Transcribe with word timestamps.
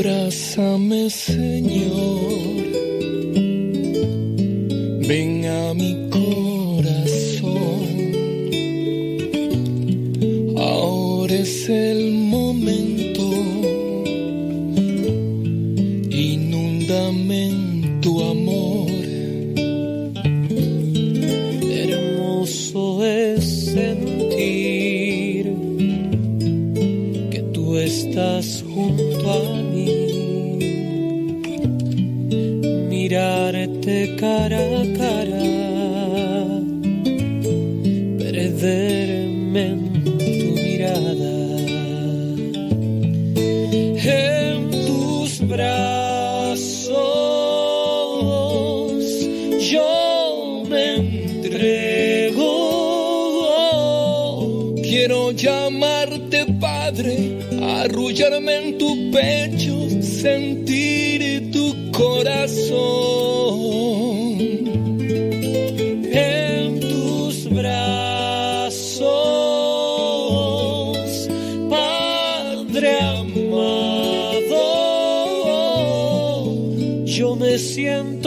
Abrázame, 0.00 1.10
Señor. 1.10 2.64
Ven 5.06 5.44
a 5.44 5.74
mi 5.74 6.09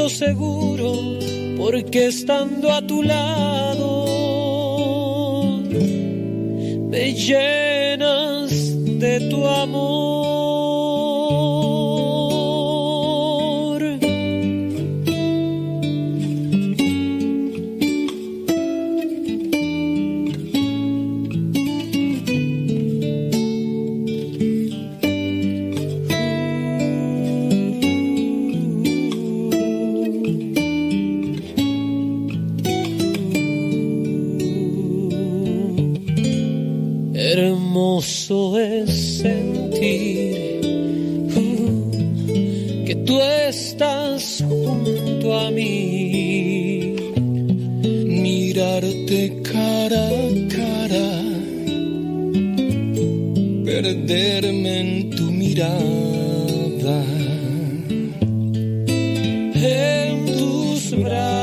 seguro 0.10 0.94
porque 1.58 2.08
estando 2.08 2.72
a 2.72 2.82
tu 2.82 3.04
lado 3.04 4.06
me 6.90 7.14
llenas 7.14 7.63
sentir 39.44 40.62
uh, 41.36 42.86
que 42.86 42.96
tú 43.06 43.20
estás 43.50 44.44
junto 44.48 45.40
a 45.40 45.52
mí. 45.52 46.96
Mirarte 48.24 49.42
cara 49.52 50.08
a 50.08 50.48
cara, 50.58 51.08
perderme 53.66 54.80
en 54.80 55.10
tu 55.10 55.24
mirada. 55.32 57.00
En 59.56 60.26
tus 60.26 60.92
brazos 60.92 61.43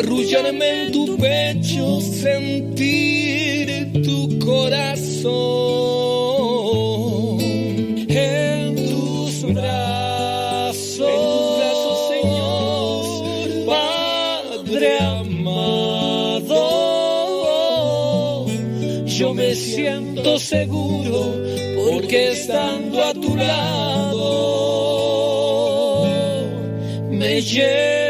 arrullarme 0.00 0.84
en 0.84 0.92
tu 0.92 1.16
pecho, 1.16 2.00
sentir 2.00 3.66
tu 4.02 4.38
corazón. 4.38 5.30
En 8.08 8.74
tus 8.76 9.42
brazos, 9.52 11.00
En 11.00 11.20
tus 11.30 11.56
brazos, 11.58 11.98
Señor, 12.12 13.04
Padre 13.66 14.90
amado, 15.00 16.56
yo 19.06 19.34
me 19.34 19.54
siento 19.54 20.38
seguro 20.38 21.34
porque 21.76 22.32
estando 22.32 23.04
a 23.04 23.12
tu 23.12 23.36
lado 23.36 24.20
me 27.10 27.42
llenas 27.42 28.09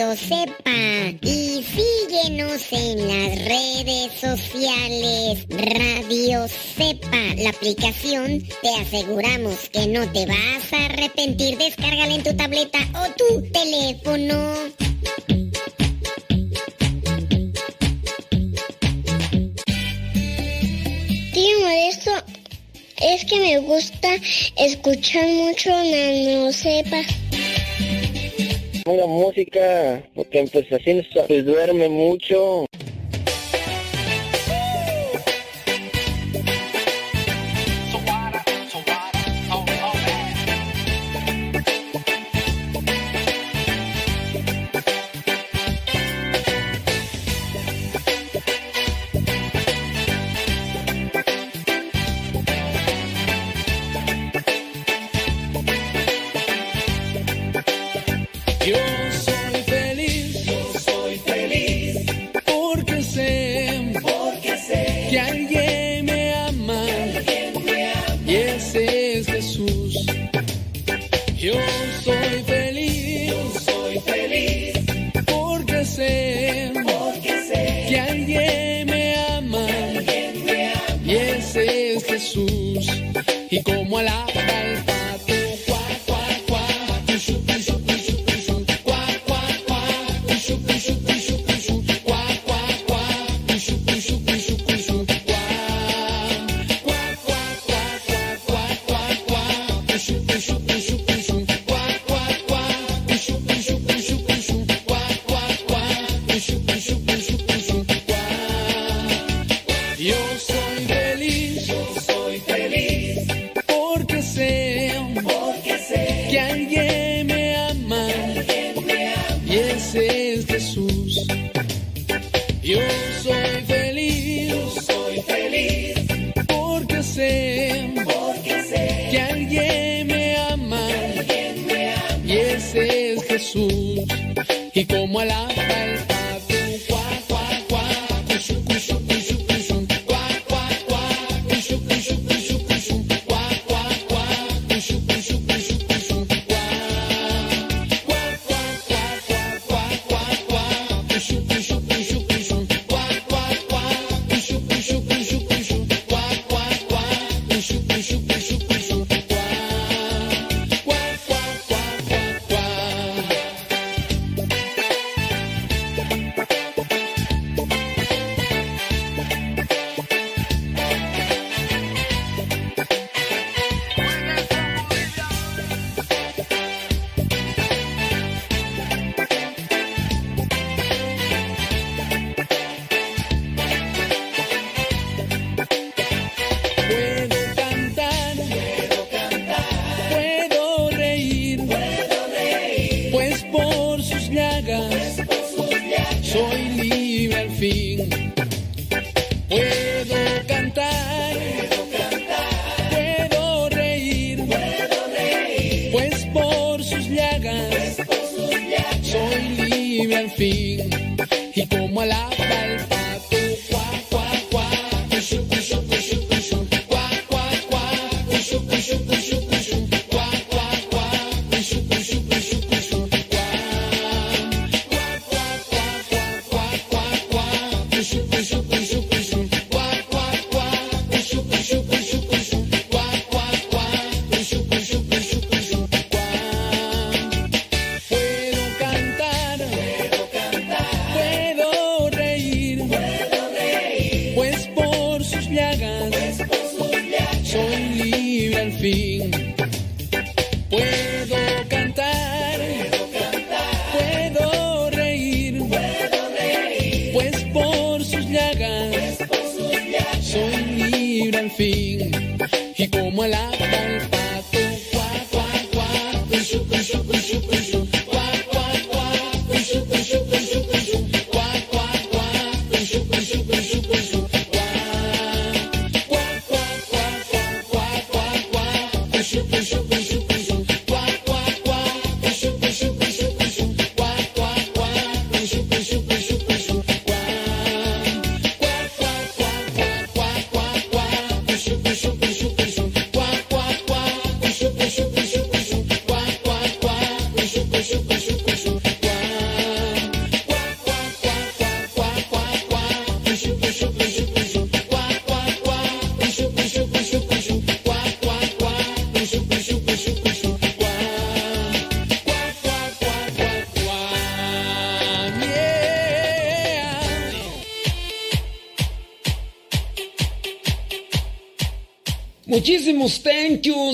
Cepa 0.00 1.12
y 1.20 1.62
síguenos 1.62 2.72
en 2.72 3.06
las 3.06 3.44
redes 3.44 4.10
sociales. 4.18 5.46
Radio 5.50 6.48
Cepa, 6.48 7.34
la 7.36 7.50
aplicación, 7.50 8.42
te 8.62 8.68
aseguramos 8.80 9.68
que 9.68 9.86
no 9.88 10.10
te 10.10 10.24
vas 10.24 10.72
a 10.72 10.86
arrepentir. 10.86 11.58
Descárgala 11.58 12.14
en 12.14 12.22
tu 12.22 12.34
tableta 12.34 12.78
o 12.94 13.12
tu 13.12 13.42
teléfono. 13.52 14.54
Tío 21.34 21.60
Modesto, 21.60 22.12
es 23.02 23.24
que 23.26 23.38
me 23.38 23.58
gusta 23.58 24.08
escuchar 24.56 25.26
mucho 25.26 25.70
Nano 25.70 26.52
Sepa. 26.52 27.02
Ponga 28.90 29.06
música, 29.06 30.02
porque 30.16 30.48
pues 30.50 30.72
así 30.72 31.06
pues, 31.28 31.46
duerme 31.46 31.88
mucho. 31.88 32.66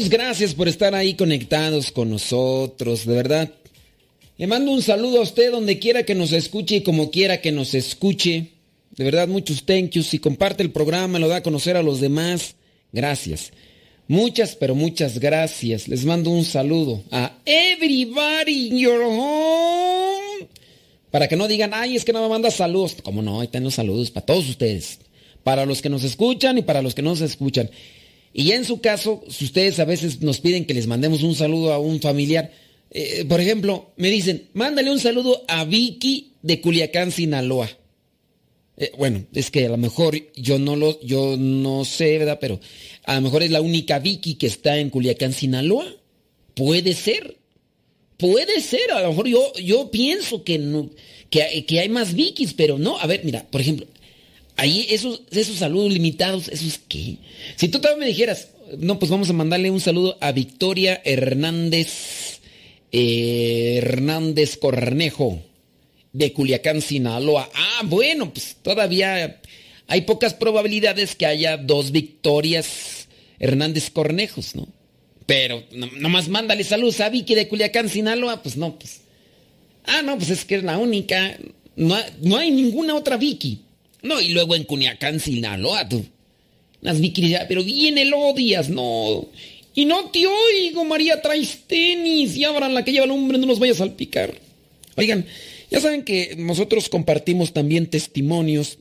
Pues 0.06 0.20
gracias 0.20 0.54
por 0.54 0.68
estar 0.68 0.94
ahí 0.94 1.14
conectados 1.14 1.90
con 1.90 2.10
nosotros, 2.10 3.06
de 3.06 3.12
verdad. 3.12 3.52
Le 4.38 4.46
mando 4.46 4.70
un 4.70 4.80
saludo 4.80 5.18
a 5.18 5.22
usted 5.22 5.50
donde 5.50 5.80
quiera 5.80 6.04
que 6.04 6.14
nos 6.14 6.30
escuche 6.30 6.76
y 6.76 6.80
como 6.82 7.10
quiera 7.10 7.40
que 7.40 7.50
nos 7.50 7.74
escuche. 7.74 8.52
De 8.96 9.02
verdad, 9.02 9.26
muchos 9.26 9.64
thank 9.64 9.90
yous. 9.90 10.06
Si 10.06 10.20
comparte 10.20 10.62
el 10.62 10.70
programa, 10.70 11.18
lo 11.18 11.26
da 11.26 11.38
a 11.38 11.42
conocer 11.42 11.76
a 11.76 11.82
los 11.82 12.00
demás. 12.00 12.54
Gracias. 12.92 13.50
Muchas, 14.06 14.54
pero 14.54 14.76
muchas 14.76 15.18
gracias. 15.18 15.88
Les 15.88 16.04
mando 16.04 16.30
un 16.30 16.44
saludo 16.44 17.02
a 17.10 17.36
everybody 17.44 18.68
in 18.68 18.78
your 18.78 19.02
home. 19.02 20.46
Para 21.10 21.26
que 21.26 21.34
no 21.34 21.48
digan, 21.48 21.72
ay, 21.74 21.96
es 21.96 22.04
que 22.04 22.12
no 22.12 22.22
me 22.22 22.28
manda 22.28 22.52
saludos. 22.52 22.94
Como 23.02 23.22
no, 23.22 23.40
ahí 23.40 23.46
están 23.46 23.64
los 23.64 23.74
saludos 23.74 24.12
para 24.12 24.24
todos 24.24 24.48
ustedes. 24.48 25.00
Para 25.42 25.66
los 25.66 25.82
que 25.82 25.88
nos 25.88 26.04
escuchan 26.04 26.58
y 26.58 26.62
para 26.62 26.80
los 26.80 26.94
que 26.94 27.02
no 27.02 27.16
se 27.16 27.24
escuchan. 27.24 27.70
Y 28.38 28.44
ya 28.44 28.56
en 28.56 28.66
su 28.66 28.82
caso, 28.82 29.24
si 29.30 29.46
ustedes 29.46 29.78
a 29.80 29.86
veces 29.86 30.20
nos 30.20 30.40
piden 30.40 30.66
que 30.66 30.74
les 30.74 30.86
mandemos 30.86 31.22
un 31.22 31.34
saludo 31.34 31.72
a 31.72 31.78
un 31.78 32.02
familiar, 32.02 32.52
eh, 32.90 33.20
eh, 33.20 33.24
por 33.24 33.40
ejemplo, 33.40 33.92
me 33.96 34.10
dicen, 34.10 34.50
mándale 34.52 34.90
un 34.90 35.00
saludo 35.00 35.42
a 35.48 35.64
Vicky 35.64 36.32
de 36.42 36.60
Culiacán, 36.60 37.12
Sinaloa. 37.12 37.70
Eh, 38.76 38.92
bueno, 38.98 39.24
es 39.32 39.50
que 39.50 39.64
a 39.64 39.70
lo 39.70 39.78
mejor 39.78 40.18
yo 40.34 40.58
no 40.58 40.76
lo, 40.76 41.00
yo 41.00 41.38
no 41.38 41.86
sé, 41.86 42.18
¿verdad? 42.18 42.36
Pero 42.38 42.60
a 43.04 43.14
lo 43.14 43.22
mejor 43.22 43.42
es 43.42 43.50
la 43.50 43.62
única 43.62 44.00
Vicky 44.00 44.34
que 44.34 44.48
está 44.48 44.76
en 44.76 44.90
Culiacán, 44.90 45.32
Sinaloa. 45.32 45.86
Puede 46.52 46.92
ser. 46.92 47.38
Puede 48.18 48.60
ser, 48.60 48.92
a 48.92 49.00
lo 49.00 49.08
mejor 49.08 49.28
yo, 49.28 49.50
yo 49.54 49.90
pienso 49.90 50.44
que, 50.44 50.58
no, 50.58 50.90
que, 51.30 51.64
que 51.66 51.80
hay 51.80 51.88
más 51.88 52.12
Vikis, 52.12 52.52
pero 52.52 52.78
no. 52.78 52.98
A 52.98 53.06
ver, 53.06 53.22
mira, 53.24 53.46
por 53.50 53.62
ejemplo, 53.62 53.86
ahí 54.56 54.86
esos, 54.90 55.22
esos 55.30 55.56
saludos 55.56 55.92
limitados, 55.92 56.48
¿esos 56.48 56.80
qué? 56.88 57.18
Si 57.56 57.68
tú 57.68 57.78
también 57.78 58.00
me 58.00 58.06
dijeras, 58.06 58.48
no, 58.78 58.98
pues 58.98 59.10
vamos 59.10 59.30
a 59.30 59.34
mandarle 59.34 59.70
un 59.70 59.80
saludo 59.80 60.18
a 60.20 60.32
Victoria 60.32 61.00
Hernández, 61.04 62.40
eh, 62.92 63.76
Hernández 63.78 64.56
Cornejo 64.56 65.42
de 66.12 66.32
Culiacán, 66.32 66.80
Sinaloa. 66.80 67.50
Ah, 67.54 67.82
bueno, 67.84 68.32
pues 68.32 68.56
todavía 68.62 69.40
hay 69.86 70.00
pocas 70.02 70.34
probabilidades 70.34 71.14
que 71.14 71.26
haya 71.26 71.56
dos 71.56 71.92
victorias 71.92 73.08
Hernández 73.38 73.90
Cornejos, 73.90 74.54
¿no? 74.54 74.66
Pero 75.26 75.64
nomás 75.98 76.28
mándale 76.28 76.64
saludos 76.64 77.00
a 77.00 77.08
Vicky 77.08 77.34
de 77.34 77.48
Culiacán, 77.48 77.88
Sinaloa, 77.88 78.42
pues 78.42 78.56
no, 78.56 78.78
pues. 78.78 79.00
Ah, 79.84 80.02
no, 80.02 80.16
pues 80.16 80.30
es 80.30 80.44
que 80.44 80.56
es 80.56 80.64
la 80.64 80.78
única. 80.78 81.36
No, 81.74 81.96
no 82.22 82.36
hay 82.36 82.50
ninguna 82.50 82.94
otra 82.94 83.16
Vicky. 83.16 83.65
No, 84.06 84.20
y 84.20 84.28
luego 84.28 84.54
en 84.54 84.64
Culiacán, 84.64 85.20
Sinaloa, 85.20 85.88
tú. 85.88 86.04
Las 86.80 87.00
ya, 87.00 87.46
pero 87.48 87.64
viene 87.64 88.02
el 88.02 88.14
odias, 88.14 88.68
no. 88.68 89.28
Y 89.74 89.84
no 89.84 90.10
te 90.10 90.26
oigo, 90.26 90.84
María, 90.84 91.20
traes 91.20 91.64
tenis 91.66 92.36
y 92.36 92.44
abran 92.44 92.74
la 92.74 92.84
que 92.84 92.92
lleva 92.92 93.04
el 93.04 93.10
hombre, 93.10 93.38
no 93.38 93.46
los 93.46 93.58
vayas 93.58 93.76
a 93.76 93.84
salpicar. 93.86 94.32
Oigan, 94.96 95.26
ya 95.70 95.80
saben 95.80 96.02
que 96.02 96.34
nosotros 96.38 96.88
compartimos 96.88 97.52
también 97.52 97.88
testimonios. 97.88 98.78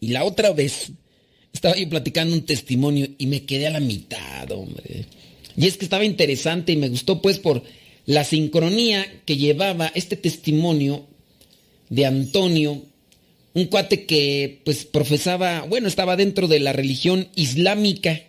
Y 0.00 0.08
la 0.08 0.24
otra 0.24 0.52
vez 0.52 0.92
estaba 1.52 1.76
yo 1.76 1.88
platicando 1.88 2.34
un 2.34 2.46
testimonio 2.46 3.08
y 3.18 3.26
me 3.26 3.44
quedé 3.44 3.66
a 3.66 3.70
la 3.70 3.80
mitad, 3.80 4.50
hombre. 4.52 5.06
Y 5.56 5.66
es 5.66 5.76
que 5.76 5.84
estaba 5.84 6.04
interesante 6.04 6.72
y 6.72 6.76
me 6.76 6.88
gustó 6.88 7.20
pues 7.20 7.38
por 7.38 7.62
la 8.06 8.24
sincronía 8.24 9.06
que 9.24 9.36
llevaba 9.36 9.90
este 9.94 10.16
testimonio 10.16 11.06
de 11.88 12.06
Antonio, 12.06 12.82
un 13.54 13.66
cuate 13.66 14.04
que 14.04 14.60
pues 14.64 14.84
profesaba, 14.84 15.62
bueno, 15.62 15.88
estaba 15.88 16.16
dentro 16.16 16.48
de 16.48 16.60
la 16.60 16.72
religión 16.72 17.28
islámica 17.36 18.20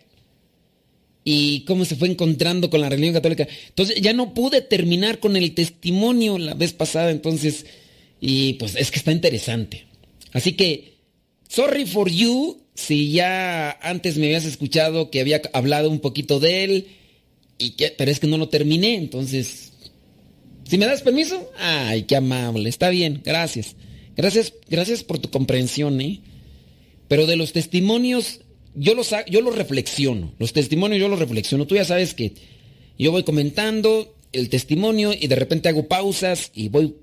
y 1.24 1.62
cómo 1.62 1.84
se 1.84 1.96
fue 1.96 2.08
encontrando 2.08 2.70
con 2.70 2.80
la 2.80 2.90
religión 2.90 3.16
católica. 3.16 3.48
Entonces 3.70 4.00
ya 4.00 4.14
no 4.14 4.36
pude 4.36 4.62
terminar 4.62 5.20
con 5.20 5.36
el 5.36 5.56
testimonio 5.56 6.38
la 6.38 6.54
vez 6.54 6.74
pasada, 6.74 7.10
entonces, 7.10 7.66
y 8.22 8.54
pues 8.54 8.76
es 8.76 8.92
que 8.92 9.00
está 9.00 9.12
interesante. 9.12 9.86
Así 10.32 10.54
que, 10.54 10.94
sorry 11.50 11.88
for 11.88 12.10
you, 12.10 12.62
si 12.76 13.12
ya 13.12 13.72
antes 13.82 14.18
me 14.18 14.28
habías 14.28 14.46
escuchado 14.46 15.10
que 15.10 15.22
había 15.22 15.42
hablado 15.54 15.90
un 15.90 16.00
poquito 16.00 16.40
de 16.40 16.64
él, 16.64 16.88
y 17.58 17.72
que, 17.72 17.90
pero 17.98 18.12
es 18.12 18.20
que 18.20 18.28
no 18.28 18.38
lo 18.38 18.50
terminé, 18.50 18.94
entonces, 18.94 19.72
si 20.70 20.78
me 20.78 20.86
das 20.86 21.02
permiso, 21.02 21.52
ay, 21.58 22.04
qué 22.04 22.16
amable, 22.16 22.70
está 22.70 22.90
bien, 22.90 23.22
gracias. 23.26 23.76
Gracias, 24.16 24.54
gracias 24.70 25.04
por 25.04 25.20
tu 25.20 25.30
comprensión, 25.30 26.00
¿eh? 26.02 26.22
Pero 27.08 27.26
de 27.28 27.36
los 27.36 27.54
testimonios 27.54 28.42
yo 28.76 28.94
los, 28.94 29.14
yo 29.28 29.42
los 29.42 29.56
reflexiono, 29.56 30.34
los 30.38 30.54
testimonios 30.54 31.00
yo 31.00 31.08
los 31.08 31.20
reflexiono. 31.20 31.66
Tú 31.66 31.76
ya 31.76 31.86
sabes 31.86 32.14
que 32.14 32.34
yo 32.98 33.12
voy 33.12 33.24
comentando 33.24 34.16
el 34.32 34.50
testimonio 34.50 35.14
y 35.18 35.28
de 35.28 35.36
repente 35.36 35.70
hago 35.70 35.88
pausas 35.88 36.52
y 36.54 36.68
voy, 36.68 36.94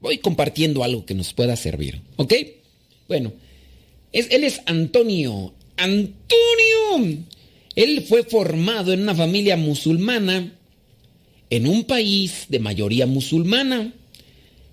voy 0.00 0.18
compartiendo 0.18 0.82
algo 0.82 1.06
que 1.06 1.14
nos 1.14 1.32
pueda 1.32 1.56
servir. 1.56 2.00
¿Ok? 2.16 2.34
Bueno, 3.08 3.32
es, 4.12 4.28
él 4.30 4.44
es 4.44 4.60
Antonio. 4.66 5.54
Antonio. 5.76 7.24
Él 7.76 8.04
fue 8.08 8.24
formado 8.24 8.92
en 8.92 9.02
una 9.02 9.14
familia 9.14 9.56
musulmana 9.56 10.52
en 11.50 11.66
un 11.66 11.84
país 11.84 12.46
de 12.48 12.58
mayoría 12.60 13.06
musulmana. 13.06 13.92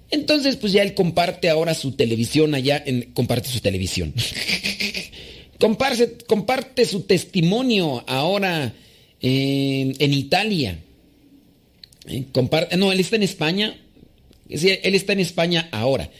Entonces, 0.09 0.55
pues 0.55 0.73
ya 0.73 0.83
él 0.83 0.93
comparte 0.93 1.49
ahora 1.49 1.73
su 1.73 1.91
televisión 1.91 2.55
allá, 2.55 2.81
en, 2.85 3.11
comparte 3.13 3.49
su 3.49 3.59
televisión. 3.59 4.13
Comparte, 5.59 6.23
comparte 6.27 6.85
su 6.85 7.01
testimonio 7.01 8.03
ahora 8.05 8.75
en, 9.19 10.13
Italia. 10.13 10.77
Eh, 12.07 12.25
comparte, 12.31 12.77
no, 12.77 12.91
él 12.91 12.99
está 12.99 13.15
en 13.15 13.23
España. 13.23 13.75
Él 14.47 14.93
está 14.93 15.13
en 15.13 15.19
España 15.19 15.67
ahora. 15.71 16.11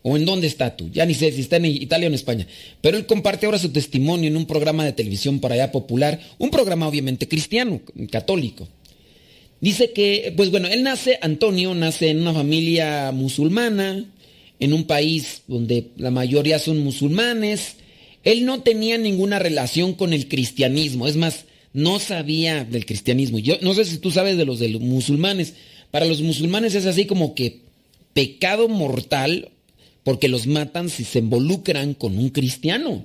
¿O 0.00 0.16
en 0.16 0.24
dónde 0.24 0.46
está 0.46 0.76
tú? 0.76 0.88
Ya 0.92 1.04
ni 1.04 1.12
sé 1.12 1.30
si 1.32 1.42
está 1.42 1.56
en 1.56 1.66
Italia 1.66 2.06
o 2.06 2.08
en 2.08 2.14
España. 2.14 2.46
Pero 2.80 2.96
él 2.96 3.04
comparte 3.04 3.44
ahora 3.44 3.58
su 3.58 3.70
testimonio 3.70 4.28
en 4.28 4.36
un 4.36 4.46
programa 4.46 4.84
de 4.84 4.92
televisión 4.92 5.40
para 5.40 5.56
allá 5.56 5.72
popular. 5.72 6.18
Un 6.38 6.50
programa 6.50 6.88
obviamente 6.88 7.28
cristiano, 7.28 7.80
católico. 8.10 8.66
Dice 9.60 9.92
que, 9.92 10.32
pues 10.36 10.50
bueno, 10.50 10.68
él 10.68 10.82
nace, 10.82 11.18
Antonio 11.22 11.74
nace 11.74 12.10
en 12.10 12.20
una 12.20 12.34
familia 12.34 13.10
musulmana, 13.12 14.04
en 14.60 14.72
un 14.72 14.84
país 14.84 15.42
donde 15.46 15.88
la 15.96 16.10
mayoría 16.10 16.58
son 16.58 16.78
musulmanes. 16.78 17.76
Él 18.22 18.44
no 18.44 18.62
tenía 18.62 18.98
ninguna 18.98 19.38
relación 19.38 19.94
con 19.94 20.12
el 20.12 20.28
cristianismo, 20.28 21.06
es 21.06 21.16
más, 21.16 21.46
no 21.72 21.98
sabía 22.00 22.64
del 22.64 22.86
cristianismo. 22.86 23.38
Yo 23.38 23.56
no 23.60 23.74
sé 23.74 23.84
si 23.84 23.98
tú 23.98 24.10
sabes 24.10 24.36
de 24.36 24.44
los 24.44 24.58
de 24.58 24.68
los 24.68 24.80
musulmanes. 24.80 25.54
Para 25.90 26.06
los 26.06 26.22
musulmanes 26.22 26.74
es 26.74 26.86
así 26.86 27.06
como 27.06 27.34
que 27.34 27.60
pecado 28.12 28.68
mortal 28.68 29.50
porque 30.02 30.28
los 30.28 30.46
matan 30.46 30.88
si 30.88 31.04
se 31.04 31.18
involucran 31.18 31.94
con 31.94 32.16
un 32.16 32.30
cristiano. 32.30 33.04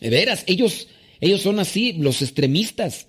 De 0.00 0.10
veras, 0.10 0.44
ellos, 0.46 0.88
ellos 1.20 1.40
son 1.40 1.60
así, 1.60 1.92
los 1.92 2.20
extremistas. 2.20 3.06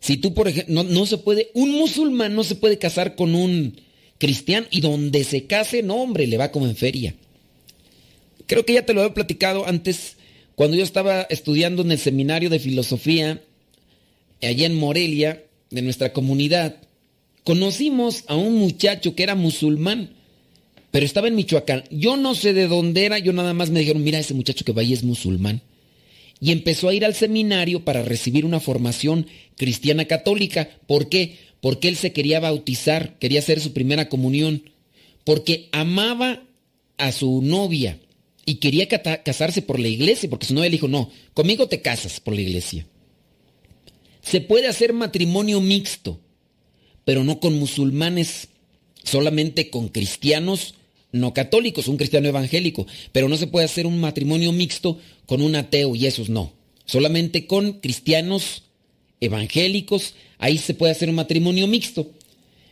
Si 0.00 0.16
tú, 0.16 0.34
por 0.34 0.48
ejemplo, 0.48 0.74
no, 0.74 0.84
no, 0.84 1.06
se 1.06 1.18
puede, 1.18 1.50
un 1.54 1.72
musulmán 1.72 2.34
no 2.34 2.44
se 2.44 2.54
puede 2.54 2.78
casar 2.78 3.16
con 3.16 3.34
un 3.34 3.80
cristiano 4.18 4.66
y 4.70 4.80
donde 4.80 5.24
se 5.24 5.46
case, 5.46 5.82
no, 5.82 5.96
hombre, 5.96 6.26
le 6.26 6.38
va 6.38 6.52
como 6.52 6.66
en 6.66 6.76
feria. 6.76 7.14
Creo 8.46 8.64
que 8.64 8.74
ya 8.74 8.86
te 8.86 8.94
lo 8.94 9.04
he 9.04 9.10
platicado 9.10 9.66
antes 9.66 10.16
cuando 10.54 10.76
yo 10.76 10.84
estaba 10.84 11.22
estudiando 11.22 11.82
en 11.82 11.92
el 11.92 11.98
seminario 11.98 12.48
de 12.48 12.58
filosofía, 12.58 13.42
allá 14.42 14.66
en 14.66 14.74
Morelia, 14.74 15.44
de 15.70 15.82
nuestra 15.82 16.12
comunidad, 16.12 16.76
conocimos 17.44 18.24
a 18.28 18.36
un 18.36 18.54
muchacho 18.54 19.14
que 19.14 19.22
era 19.22 19.34
musulmán, 19.34 20.10
pero 20.90 21.04
estaba 21.04 21.28
en 21.28 21.34
Michoacán. 21.34 21.84
Yo 21.90 22.16
no 22.16 22.34
sé 22.34 22.54
de 22.54 22.68
dónde 22.68 23.04
era, 23.04 23.18
yo 23.18 23.32
nada 23.32 23.52
más 23.52 23.70
me 23.70 23.80
dijeron, 23.80 24.02
mira, 24.02 24.18
ese 24.18 24.32
muchacho 24.34 24.64
que 24.64 24.72
va 24.72 24.82
ahí 24.82 24.92
es 24.92 25.02
musulmán. 25.04 25.60
Y 26.40 26.52
empezó 26.52 26.88
a 26.88 26.94
ir 26.94 27.04
al 27.04 27.14
seminario 27.14 27.84
para 27.84 28.02
recibir 28.02 28.44
una 28.44 28.60
formación 28.60 29.26
cristiana 29.56 30.04
católica. 30.04 30.68
¿Por 30.86 31.08
qué? 31.08 31.38
Porque 31.60 31.88
él 31.88 31.96
se 31.96 32.12
quería 32.12 32.40
bautizar, 32.40 33.18
quería 33.18 33.40
hacer 33.40 33.60
su 33.60 33.72
primera 33.72 34.08
comunión, 34.08 34.70
porque 35.24 35.68
amaba 35.72 36.42
a 36.98 37.12
su 37.12 37.40
novia 37.42 37.98
y 38.44 38.56
quería 38.56 38.86
casarse 38.88 39.62
por 39.62 39.80
la 39.80 39.88
iglesia, 39.88 40.30
porque 40.30 40.46
su 40.46 40.54
novia 40.54 40.68
le 40.68 40.76
dijo, 40.76 40.88
no, 40.88 41.10
conmigo 41.34 41.68
te 41.68 41.82
casas 41.82 42.20
por 42.20 42.34
la 42.34 42.42
iglesia. 42.42 42.86
Se 44.22 44.40
puede 44.40 44.68
hacer 44.68 44.92
matrimonio 44.92 45.60
mixto, 45.60 46.20
pero 47.04 47.24
no 47.24 47.40
con 47.40 47.58
musulmanes, 47.58 48.48
solamente 49.02 49.70
con 49.70 49.88
cristianos 49.88 50.74
no 51.16 51.34
católicos, 51.34 51.88
un 51.88 51.96
cristiano 51.96 52.28
evangélico, 52.28 52.86
pero 53.12 53.28
no 53.28 53.36
se 53.36 53.46
puede 53.46 53.64
hacer 53.64 53.86
un 53.86 53.98
matrimonio 53.98 54.52
mixto 54.52 54.98
con 55.26 55.42
un 55.42 55.56
ateo 55.56 55.94
y 55.94 56.06
esos 56.06 56.28
no, 56.28 56.52
solamente 56.84 57.46
con 57.46 57.74
cristianos 57.80 58.62
evangélicos, 59.20 60.14
ahí 60.38 60.58
se 60.58 60.74
puede 60.74 60.92
hacer 60.92 61.08
un 61.08 61.16
matrimonio 61.16 61.66
mixto. 61.66 62.10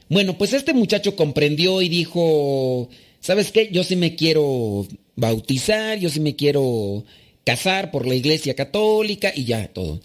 Bueno, 0.09 0.37
pues 0.37 0.53
este 0.53 0.75
muchacho 0.75 1.17
comprendió 1.17 1.83
y 1.83 1.89
dijo, 1.89 2.89
¿sabes 3.21 3.51
qué? 3.51 3.71
Yo 3.73 3.85
sí 3.85 3.97
me 3.97 4.17
quiero 4.17 4.87
bautizar, 5.17 5.99
yo 5.99 6.11
sí 6.11 6.21
me 6.21 6.37
quiero 6.37 7.05
casar 7.45 7.91
por 7.91 8.07
la 8.07 8.15
iglesia 8.15 8.55
católica 8.55 9.33
y 9.35 9.45
ya, 9.45 9.69
todo. 9.69 10.01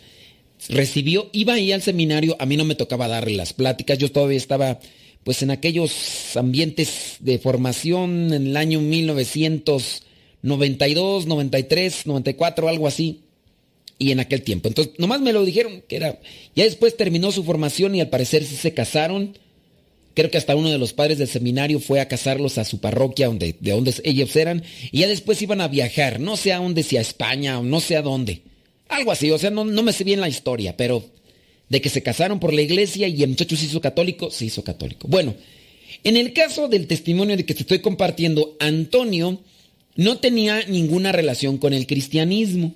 Recibió, 0.68 1.30
iba 1.32 1.54
ahí 1.54 1.72
al 1.72 1.82
seminario, 1.82 2.36
a 2.40 2.46
mí 2.46 2.58
no 2.58 2.66
me 2.66 2.76
tocaba 2.76 3.08
darle 3.08 3.36
las 3.36 3.54
pláticas, 3.54 3.98
yo 3.98 4.12
todavía 4.12 4.38
estaba 4.38 4.80
pues 5.24 5.42
en 5.44 5.52
aquellos 5.52 6.36
ambientes 6.36 7.18
de 7.20 7.38
formación 7.40 8.34
en 8.34 8.48
el 8.48 8.58
año 8.58 8.82
1992, 8.82 11.28
93, 11.28 12.06
94, 12.06 12.70
algo 12.70 12.88
así. 12.88 13.22
Y 14.02 14.12
en 14.12 14.22
aquel 14.22 14.44
tiempo. 14.44 14.70
Entonces, 14.70 14.94
nomás 14.98 15.20
me 15.20 15.34
lo 15.34 15.44
dijeron 15.44 15.84
que 15.86 15.98
era. 15.98 16.18
Ya 16.56 16.64
después 16.64 16.96
terminó 16.96 17.34
su 17.34 17.44
formación 17.44 17.96
y 17.96 18.02
al 18.02 18.10
parecer 18.10 18.46
sí 18.46 18.56
se 18.56 18.74
casaron 18.74 19.34
Creo 20.20 20.30
que 20.30 20.38
hasta 20.38 20.56
uno 20.56 20.70
de 20.70 20.78
los 20.78 20.92
padres 20.92 21.18
del 21.18 21.30
seminario 21.30 21.80
fue 21.80 22.02
a 22.02 22.10
casarlos 22.10 22.58
a 22.58 22.66
su 22.66 22.80
parroquia 22.80 23.28
donde, 23.28 23.56
de 23.58 23.72
donde 23.72 23.94
ellos 24.04 24.36
eran 24.36 24.64
y 24.92 25.00
ya 25.00 25.08
después 25.08 25.42
iban 25.42 25.62
a 25.62 25.70
viajar, 25.70 26.20
no 26.20 26.36
sé 26.36 26.52
a 26.52 26.58
dónde, 26.58 26.84
si 26.84 26.98
a 26.98 27.02
España 27.02 27.58
o 27.58 27.64
no 27.64 27.80
sé 27.80 27.96
a 27.96 28.02
dónde. 28.02 28.42
Algo 28.90 29.14
así, 29.14 29.32
o 29.32 29.38
sea, 29.38 29.50
no, 29.50 29.64
no 29.64 29.82
me 29.82 29.94
sé 29.94 30.04
bien 30.04 30.20
la 30.20 30.28
historia, 30.28 30.76
pero 30.76 31.06
de 31.70 31.82
que 31.82 31.90
se 31.90 32.04
casaron 32.04 32.40
por 32.40 32.54
la 32.54 32.62
iglesia 32.62 33.08
y 33.08 33.22
el 33.24 33.30
muchacho 33.30 33.56
se 33.56 33.66
hizo 33.66 33.82
católico, 33.82 34.32
se 34.32 34.46
hizo 34.46 34.64
católico. 34.64 35.08
Bueno, 35.08 35.36
en 36.04 36.18
el 36.18 36.34
caso 36.34 36.68
del 36.68 36.88
testimonio 36.88 37.38
de 37.38 37.46
que 37.46 37.54
te 37.54 37.62
estoy 37.62 37.80
compartiendo, 37.80 38.56
Antonio 38.60 39.42
no 39.96 40.18
tenía 40.18 40.64
ninguna 40.68 41.12
relación 41.12 41.58
con 41.58 41.74
el 41.74 41.86
cristianismo. 41.86 42.74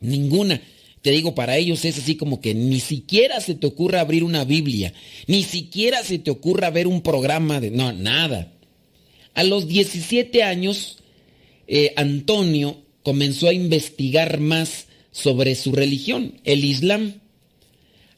Ninguna. 0.00 0.60
Te 1.02 1.10
digo, 1.10 1.34
para 1.34 1.56
ellos 1.56 1.84
es 1.84 1.98
así 1.98 2.16
como 2.16 2.40
que 2.40 2.54
ni 2.54 2.80
siquiera 2.80 3.40
se 3.40 3.54
te 3.54 3.66
ocurra 3.66 4.00
abrir 4.00 4.24
una 4.24 4.44
Biblia, 4.44 4.92
ni 5.26 5.42
siquiera 5.42 6.02
se 6.02 6.18
te 6.18 6.30
ocurra 6.30 6.70
ver 6.70 6.86
un 6.86 7.02
programa 7.02 7.60
de... 7.60 7.70
No, 7.70 7.92
nada. 7.92 8.52
A 9.34 9.44
los 9.44 9.68
17 9.68 10.42
años, 10.42 10.98
eh, 11.66 11.92
Antonio 11.96 12.82
comenzó 13.02 13.48
a 13.48 13.52
investigar 13.52 14.40
más 14.40 14.86
sobre 15.12 15.54
su 15.54 15.72
religión, 15.72 16.40
el 16.44 16.64
Islam. 16.64 17.14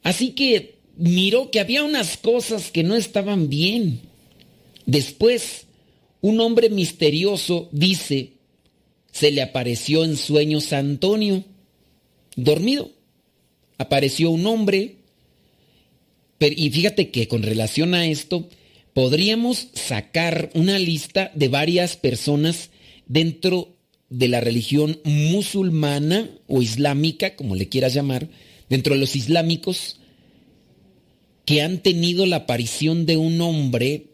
Así 0.03 0.31
que 0.31 0.79
miró 0.97 1.51
que 1.51 1.61
había 1.61 1.85
unas 1.85 2.17
cosas 2.17 2.71
que 2.71 2.83
no 2.83 2.97
estaban 2.97 3.49
bien. 3.49 4.01
Después, 4.87 5.67
un 6.21 6.41
hombre 6.41 6.71
misterioso 6.71 7.69
dice, 7.73 8.33
se 9.13 9.31
le 9.31 9.43
apareció 9.43 10.05
en 10.05 10.17
sueños 10.17 10.73
a 10.73 10.79
Antonio, 10.79 11.45
dormido. 12.37 12.91
Apareció 13.79 14.31
un 14.31 14.47
hombre, 14.47 14.97
y 16.39 16.71
fíjate 16.71 17.11
que 17.11 17.29
con 17.29 17.43
relación 17.43 17.95
a 17.95 18.07
esto, 18.07 18.49
podríamos 18.93 19.69
sacar 19.73 20.51
una 20.55 20.79
lista 20.79 21.31
de 21.35 21.49
varias 21.49 21.97
personas 21.97 22.71
dentro 23.07 23.77
de 24.09 24.29
la 24.29 24.41
religión 24.41 24.99
musulmana 25.05 26.29
o 26.47 26.63
islámica, 26.63 27.37
como 27.37 27.55
le 27.55 27.69
quieras 27.69 27.95
llamar, 27.95 28.29
dentro 28.71 28.95
de 28.95 29.01
los 29.01 29.15
islámicos, 29.17 29.99
que 31.45 31.61
han 31.61 31.83
tenido 31.83 32.25
la 32.25 32.37
aparición 32.37 33.05
de 33.05 33.17
un 33.17 33.41
hombre, 33.41 34.07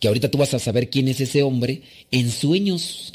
que 0.00 0.08
ahorita 0.08 0.30
tú 0.30 0.38
vas 0.38 0.54
a 0.54 0.58
saber 0.58 0.88
quién 0.88 1.08
es 1.08 1.20
ese 1.20 1.42
hombre, 1.42 1.82
en 2.10 2.30
sueños. 2.30 3.12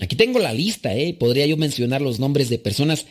Aquí 0.00 0.14
tengo 0.14 0.38
la 0.38 0.52
lista, 0.52 0.94
¿eh? 0.94 1.14
podría 1.14 1.46
yo 1.46 1.56
mencionar 1.56 2.02
los 2.02 2.20
nombres 2.20 2.50
de 2.50 2.58
personas 2.58 3.06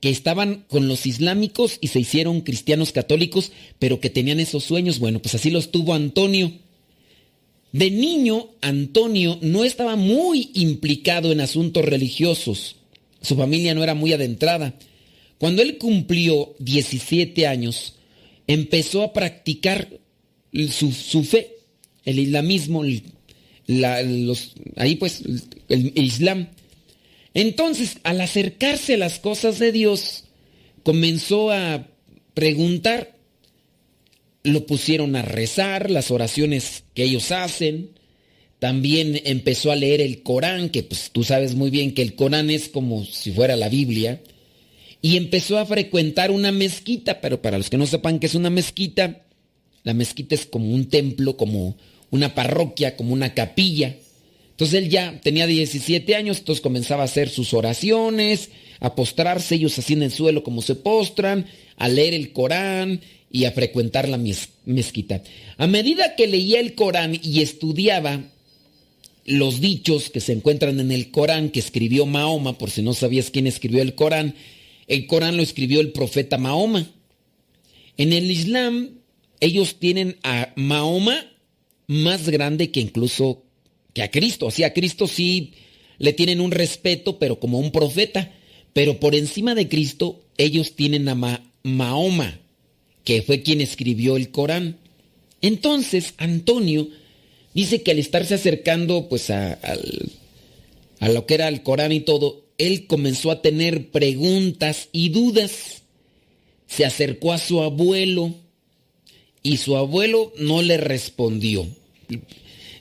que 0.00 0.10
estaban 0.10 0.64
con 0.68 0.88
los 0.88 1.06
islámicos 1.06 1.78
y 1.80 1.88
se 1.88 2.00
hicieron 2.00 2.40
cristianos 2.40 2.92
católicos, 2.92 3.52
pero 3.78 4.00
que 4.00 4.10
tenían 4.10 4.40
esos 4.40 4.64
sueños. 4.64 4.98
Bueno, 4.98 5.20
pues 5.20 5.34
así 5.34 5.50
los 5.50 5.70
tuvo 5.70 5.94
Antonio. 5.94 6.52
De 7.72 7.90
niño, 7.90 8.50
Antonio 8.60 9.38
no 9.42 9.64
estaba 9.64 9.96
muy 9.96 10.50
implicado 10.54 11.32
en 11.32 11.40
asuntos 11.40 11.84
religiosos. 11.84 12.76
Su 13.20 13.36
familia 13.36 13.74
no 13.74 13.82
era 13.82 13.94
muy 13.94 14.12
adentrada. 14.12 14.74
Cuando 15.38 15.62
él 15.62 15.78
cumplió 15.78 16.54
17 16.58 17.46
años, 17.46 17.94
empezó 18.46 19.02
a 19.02 19.12
practicar 19.12 19.88
su, 20.70 21.24
fe, 21.24 21.56
el 22.04 22.18
islamismo, 22.18 22.82
ahí 24.76 24.96
pues 24.96 25.22
el, 25.68 25.92
el 25.94 26.04
islam. 26.04 26.48
Entonces, 27.34 27.98
al 28.04 28.20
acercarse 28.20 28.94
a 28.94 28.98
las 28.98 29.18
cosas 29.18 29.58
de 29.58 29.72
Dios, 29.72 30.24
comenzó 30.82 31.50
a 31.50 31.88
preguntar 32.34 33.14
lo 34.44 34.66
pusieron 34.66 35.16
a 35.16 35.22
rezar, 35.22 35.90
las 35.90 36.10
oraciones 36.10 36.84
que 36.94 37.02
ellos 37.02 37.32
hacen. 37.32 37.90
También 38.60 39.20
empezó 39.24 39.72
a 39.72 39.76
leer 39.76 40.00
el 40.00 40.22
Corán, 40.22 40.68
que 40.68 40.82
pues 40.82 41.10
tú 41.10 41.24
sabes 41.24 41.54
muy 41.54 41.70
bien 41.70 41.94
que 41.94 42.02
el 42.02 42.14
Corán 42.14 42.50
es 42.50 42.68
como 42.68 43.04
si 43.04 43.32
fuera 43.32 43.56
la 43.56 43.68
Biblia. 43.68 44.20
Y 45.04 45.18
empezó 45.18 45.58
a 45.58 45.66
frecuentar 45.66 46.30
una 46.30 46.50
mezquita, 46.50 47.20
pero 47.20 47.42
para 47.42 47.58
los 47.58 47.68
que 47.68 47.76
no 47.76 47.84
sepan 47.84 48.18
qué 48.18 48.24
es 48.24 48.34
una 48.34 48.48
mezquita, 48.48 49.26
la 49.82 49.92
mezquita 49.92 50.34
es 50.34 50.46
como 50.46 50.72
un 50.72 50.88
templo, 50.88 51.36
como 51.36 51.76
una 52.08 52.34
parroquia, 52.34 52.96
como 52.96 53.12
una 53.12 53.34
capilla. 53.34 53.96
Entonces 54.52 54.82
él 54.82 54.88
ya 54.88 55.20
tenía 55.22 55.46
17 55.46 56.14
años, 56.14 56.38
entonces 56.38 56.62
comenzaba 56.62 57.02
a 57.02 57.04
hacer 57.04 57.28
sus 57.28 57.52
oraciones, 57.52 58.48
a 58.80 58.94
postrarse, 58.94 59.56
ellos 59.56 59.78
así 59.78 59.92
en 59.92 60.04
el 60.04 60.10
suelo 60.10 60.42
como 60.42 60.62
se 60.62 60.74
postran, 60.74 61.48
a 61.76 61.86
leer 61.90 62.14
el 62.14 62.32
Corán 62.32 63.02
y 63.30 63.44
a 63.44 63.52
frecuentar 63.52 64.08
la 64.08 64.18
mezquita. 64.64 65.22
A 65.58 65.66
medida 65.66 66.16
que 66.16 66.28
leía 66.28 66.60
el 66.60 66.74
Corán 66.74 67.20
y 67.22 67.42
estudiaba 67.42 68.22
los 69.26 69.60
dichos 69.60 70.08
que 70.08 70.20
se 70.20 70.32
encuentran 70.32 70.80
en 70.80 70.90
el 70.92 71.10
Corán 71.10 71.50
que 71.50 71.60
escribió 71.60 72.06
Mahoma, 72.06 72.56
por 72.56 72.70
si 72.70 72.80
no 72.80 72.94
sabías 72.94 73.28
quién 73.28 73.46
escribió 73.46 73.82
el 73.82 73.94
Corán, 73.94 74.34
el 74.86 75.06
Corán 75.06 75.36
lo 75.36 75.42
escribió 75.42 75.80
el 75.80 75.92
profeta 75.92 76.38
Mahoma. 76.38 76.90
En 77.96 78.12
el 78.12 78.30
Islam, 78.30 78.98
ellos 79.40 79.76
tienen 79.78 80.16
a 80.22 80.52
Mahoma 80.56 81.30
más 81.86 82.28
grande 82.28 82.70
que 82.70 82.80
incluso 82.80 83.42
que 83.92 84.02
a 84.02 84.10
Cristo. 84.10 84.46
O 84.46 84.50
sea, 84.50 84.68
a 84.68 84.72
Cristo 84.72 85.06
sí 85.06 85.52
le 85.98 86.12
tienen 86.12 86.40
un 86.40 86.50
respeto, 86.50 87.18
pero 87.18 87.38
como 87.38 87.58
un 87.58 87.70
profeta. 87.70 88.32
Pero 88.72 88.98
por 88.98 89.14
encima 89.14 89.54
de 89.54 89.68
Cristo, 89.68 90.20
ellos 90.36 90.74
tienen 90.74 91.08
a 91.08 91.40
Mahoma 91.62 92.40
que 93.04 93.22
fue 93.22 93.42
quien 93.42 93.60
escribió 93.60 94.16
el 94.16 94.30
Corán. 94.30 94.78
Entonces, 95.42 96.14
Antonio 96.16 96.88
dice 97.52 97.82
que 97.82 97.90
al 97.90 97.98
estarse 97.98 98.34
acercando 98.34 99.08
pues 99.08 99.30
a 99.30 99.58
lo 101.00 101.26
que 101.26 101.34
era 101.34 101.48
el 101.48 101.62
Corán 101.62 101.92
y 101.92 102.00
todo, 102.00 102.43
él 102.58 102.86
comenzó 102.86 103.30
a 103.30 103.42
tener 103.42 103.90
preguntas 103.90 104.88
y 104.92 105.08
dudas. 105.08 105.82
Se 106.66 106.84
acercó 106.84 107.32
a 107.32 107.38
su 107.38 107.60
abuelo 107.60 108.34
y 109.42 109.58
su 109.58 109.76
abuelo 109.76 110.32
no 110.38 110.62
le 110.62 110.76
respondió. 110.76 111.66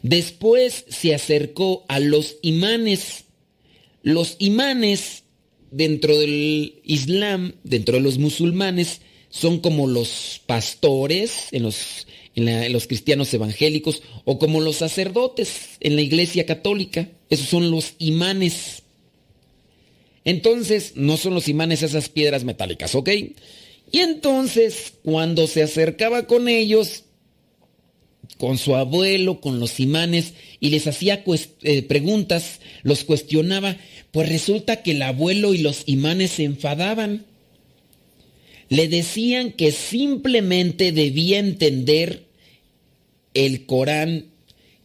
Después 0.01 0.85
se 0.89 1.15
acercó 1.15 1.85
a 1.87 1.99
los 1.99 2.37
imanes. 2.41 3.25
Los 4.01 4.35
imanes 4.39 5.23
dentro 5.71 6.17
del 6.17 6.81
Islam, 6.83 7.55
dentro 7.63 7.95
de 7.95 8.01
los 8.01 8.17
musulmanes, 8.17 9.01
son 9.29 9.59
como 9.59 9.87
los 9.87 10.41
pastores 10.45 11.47
en 11.51 11.63
los, 11.63 12.05
en, 12.35 12.71
los 12.71 12.85
cristianos 12.85 13.33
evangélicos 13.33 14.03
o 14.25 14.37
como 14.37 14.61
los 14.61 14.75
sacerdotes 14.77 15.77
en 15.79 15.95
la 15.95 16.01
iglesia 16.01 16.45
católica. 16.45 17.09
Esos 17.29 17.47
son 17.47 17.71
los 17.71 17.95
imanes. 17.97 18.82
Entonces, 20.25 20.93
no 20.95 21.17
son 21.17 21.33
los 21.33 21.47
imanes 21.47 21.83
esas 21.83 22.09
piedras 22.09 22.43
metálicas, 22.43 22.95
¿ok? 22.95 23.09
Y 23.91 23.99
entonces, 23.99 24.93
cuando 25.03 25.47
se 25.47 25.63
acercaba 25.63 26.27
con 26.27 26.47
ellos, 26.47 27.03
con 28.37 28.57
su 28.57 28.75
abuelo, 28.75 29.41
con 29.41 29.59
los 29.59 29.79
imanes, 29.79 30.33
y 30.59 30.69
les 30.69 30.87
hacía 30.87 31.23
eh, 31.61 31.81
preguntas, 31.83 32.59
los 32.83 33.03
cuestionaba, 33.03 33.77
pues 34.11 34.29
resulta 34.29 34.81
que 34.81 34.91
el 34.91 35.01
abuelo 35.01 35.53
y 35.53 35.59
los 35.59 35.83
imanes 35.87 36.31
se 36.31 36.43
enfadaban 36.43 37.25
le 38.73 38.87
decían 38.87 39.51
que 39.51 39.71
simplemente 39.71 40.91
debía 40.91 41.37
entender 41.37 42.23
el 43.35 43.67
Corán 43.67 44.25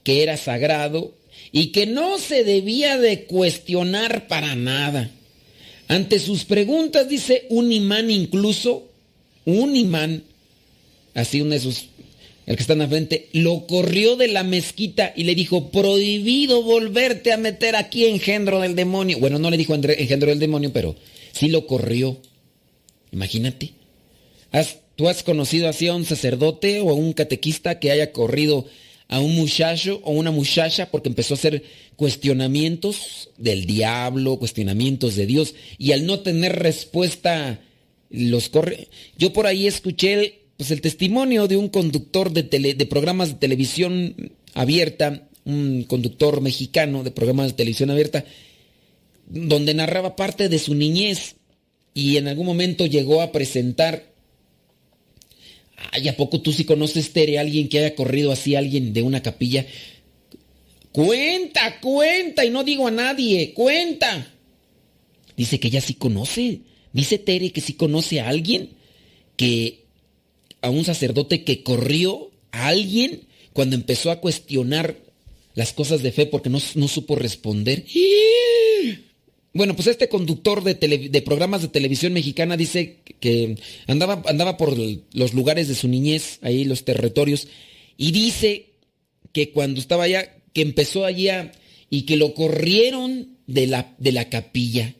que 0.02 0.22
era 0.22 0.36
sagrado 0.36 1.14
y 1.52 1.68
que 1.68 1.86
no 1.86 2.18
se 2.18 2.44
debía 2.44 2.98
de 2.98 3.24
cuestionar 3.24 4.28
para 4.28 4.54
nada. 4.56 5.10
Ante 5.88 6.18
sus 6.18 6.44
preguntas, 6.44 7.08
dice 7.08 7.46
un 7.48 7.72
imán 7.72 8.10
incluso, 8.10 8.88
un 9.46 9.74
imán, 9.74 10.22
así 11.14 11.40
uno 11.40 11.54
de 11.54 11.60
sus, 11.60 11.86
el 12.44 12.56
que 12.56 12.62
está 12.62 12.74
en 12.74 12.80
la 12.80 12.88
frente, 12.88 13.28
lo 13.32 13.66
corrió 13.66 14.16
de 14.16 14.28
la 14.28 14.42
mezquita 14.44 15.14
y 15.16 15.24
le 15.24 15.34
dijo, 15.34 15.70
prohibido 15.70 16.62
volverte 16.62 17.32
a 17.32 17.38
meter 17.38 17.74
aquí 17.74 18.04
engendro 18.04 18.60
del 18.60 18.76
demonio. 18.76 19.18
Bueno, 19.18 19.38
no 19.38 19.50
le 19.50 19.56
dijo 19.56 19.74
engendro 19.74 20.28
del 20.28 20.38
demonio, 20.38 20.72
pero 20.72 20.94
sí 21.32 21.48
lo 21.48 21.66
corrió. 21.66 22.18
Imagínate. 23.10 23.72
¿Tú 24.96 25.08
has 25.08 25.22
conocido 25.22 25.68
así 25.68 25.86
a 25.86 25.94
un 25.94 26.04
sacerdote 26.04 26.80
o 26.80 26.90
a 26.90 26.94
un 26.94 27.12
catequista 27.12 27.78
que 27.78 27.92
haya 27.92 28.12
corrido 28.12 28.66
a 29.08 29.20
un 29.20 29.34
muchacho 29.34 30.00
o 30.04 30.12
una 30.12 30.30
muchacha 30.30 30.90
porque 30.90 31.08
empezó 31.08 31.34
a 31.34 31.38
hacer 31.38 31.62
cuestionamientos 31.96 33.30
del 33.38 33.64
diablo, 33.64 34.38
cuestionamientos 34.38 35.16
de 35.16 35.26
Dios 35.26 35.54
y 35.78 35.92
al 35.92 36.06
no 36.06 36.20
tener 36.20 36.58
respuesta 36.58 37.60
los 38.10 38.48
corre? 38.50 38.88
Yo 39.16 39.32
por 39.32 39.46
ahí 39.46 39.66
escuché 39.66 40.42
pues, 40.56 40.70
el 40.70 40.82
testimonio 40.82 41.48
de 41.48 41.56
un 41.56 41.68
conductor 41.68 42.30
de, 42.30 42.42
de 42.42 42.86
programas 42.86 43.28
de 43.30 43.34
televisión 43.34 44.14
abierta, 44.54 45.28
un 45.44 45.84
conductor 45.84 46.42
mexicano 46.42 47.02
de 47.02 47.10
programas 47.10 47.48
de 47.48 47.52
televisión 47.54 47.90
abierta, 47.90 48.24
donde 49.26 49.72
narraba 49.72 50.16
parte 50.16 50.48
de 50.50 50.58
su 50.58 50.74
niñez 50.74 51.36
y 51.94 52.16
en 52.18 52.28
algún 52.28 52.46
momento 52.46 52.86
llegó 52.86 53.22
a 53.22 53.32
presentar 53.32 54.12
Ay, 55.92 56.08
¿a 56.08 56.16
poco 56.16 56.40
tú 56.40 56.52
sí 56.52 56.64
conoces, 56.64 57.12
Tere, 57.12 57.38
alguien 57.38 57.68
que 57.68 57.78
haya 57.78 57.94
corrido 57.94 58.32
así, 58.32 58.54
alguien 58.54 58.92
de 58.92 59.02
una 59.02 59.22
capilla? 59.22 59.66
Cuenta, 60.92 61.80
cuenta, 61.80 62.44
y 62.44 62.50
no 62.50 62.64
digo 62.64 62.88
a 62.88 62.90
nadie, 62.90 63.52
cuenta. 63.54 64.32
Dice 65.36 65.60
que 65.60 65.68
ella 65.68 65.80
sí 65.80 65.94
conoce. 65.94 66.60
Dice 66.92 67.18
Tere 67.18 67.52
que 67.52 67.60
sí 67.60 67.74
conoce 67.74 68.20
a 68.20 68.28
alguien 68.28 68.70
que, 69.36 69.84
a 70.62 70.70
un 70.70 70.84
sacerdote 70.84 71.44
que 71.44 71.62
corrió 71.62 72.30
a 72.50 72.68
alguien 72.68 73.28
cuando 73.52 73.76
empezó 73.76 74.10
a 74.10 74.20
cuestionar 74.20 74.96
las 75.54 75.72
cosas 75.72 76.02
de 76.02 76.12
fe 76.12 76.26
porque 76.26 76.50
no, 76.50 76.58
no 76.74 76.88
supo 76.88 77.14
responder. 77.14 77.84
Bueno, 79.52 79.74
pues 79.74 79.88
este 79.88 80.08
conductor 80.08 80.62
de, 80.62 80.74
de, 80.74 81.22
programas 81.22 81.62
de 81.62 81.68
televisión 81.68 82.12
mexicana 82.12 82.56
dice 82.56 82.98
que 83.20 83.56
andaba, 83.86 84.56
por 84.56 84.76
los 85.12 85.34
lugares 85.34 85.68
de 85.68 85.74
su 85.74 85.88
niñez, 85.88 86.38
ahí 86.42 86.64
los 86.64 86.84
territorios, 86.84 87.48
y 87.96 88.12
dice 88.12 88.66
que 89.32 89.50
cuando 89.50 89.80
estaba 89.80 90.04
allá, 90.04 90.36
que 90.52 90.62
empezó 90.62 91.04
allá 91.04 91.52
y 91.90 92.02
que 92.02 92.16
lo 92.16 92.34
corrieron 92.34 93.38
de 93.46 93.66
la 93.66 94.28
capilla. 94.28 94.94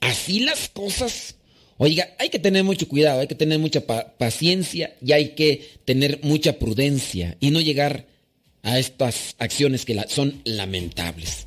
Así 0.00 0.40
las 0.40 0.68
cosas. 0.68 1.36
Oiga, 1.78 2.14
hay 2.18 2.28
que 2.28 2.38
tener 2.38 2.62
mucho 2.62 2.86
cuidado, 2.88 3.20
hay 3.20 3.26
que 3.26 3.34
tener 3.34 3.58
mucha 3.58 3.80
paciencia 3.86 4.94
y 5.04 5.12
hay 5.12 5.30
que 5.30 5.66
tener 5.84 6.20
mucha 6.22 6.58
prudencia 6.58 7.36
y 7.40 7.50
no 7.50 7.60
llegar 7.60 8.06
a 8.62 8.78
estas 8.78 9.34
acciones 9.38 9.84
que 9.84 10.00
son 10.08 10.40
lamentables. 10.44 11.46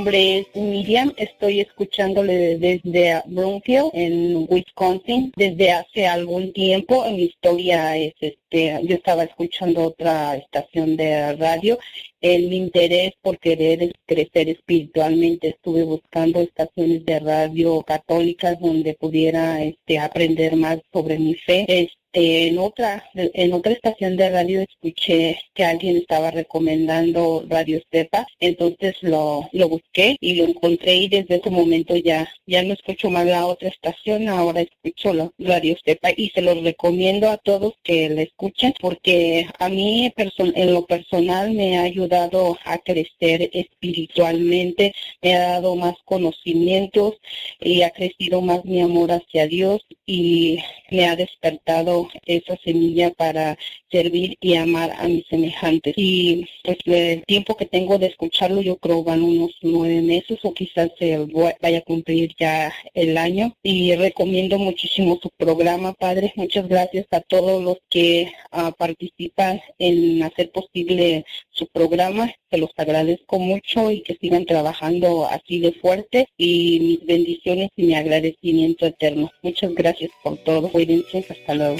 Nombre 0.00 0.38
es 0.38 0.46
Miriam, 0.54 1.12
estoy 1.18 1.60
escuchándole 1.60 2.56
desde 2.56 3.20
Broomfield, 3.26 3.90
en 3.92 4.46
Wisconsin, 4.48 5.30
desde 5.36 5.72
hace 5.72 6.06
algún 6.06 6.54
tiempo. 6.54 7.04
Mi 7.10 7.24
historia 7.24 7.98
es, 7.98 8.14
este, 8.18 8.80
yo 8.82 8.94
estaba 8.94 9.24
escuchando 9.24 9.82
otra 9.82 10.36
estación 10.36 10.96
de 10.96 11.36
radio. 11.36 11.78
Mi 12.22 12.56
interés 12.56 13.12
por 13.20 13.38
querer 13.38 13.92
crecer 14.06 14.48
espiritualmente, 14.48 15.48
estuve 15.48 15.82
buscando 15.82 16.40
estaciones 16.40 17.04
de 17.04 17.20
radio 17.20 17.82
católicas 17.82 18.58
donde 18.58 18.94
pudiera 18.94 19.62
este, 19.62 19.98
aprender 19.98 20.56
más 20.56 20.78
sobre 20.94 21.18
mi 21.18 21.34
fe. 21.34 21.66
En 22.12 22.58
otra 22.58 23.04
en 23.14 23.52
otra 23.52 23.72
estación 23.72 24.16
de 24.16 24.30
radio 24.30 24.62
escuché 24.62 25.38
que 25.54 25.64
alguien 25.64 25.96
estaba 25.96 26.30
recomendando 26.30 27.44
Radio 27.48 27.80
Cepa, 27.90 28.26
entonces 28.40 28.96
lo, 29.02 29.48
lo 29.52 29.68
busqué 29.68 30.16
y 30.20 30.34
lo 30.34 30.44
encontré 30.44 30.94
y 30.96 31.08
desde 31.08 31.36
ese 31.36 31.50
momento 31.50 31.96
ya 31.96 32.28
ya 32.46 32.62
no 32.62 32.74
escucho 32.74 33.10
más 33.10 33.26
la 33.26 33.46
otra 33.46 33.68
estación, 33.68 34.28
ahora 34.28 34.62
escucho 34.62 35.14
la 35.14 35.30
Radio 35.38 35.76
Cepa 35.84 36.10
y 36.16 36.30
se 36.30 36.42
los 36.42 36.62
recomiendo 36.62 37.30
a 37.30 37.36
todos 37.38 37.74
que 37.82 38.08
la 38.08 38.22
escuchen 38.22 38.74
porque 38.80 39.46
a 39.58 39.68
mí 39.68 40.12
en 40.16 40.74
lo 40.74 40.86
personal 40.86 41.52
me 41.52 41.78
ha 41.78 41.82
ayudado 41.82 42.58
a 42.64 42.78
crecer 42.78 43.50
espiritualmente, 43.52 44.94
me 45.22 45.34
ha 45.36 45.40
dado 45.50 45.76
más 45.76 45.94
conocimientos 46.04 47.14
y 47.60 47.82
ha 47.82 47.90
crecido 47.90 48.40
más 48.40 48.64
mi 48.64 48.80
amor 48.80 49.12
hacia 49.12 49.46
Dios 49.46 49.86
y 50.06 50.58
me 50.90 51.06
ha 51.06 51.16
despertado 51.16 51.99
esa 52.26 52.56
semilla 52.64 53.10
para 53.10 53.58
servir 53.90 54.36
y 54.40 54.54
amar 54.54 54.92
a 54.98 55.08
mis 55.08 55.26
semejantes. 55.26 55.94
Y 55.96 56.46
pues 56.64 56.78
el 56.86 57.24
tiempo 57.24 57.56
que 57.56 57.66
tengo 57.66 57.98
de 57.98 58.06
escucharlo 58.06 58.60
yo 58.60 58.76
creo 58.76 59.02
van 59.02 59.22
unos 59.22 59.50
nueve 59.62 60.00
meses 60.02 60.38
o 60.42 60.54
quizás 60.54 60.90
se 60.98 61.18
vaya 61.60 61.78
a 61.78 61.82
cumplir 61.82 62.34
ya 62.38 62.72
el 62.94 63.16
año. 63.18 63.54
Y 63.62 63.94
recomiendo 63.96 64.58
muchísimo 64.58 65.18
su 65.22 65.30
programa, 65.36 65.92
Padre. 65.92 66.32
Muchas 66.36 66.68
gracias 66.68 67.06
a 67.10 67.20
todos 67.20 67.62
los 67.62 67.78
que 67.88 68.32
ah, 68.52 68.72
participan 68.76 69.60
en 69.78 70.22
hacer 70.22 70.50
posible 70.50 71.24
su 71.50 71.66
programa. 71.66 72.32
Se 72.50 72.58
los 72.58 72.70
agradezco 72.76 73.38
mucho 73.38 73.90
y 73.90 74.02
que 74.02 74.16
sigan 74.20 74.44
trabajando 74.46 75.26
así 75.26 75.60
de 75.60 75.72
fuerte 75.72 76.28
y 76.36 76.80
mis 76.80 77.06
bendiciones 77.06 77.70
y 77.76 77.84
mi 77.84 77.94
agradecimiento 77.94 78.86
eterno. 78.86 79.30
Muchas 79.42 79.74
gracias 79.74 80.10
por 80.22 80.36
todo. 80.38 80.68
Cuídense. 80.68 81.24
Hasta 81.28 81.54
luego. 81.54 81.78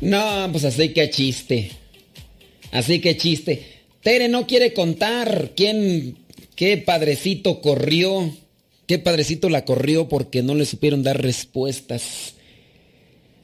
No, 0.00 0.48
pues 0.50 0.64
así 0.64 0.90
que 0.90 1.10
chiste. 1.10 1.70
Así 2.72 3.00
que 3.00 3.16
chiste. 3.16 3.62
Tere 4.02 4.28
no 4.28 4.46
quiere 4.46 4.72
contar 4.72 5.52
quién, 5.54 6.16
qué 6.56 6.78
padrecito 6.78 7.60
corrió, 7.60 8.34
qué 8.86 8.98
padrecito 8.98 9.50
la 9.50 9.64
corrió 9.64 10.08
porque 10.08 10.42
no 10.42 10.54
le 10.54 10.64
supieron 10.64 11.02
dar 11.02 11.20
respuestas. 11.20 12.34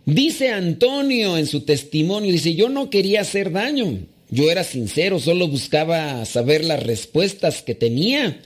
Dice 0.07 0.51
Antonio 0.51 1.37
en 1.37 1.47
su 1.47 1.63
testimonio, 1.63 2.33
dice, 2.33 2.55
yo 2.55 2.69
no 2.69 2.91
quería 2.91 3.21
hacer 3.21 3.51
daño, 3.51 3.99
yo 4.31 4.51
era 4.51 4.65
sincero, 4.65 5.19
solo 5.19 5.49
buscaba 5.49 6.25
saber 6.25 6.65
las 6.65 6.83
respuestas 6.83 7.63
que 7.63 7.75
tenía. 7.75 8.41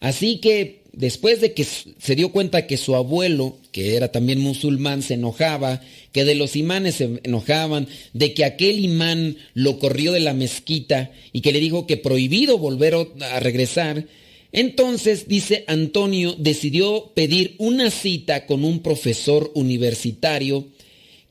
Así 0.00 0.38
que 0.38 0.82
después 0.92 1.40
de 1.40 1.52
que 1.52 1.64
se 1.64 2.14
dio 2.14 2.30
cuenta 2.30 2.66
que 2.66 2.76
su 2.76 2.94
abuelo, 2.94 3.58
que 3.72 3.96
era 3.96 4.12
también 4.12 4.38
musulmán, 4.38 5.02
se 5.02 5.14
enojaba, 5.14 5.80
que 6.12 6.24
de 6.24 6.34
los 6.34 6.54
imanes 6.54 6.96
se 6.96 7.20
enojaban, 7.24 7.88
de 8.12 8.34
que 8.34 8.44
aquel 8.44 8.78
imán 8.78 9.36
lo 9.54 9.78
corrió 9.78 10.12
de 10.12 10.20
la 10.20 10.34
mezquita 10.34 11.10
y 11.32 11.40
que 11.40 11.52
le 11.52 11.58
dijo 11.58 11.86
que 11.86 11.96
prohibido 11.96 12.58
volver 12.58 12.94
a 12.94 13.40
regresar, 13.40 14.06
entonces, 14.52 15.28
dice 15.28 15.64
Antonio, 15.66 16.36
decidió 16.38 17.12
pedir 17.14 17.54
una 17.56 17.90
cita 17.90 18.44
con 18.44 18.64
un 18.64 18.80
profesor 18.80 19.50
universitario 19.54 20.68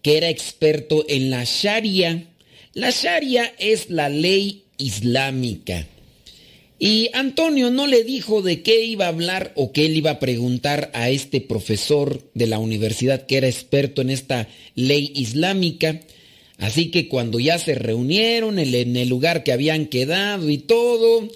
que 0.02 0.18
era 0.18 0.30
experto 0.30 1.06
en 1.08 1.30
la 1.30 1.44
Sharia. 1.44 2.26
La 2.74 2.90
Sharia 2.90 3.54
es 3.60 3.92
la 3.92 4.10
ley 4.10 4.64
islámica. 4.80 5.88
Y 6.84 7.12
Antonio 7.14 7.70
no 7.70 7.86
le 7.86 8.04
dijo 8.04 8.42
de 8.42 8.64
qué 8.64 8.84
iba 8.84 9.06
a 9.06 9.10
hablar 9.10 9.52
o 9.56 9.72
qué 9.72 9.86
él 9.86 9.96
iba 9.98 10.10
a 10.10 10.20
preguntar 10.20 10.90
a 10.96 11.12
este 11.12 11.40
profesor 11.40 12.28
de 12.34 12.48
la 12.48 12.58
universidad 12.58 13.28
que 13.28 13.38
era 13.38 13.48
experto 13.48 14.02
en 14.02 14.10
esta 14.10 14.48
ley 14.74 15.12
islámica. 15.14 16.00
Así 16.58 16.90
que 16.90 17.08
cuando 17.08 17.40
ya 17.40 17.60
se 17.60 17.76
reunieron 17.76 18.58
en 18.58 18.98
el 18.98 19.10
lugar 19.10 19.44
que 19.44 19.52
habían 19.52 19.86
quedado 19.86 20.50
y 20.50 20.58
todo, 20.58 21.30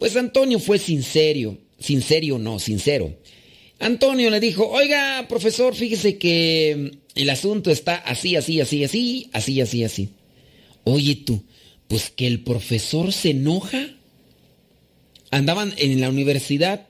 pues 0.00 0.16
Antonio 0.16 0.58
fue 0.58 0.80
sincero, 0.80 1.58
sincero 1.78 2.40
no, 2.40 2.58
sincero. 2.58 3.14
Antonio 3.78 4.30
le 4.30 4.40
dijo, 4.40 4.68
oiga, 4.68 5.26
profesor, 5.28 5.76
fíjese 5.76 6.18
que 6.18 6.90
el 7.14 7.30
asunto 7.30 7.70
está 7.70 7.94
así, 7.94 8.34
así, 8.34 8.60
así, 8.60 8.82
así, 8.82 9.30
así, 9.32 9.60
así, 9.60 9.84
así. 9.84 10.08
Oye 10.82 11.14
tú, 11.24 11.40
pues 11.86 12.10
que 12.10 12.26
el 12.26 12.40
profesor 12.40 13.12
se 13.12 13.30
enoja 13.30 14.01
andaban 15.32 15.74
en 15.78 16.00
la 16.00 16.10
universidad, 16.10 16.86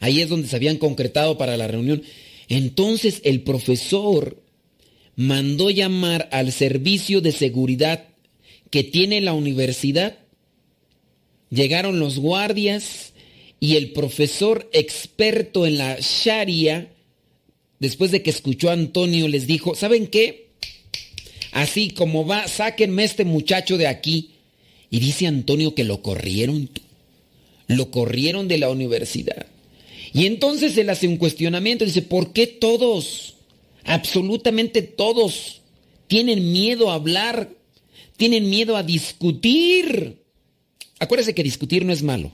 ahí 0.00 0.20
es 0.20 0.28
donde 0.28 0.48
se 0.48 0.56
habían 0.56 0.76
concretado 0.76 1.38
para 1.38 1.56
la 1.56 1.68
reunión. 1.68 2.02
Entonces 2.48 3.22
el 3.24 3.40
profesor 3.40 4.42
mandó 5.14 5.70
llamar 5.70 6.28
al 6.32 6.52
servicio 6.52 7.22
de 7.22 7.32
seguridad 7.32 8.04
que 8.70 8.84
tiene 8.84 9.22
la 9.22 9.32
universidad. 9.32 10.18
Llegaron 11.48 12.00
los 12.00 12.18
guardias 12.18 13.14
y 13.60 13.76
el 13.76 13.92
profesor 13.92 14.68
experto 14.72 15.64
en 15.64 15.78
la 15.78 15.96
Sharia, 16.00 16.92
después 17.78 18.10
de 18.10 18.22
que 18.22 18.30
escuchó 18.30 18.68
a 18.68 18.74
Antonio, 18.74 19.28
les 19.28 19.46
dijo, 19.46 19.74
¿saben 19.74 20.08
qué? 20.08 20.50
Así 21.52 21.90
como 21.90 22.26
va, 22.26 22.48
sáquenme 22.48 23.04
este 23.04 23.24
muchacho 23.24 23.78
de 23.78 23.86
aquí. 23.86 24.32
Y 24.90 24.98
dice 24.98 25.26
Antonio 25.26 25.74
que 25.74 25.84
lo 25.84 26.02
corrieron. 26.02 26.68
Lo 27.66 27.90
corrieron 27.90 28.48
de 28.48 28.58
la 28.58 28.70
universidad. 28.70 29.46
Y 30.12 30.26
entonces 30.26 30.76
él 30.78 30.88
hace 30.90 31.08
un 31.08 31.16
cuestionamiento. 31.16 31.84
Dice, 31.84 32.02
¿por 32.02 32.32
qué 32.32 32.46
todos, 32.46 33.34
absolutamente 33.84 34.82
todos, 34.82 35.60
tienen 36.06 36.52
miedo 36.52 36.90
a 36.90 36.94
hablar? 36.94 37.50
Tienen 38.16 38.48
miedo 38.48 38.76
a 38.76 38.82
discutir. 38.82 40.16
Acuérdese 40.98 41.34
que 41.34 41.42
discutir 41.42 41.84
no 41.84 41.92
es 41.92 42.02
malo. 42.02 42.32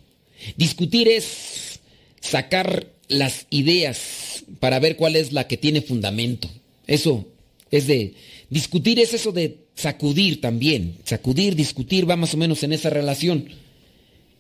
Discutir 0.57 1.09
es 1.09 1.81
sacar 2.21 2.87
las 3.09 3.47
ideas 3.51 4.45
para 4.61 4.79
ver 4.79 4.97
cuál 4.97 5.17
es 5.17 5.33
la 5.33 5.49
que 5.49 5.57
tiene 5.57 5.83
fundamento. 5.83 6.49
Eso 6.87 7.27
es 7.71 7.87
de... 7.87 8.15
Discutir 8.49 9.01
es 9.01 9.15
eso 9.15 9.33
de 9.33 9.57
sacudir 9.75 10.41
también. 10.41 10.97
Sacudir, 11.05 11.57
discutir 11.57 12.09
va 12.09 12.17
más 12.17 12.35
o 12.35 12.37
menos 12.37 12.63
en 12.63 12.73
esa 12.73 12.91
relación. 12.91 13.49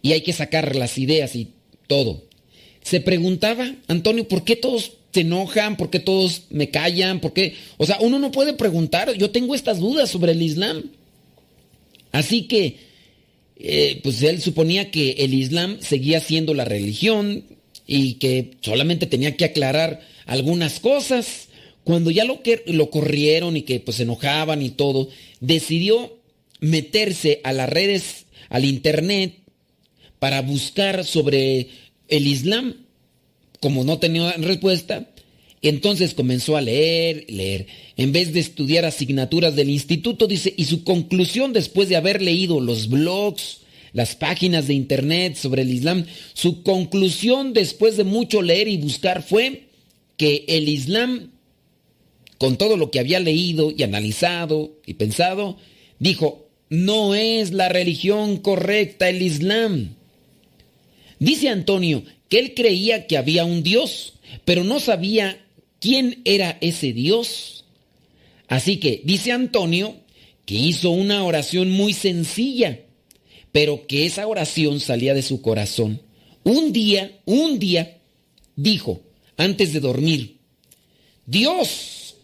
Y 0.02 0.12
hay 0.12 0.22
que 0.22 0.32
sacar 0.32 0.74
las 0.76 0.98
ideas 0.98 1.34
y 1.36 1.52
todo. 1.86 2.24
Se 2.82 3.00
preguntaba, 3.00 3.74
Antonio, 3.86 4.26
¿por 4.26 4.44
qué 4.44 4.56
todos 4.56 4.92
se 5.12 5.20
enojan? 5.20 5.76
¿Por 5.76 5.90
qué 5.90 6.00
todos 6.00 6.42
me 6.50 6.70
callan? 6.70 7.20
¿Por 7.20 7.32
qué? 7.32 7.54
O 7.76 7.86
sea, 7.86 7.98
uno 8.00 8.18
no 8.18 8.32
puede 8.32 8.54
preguntar. 8.54 9.12
Yo 9.14 9.30
tengo 9.30 9.54
estas 9.54 9.78
dudas 9.78 10.10
sobre 10.10 10.32
el 10.32 10.42
Islam. 10.42 10.90
Así 12.10 12.42
que, 12.42 12.76
eh, 13.56 14.00
pues 14.02 14.22
él 14.22 14.40
suponía 14.40 14.90
que 14.90 15.12
el 15.18 15.34
Islam 15.34 15.78
seguía 15.80 16.20
siendo 16.20 16.54
la 16.54 16.64
religión 16.64 17.44
y 17.86 18.14
que 18.14 18.52
solamente 18.60 19.06
tenía 19.06 19.36
que 19.36 19.44
aclarar 19.44 20.00
algunas 20.26 20.80
cosas. 20.80 21.48
Cuando 21.84 22.10
ya 22.10 22.24
lo, 22.24 22.42
que, 22.42 22.62
lo 22.66 22.90
corrieron 22.90 23.56
y 23.56 23.62
que 23.62 23.80
pues 23.80 23.98
se 23.98 24.04
enojaban 24.04 24.62
y 24.62 24.70
todo, 24.70 25.08
decidió 25.40 26.18
meterse 26.60 27.40
a 27.44 27.52
las 27.52 27.68
redes, 27.68 28.26
al 28.48 28.64
internet, 28.64 29.41
para 30.22 30.40
buscar 30.40 31.04
sobre 31.04 31.66
el 32.06 32.28
Islam. 32.28 32.76
Como 33.58 33.82
no 33.82 33.98
tenía 33.98 34.30
respuesta, 34.34 35.10
entonces 35.62 36.14
comenzó 36.14 36.56
a 36.56 36.60
leer, 36.60 37.26
leer. 37.28 37.66
En 37.96 38.12
vez 38.12 38.32
de 38.32 38.38
estudiar 38.38 38.84
asignaturas 38.84 39.56
del 39.56 39.68
instituto, 39.68 40.28
dice, 40.28 40.54
y 40.56 40.66
su 40.66 40.84
conclusión 40.84 41.52
después 41.52 41.88
de 41.88 41.96
haber 41.96 42.22
leído 42.22 42.60
los 42.60 42.88
blogs, 42.88 43.62
las 43.94 44.14
páginas 44.14 44.68
de 44.68 44.74
internet 44.74 45.34
sobre 45.34 45.62
el 45.62 45.70
Islam, 45.70 46.06
su 46.34 46.62
conclusión 46.62 47.52
después 47.52 47.96
de 47.96 48.04
mucho 48.04 48.42
leer 48.42 48.68
y 48.68 48.76
buscar 48.76 49.24
fue 49.24 49.64
que 50.16 50.44
el 50.46 50.68
Islam, 50.68 51.32
con 52.38 52.56
todo 52.56 52.76
lo 52.76 52.92
que 52.92 53.00
había 53.00 53.18
leído 53.18 53.72
y 53.76 53.82
analizado 53.82 54.78
y 54.86 54.94
pensado, 54.94 55.56
dijo, 55.98 56.48
no 56.68 57.16
es 57.16 57.50
la 57.50 57.68
religión 57.68 58.36
correcta 58.36 59.08
el 59.08 59.20
Islam. 59.20 59.96
Dice 61.22 61.50
Antonio 61.50 62.02
que 62.28 62.40
él 62.40 62.52
creía 62.52 63.06
que 63.06 63.16
había 63.16 63.44
un 63.44 63.62
Dios, 63.62 64.14
pero 64.44 64.64
no 64.64 64.80
sabía 64.80 65.46
quién 65.78 66.20
era 66.24 66.58
ese 66.60 66.92
Dios. 66.92 67.64
Así 68.48 68.78
que 68.78 69.02
dice 69.04 69.30
Antonio 69.30 69.94
que 70.46 70.56
hizo 70.56 70.90
una 70.90 71.22
oración 71.24 71.70
muy 71.70 71.92
sencilla, 71.92 72.80
pero 73.52 73.86
que 73.86 74.04
esa 74.04 74.26
oración 74.26 74.80
salía 74.80 75.14
de 75.14 75.22
su 75.22 75.42
corazón. 75.42 76.02
Un 76.42 76.72
día, 76.72 77.20
un 77.24 77.60
día, 77.60 78.00
dijo, 78.56 79.00
antes 79.36 79.72
de 79.72 79.78
dormir, 79.78 80.38
Dios, 81.24 82.16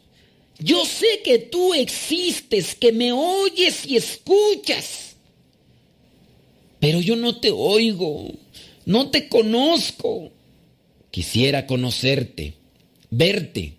yo 0.58 0.84
sé 0.84 1.20
que 1.22 1.38
tú 1.38 1.72
existes, 1.72 2.74
que 2.74 2.90
me 2.90 3.12
oyes 3.12 3.86
y 3.86 3.96
escuchas, 3.96 5.14
pero 6.80 7.00
yo 7.00 7.14
no 7.14 7.36
te 7.38 7.52
oigo, 7.52 8.32
no 8.88 9.10
te 9.10 9.28
conozco. 9.28 10.32
Quisiera 11.10 11.66
conocerte 11.66 12.54
verte, 13.10 13.74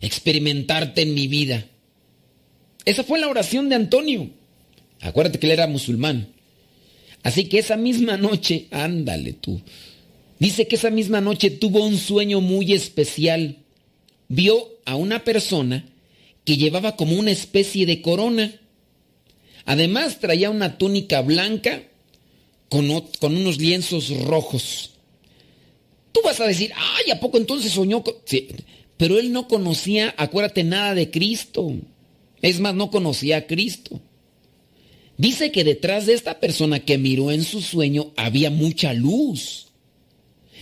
experimentarte 0.00 1.02
en 1.02 1.14
mi 1.14 1.26
vida. 1.26 1.66
Esa 2.84 3.02
fue 3.04 3.18
la 3.18 3.28
oración 3.28 3.68
de 3.68 3.74
Antonio. 3.74 4.30
Acuérdate 5.00 5.38
que 5.38 5.46
él 5.46 5.52
era 5.52 5.66
musulmán. 5.66 6.28
Así 7.24 7.46
que 7.46 7.58
esa 7.58 7.76
misma 7.76 8.16
noche, 8.16 8.68
ándale 8.70 9.32
tú. 9.32 9.60
Dice 10.38 10.68
que 10.68 10.76
esa 10.76 10.90
misma 10.90 11.20
noche 11.20 11.50
tuvo 11.50 11.84
un 11.84 11.98
sueño 11.98 12.40
muy 12.40 12.72
especial. 12.72 13.58
Vio 14.28 14.68
a 14.84 14.94
una 14.94 15.24
persona 15.24 15.84
que 16.44 16.56
llevaba 16.56 16.94
como 16.94 17.16
una 17.16 17.32
especie 17.32 17.86
de 17.86 18.02
corona. 18.02 18.52
Además 19.64 20.20
traía 20.20 20.48
una 20.50 20.78
túnica 20.78 21.22
blanca 21.22 21.82
con, 22.72 23.36
unos 23.36 23.58
lienzos 23.58 24.08
rojos. 24.24 24.92
Tú 26.10 26.20
vas 26.24 26.40
a 26.40 26.46
decir, 26.46 26.72
ay, 26.74 27.10
¿a 27.10 27.20
poco 27.20 27.36
entonces 27.36 27.72
soñó? 27.72 28.02
Pero 28.96 29.18
él 29.18 29.30
no 29.30 29.46
conocía, 29.46 30.14
acuérdate, 30.16 30.64
nada 30.64 30.94
de 30.94 31.10
Cristo. 31.10 31.70
Es 32.40 32.60
más, 32.60 32.74
no 32.74 32.90
conocía 32.90 33.36
a 33.36 33.46
Cristo. 33.46 34.00
Dice 35.18 35.52
que 35.52 35.64
detrás 35.64 36.06
de 36.06 36.14
esta 36.14 36.40
persona 36.40 36.80
que 36.80 36.96
miró 36.96 37.30
en 37.30 37.44
su 37.44 37.60
sueño 37.60 38.12
había 38.16 38.48
mucha 38.48 38.94
luz. 38.94 39.66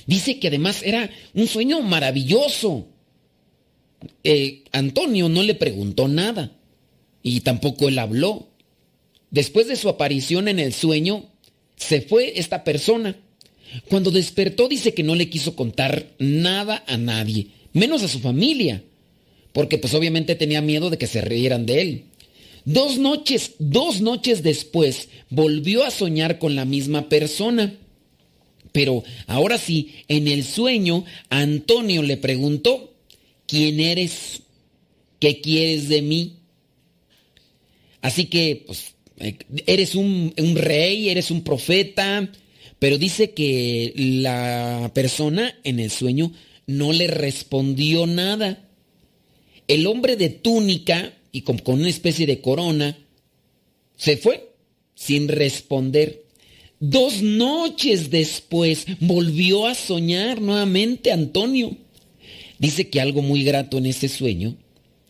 Dice 0.06 0.40
que 0.40 0.48
además 0.48 0.82
era 0.82 1.10
un 1.34 1.46
sueño 1.46 1.80
maravilloso. 1.80 2.88
Eh, 4.24 4.64
Antonio 4.72 5.28
no 5.28 5.44
le 5.44 5.54
preguntó 5.54 6.08
nada 6.08 6.50
y 7.22 7.42
tampoco 7.42 7.88
él 7.88 8.00
habló. 8.00 8.48
Después 9.30 9.68
de 9.68 9.76
su 9.76 9.88
aparición 9.88 10.48
en 10.48 10.58
el 10.58 10.72
sueño, 10.72 11.29
se 11.80 12.02
fue 12.02 12.38
esta 12.38 12.62
persona. 12.62 13.16
Cuando 13.88 14.10
despertó 14.10 14.68
dice 14.68 14.94
que 14.94 15.02
no 15.02 15.14
le 15.14 15.30
quiso 15.30 15.56
contar 15.56 16.06
nada 16.18 16.84
a 16.86 16.96
nadie, 16.96 17.48
menos 17.72 18.02
a 18.02 18.08
su 18.08 18.20
familia, 18.20 18.82
porque 19.52 19.78
pues 19.78 19.94
obviamente 19.94 20.34
tenía 20.34 20.60
miedo 20.60 20.90
de 20.90 20.98
que 20.98 21.06
se 21.06 21.20
rieran 21.20 21.66
de 21.66 21.80
él. 21.80 22.04
Dos 22.64 22.98
noches, 22.98 23.52
dos 23.58 24.00
noches 24.00 24.42
después, 24.42 25.08
volvió 25.30 25.84
a 25.84 25.90
soñar 25.90 26.38
con 26.38 26.54
la 26.54 26.64
misma 26.64 27.08
persona. 27.08 27.74
Pero 28.72 29.02
ahora 29.26 29.56
sí, 29.56 29.94
en 30.06 30.28
el 30.28 30.44
sueño, 30.44 31.04
Antonio 31.30 32.02
le 32.02 32.18
preguntó, 32.18 32.94
¿quién 33.46 33.80
eres? 33.80 34.42
¿Qué 35.18 35.40
quieres 35.40 35.88
de 35.88 36.02
mí? 36.02 36.36
Así 38.02 38.26
que, 38.26 38.64
pues, 38.66 38.94
eres 39.66 39.94
un, 39.94 40.34
un 40.36 40.56
rey, 40.56 41.08
eres 41.08 41.30
un 41.30 41.42
profeta, 41.42 42.30
pero 42.78 42.98
dice 42.98 43.32
que 43.32 43.92
la 43.96 44.90
persona 44.94 45.54
en 45.64 45.80
el 45.80 45.90
sueño 45.90 46.32
no 46.66 46.92
le 46.92 47.08
respondió 47.08 48.06
nada. 48.06 48.68
El 49.68 49.86
hombre 49.86 50.16
de 50.16 50.30
túnica 50.30 51.12
y 51.32 51.42
con, 51.42 51.60
una 51.66 51.88
especie 51.88 52.26
de 52.26 52.40
corona 52.40 52.96
se 53.96 54.16
fue 54.16 54.52
sin 54.94 55.28
responder. 55.28 56.24
Dos 56.78 57.22
noches 57.22 58.10
después 58.10 58.86
volvió 59.00 59.66
a 59.66 59.74
soñar 59.74 60.40
nuevamente 60.40 61.12
Antonio. 61.12 61.76
Dice 62.58 62.88
que 62.88 63.00
algo 63.00 63.22
muy 63.22 63.44
grato 63.44 63.78
en 63.78 63.86
ese 63.86 64.08
sueño 64.08 64.56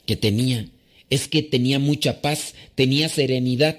que 0.07 0.16
tenía 0.16 0.68
es 1.11 1.29
que 1.29 1.42
tenía 1.42 1.79
mucha 1.79 2.20
paz, 2.20 2.55
tenía 2.75 3.09
serenidad. 3.09 3.79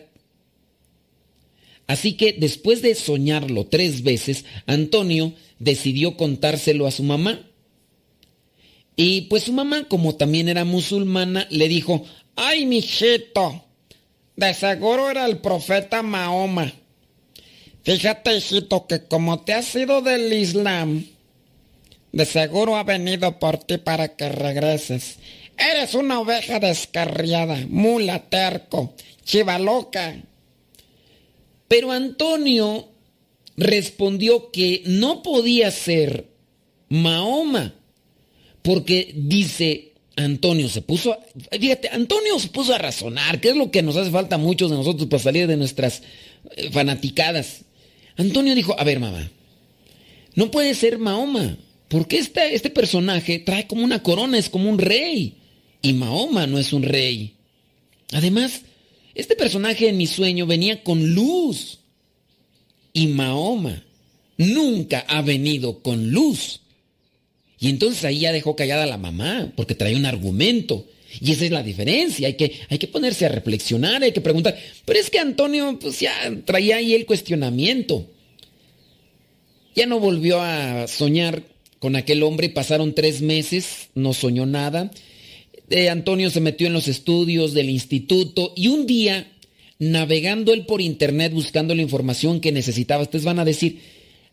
Así 1.92 2.14
que 2.14 2.32
después 2.32 2.82
de 2.82 2.96
soñarlo 2.96 3.66
tres 3.66 4.02
veces, 4.02 4.46
Antonio 4.66 5.34
decidió 5.60 6.16
contárselo 6.16 6.88
a 6.88 6.92
su 6.92 7.04
mamá. 7.04 7.42
Y 8.96 9.24
pues 9.24 9.44
su 9.44 9.52
mamá, 9.52 9.90
como 9.90 10.16
también 10.16 10.48
era 10.48 10.64
musulmana, 10.64 11.48
le 11.50 11.68
dijo, 11.68 12.06
ay, 12.38 12.66
mijito, 12.66 13.66
de 14.38 14.54
seguro 14.54 15.10
era 15.10 15.26
el 15.26 15.40
profeta 15.40 16.02
Mahoma. 16.02 16.72
Fíjate, 17.84 18.38
hijito, 18.38 18.88
que 18.88 19.04
como 19.04 19.42
te 19.42 19.54
has 19.54 19.66
sido 19.66 20.02
del 20.02 20.32
Islam, 20.32 21.06
de 22.14 22.26
seguro 22.26 22.78
ha 22.78 22.86
venido 22.86 23.38
por 23.38 23.58
ti 23.58 23.80
para 23.80 24.16
que 24.16 24.30
regreses. 24.30 25.18
Eres 25.58 25.94
una 25.94 26.22
oveja 26.22 26.62
descarriada, 26.62 27.58
mula 27.68 28.30
terco, 28.30 28.94
chiva 29.26 29.60
loca. 29.60 30.16
Pero 31.72 31.94
Antonio 31.94 32.90
respondió 33.56 34.52
que 34.52 34.84
no 34.88 35.24
podía 35.24 35.72
ser 35.72 36.28
Mahoma, 36.90 37.74
porque 38.62 39.14
dice 39.16 39.94
Antonio 40.18 40.68
se 40.68 40.82
puso, 40.82 41.18
fíjate, 41.50 41.88
Antonio 41.88 42.38
se 42.40 42.50
puso 42.50 42.74
a 42.74 42.78
razonar, 42.78 43.40
que 43.40 43.52
es 43.52 43.56
lo 43.56 43.72
que 43.72 43.84
nos 43.84 43.96
hace 43.96 44.12
falta 44.12 44.36
a 44.36 44.38
muchos 44.38 44.70
de 44.70 44.76
nosotros 44.76 45.08
para 45.08 45.24
salir 45.24 45.48
de 45.48 45.56
nuestras 45.56 46.02
eh, 46.58 46.72
fanaticadas. 46.72 47.62
Antonio 48.18 48.54
dijo, 48.54 48.78
a 48.78 48.84
ver 48.84 49.00
mamá, 49.00 49.32
no 50.36 50.52
puede 50.52 50.76
ser 50.76 51.00
Mahoma, 51.00 51.58
porque 51.88 52.18
este, 52.18 52.54
este 52.54 52.70
personaje 52.70 53.40
trae 53.40 53.66
como 53.66 53.86
una 53.86 54.04
corona, 54.04 54.38
es 54.38 54.50
como 54.50 54.70
un 54.70 54.78
rey, 54.78 55.38
y 55.82 55.94
Mahoma 55.94 56.48
no 56.48 56.60
es 56.60 56.74
un 56.74 56.84
rey. 56.84 57.36
Además, 58.12 58.64
este 59.16 59.36
personaje 59.36 59.90
en 59.90 59.98
mi 59.98 60.08
sueño 60.08 60.46
venía 60.46 60.84
con 60.84 61.14
luz, 61.14 61.80
y 62.94 63.08
Mahoma 63.08 63.84
nunca 64.38 65.06
ha 65.08 65.22
venido 65.22 65.82
con 65.82 66.12
luz. 66.12 66.62
Y 67.60 67.70
entonces 67.70 68.04
ahí 68.06 68.20
ya 68.20 68.32
dejó 68.32 68.56
callada 68.56 68.84
a 68.84 68.88
la 68.88 68.98
mamá, 68.98 69.54
porque 69.56 69.76
trae 69.76 69.96
un 69.96 70.06
argumento. 70.06 70.88
Y 71.20 71.32
esa 71.32 71.46
es 71.46 71.52
la 71.52 71.62
diferencia, 71.62 72.28
hay 72.28 72.36
que, 72.36 72.60
hay 72.70 72.78
que 72.78 72.88
ponerse 72.88 73.26
a 73.26 73.30
reflexionar, 73.30 74.02
hay 74.02 74.14
que 74.14 74.22
preguntar. 74.22 74.58
Pero 74.86 75.00
es 75.00 75.10
que 75.10 75.20
Antonio, 75.20 75.78
pues 75.80 76.00
ya 76.00 76.14
traía 76.46 76.78
ahí 76.78 76.94
el 76.94 77.06
cuestionamiento. 77.06 78.08
Ya 79.76 79.86
no 79.86 80.00
volvió 80.00 80.42
a 80.42 80.88
soñar 80.88 81.44
con 81.80 81.96
aquel 81.96 82.24
hombre, 82.24 82.50
pasaron 82.50 82.96
tres 82.96 83.22
meses, 83.22 83.90
no 83.94 84.14
soñó 84.14 84.46
nada. 84.46 84.92
Eh, 85.72 85.90
Antonio 85.90 86.30
se 86.30 86.42
metió 86.42 86.68
en 86.68 86.74
los 86.74 86.88
estudios 86.88 87.54
del 87.54 87.70
instituto 87.70 88.54
y 88.56 88.68
un 88.68 88.86
día, 88.86 89.32
navegando 89.80 90.54
él 90.54 90.66
por 90.66 90.82
internet 90.82 91.34
buscando 91.34 91.74
la 91.74 91.82
información 91.82 92.40
que 92.40 92.52
necesitaba, 92.52 93.04
ustedes 93.04 93.26
van 93.26 93.40
a 93.40 93.46
decir, 93.46 93.80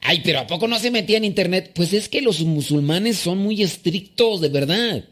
Ay, 0.00 0.20
pero 0.24 0.40
¿a 0.40 0.46
poco 0.46 0.68
no 0.68 0.78
se 0.78 0.90
metía 0.90 1.16
en 1.16 1.24
internet? 1.24 1.72
Pues 1.74 1.92
es 1.92 2.08
que 2.08 2.22
los 2.22 2.40
musulmanes 2.40 3.18
son 3.18 3.38
muy 3.38 3.62
estrictos, 3.62 4.40
de 4.40 4.48
verdad. 4.48 5.04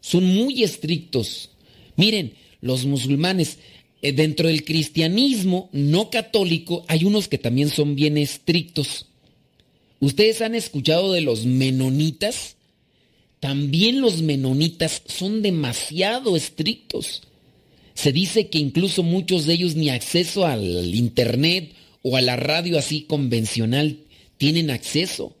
Son 0.00 0.24
muy 0.24 0.62
estrictos. 0.62 1.50
Miren, 1.96 2.34
los 2.60 2.86
musulmanes, 2.86 3.58
eh, 4.02 4.12
dentro 4.12 4.48
del 4.48 4.64
cristianismo 4.64 5.68
no 5.72 6.10
católico, 6.10 6.84
hay 6.88 7.04
unos 7.04 7.28
que 7.28 7.38
también 7.38 7.68
son 7.68 7.94
bien 7.94 8.16
estrictos. 8.16 9.06
¿Ustedes 10.00 10.40
han 10.42 10.54
escuchado 10.54 11.12
de 11.12 11.20
los 11.20 11.44
menonitas? 11.44 12.55
También 13.46 14.00
los 14.00 14.22
menonitas 14.22 15.02
son 15.06 15.40
demasiado 15.40 16.34
estrictos. 16.34 17.22
Se 17.94 18.10
dice 18.10 18.48
que 18.48 18.58
incluso 18.58 19.04
muchos 19.04 19.46
de 19.46 19.54
ellos 19.54 19.76
ni 19.76 19.88
acceso 19.88 20.44
al 20.44 20.92
internet 20.92 21.70
o 22.02 22.16
a 22.16 22.22
la 22.22 22.34
radio 22.34 22.76
así 22.76 23.02
convencional 23.02 23.98
tienen 24.36 24.68
acceso. 24.68 25.36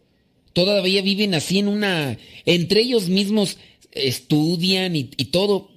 Todavía 0.52 1.02
viven 1.02 1.34
así 1.34 1.58
en 1.58 1.66
una... 1.66 2.16
Entre 2.44 2.82
ellos 2.82 3.08
mismos 3.08 3.56
estudian 3.90 4.94
y, 4.94 5.02
todo. 5.32 5.68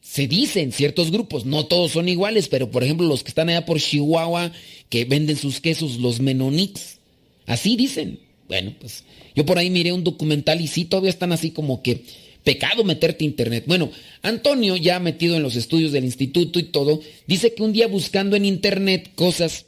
Se 0.00 0.28
dicen 0.28 0.70
ciertos 0.70 1.10
grupos, 1.10 1.46
no 1.46 1.66
todos 1.66 1.90
son 1.90 2.08
iguales, 2.08 2.46
pero 2.46 2.70
por 2.70 2.84
ejemplo 2.84 3.08
los 3.08 3.24
que 3.24 3.30
están 3.30 3.48
allá 3.48 3.66
por 3.66 3.80
Chihuahua, 3.80 4.52
que 4.88 5.04
venden 5.04 5.36
sus 5.36 5.60
quesos, 5.60 5.98
los 5.98 6.20
menonitas. 6.20 7.00
Así 7.44 7.74
dicen. 7.74 8.20
Bueno, 8.46 8.72
pues 8.78 9.02
yo 9.34 9.46
por 9.46 9.58
ahí 9.58 9.70
miré 9.70 9.92
un 9.92 10.04
documental 10.04 10.60
y 10.60 10.66
sí, 10.66 10.84
todavía 10.84 11.10
están 11.10 11.32
así 11.32 11.50
como 11.50 11.82
que 11.82 12.04
pecado 12.44 12.84
meterte 12.84 13.24
a 13.24 13.28
internet. 13.28 13.64
Bueno, 13.66 13.90
Antonio, 14.22 14.76
ya 14.76 14.98
metido 14.98 15.36
en 15.36 15.42
los 15.42 15.56
estudios 15.56 15.92
del 15.92 16.04
instituto 16.04 16.58
y 16.58 16.64
todo, 16.64 17.00
dice 17.26 17.54
que 17.54 17.62
un 17.62 17.72
día 17.72 17.86
buscando 17.86 18.36
en 18.36 18.44
internet 18.44 19.10
cosas, 19.14 19.66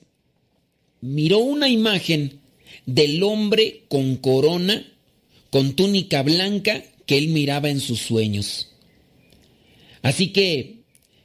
miró 1.00 1.38
una 1.38 1.68
imagen 1.68 2.40
del 2.86 3.22
hombre 3.22 3.82
con 3.88 4.16
corona, 4.16 4.86
con 5.50 5.74
túnica 5.74 6.22
blanca 6.22 6.82
que 7.06 7.18
él 7.18 7.28
miraba 7.28 7.70
en 7.70 7.80
sus 7.80 8.00
sueños. 8.00 8.70
Así 10.02 10.28
que, 10.28 10.80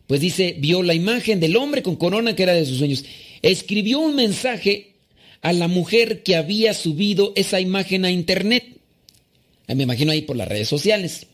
pues 0.07 0.21
dice, 0.21 0.55
vio 0.57 0.83
la 0.83 0.93
imagen 0.93 1.39
del 1.39 1.57
hombre 1.57 1.83
con 1.83 1.95
corona 1.95 2.35
que 2.35 2.43
era 2.43 2.53
de 2.53 2.65
sus 2.65 2.77
sueños. 2.77 3.03
Escribió 3.41 3.99
un 3.99 4.15
mensaje 4.15 4.93
a 5.41 5.53
la 5.53 5.67
mujer 5.67 6.23
que 6.23 6.35
había 6.35 6.73
subido 6.73 7.33
esa 7.35 7.59
imagen 7.59 8.05
a 8.05 8.11
internet. 8.11 8.77
Me 9.67 9.83
imagino 9.83 10.11
ahí 10.11 10.23
por 10.23 10.35
las 10.35 10.47
redes 10.47 10.67
sociales. 10.67 11.27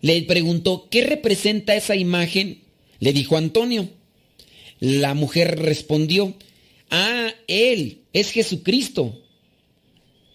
Le 0.00 0.20
preguntó, 0.22 0.88
¿qué 0.90 1.04
representa 1.04 1.74
esa 1.74 1.96
imagen? 1.96 2.62
Le 2.98 3.12
dijo 3.12 3.36
Antonio. 3.36 3.88
La 4.80 5.14
mujer 5.14 5.58
respondió, 5.58 6.34
ah, 6.90 7.32
él, 7.46 8.02
es 8.12 8.30
Jesucristo. 8.30 9.22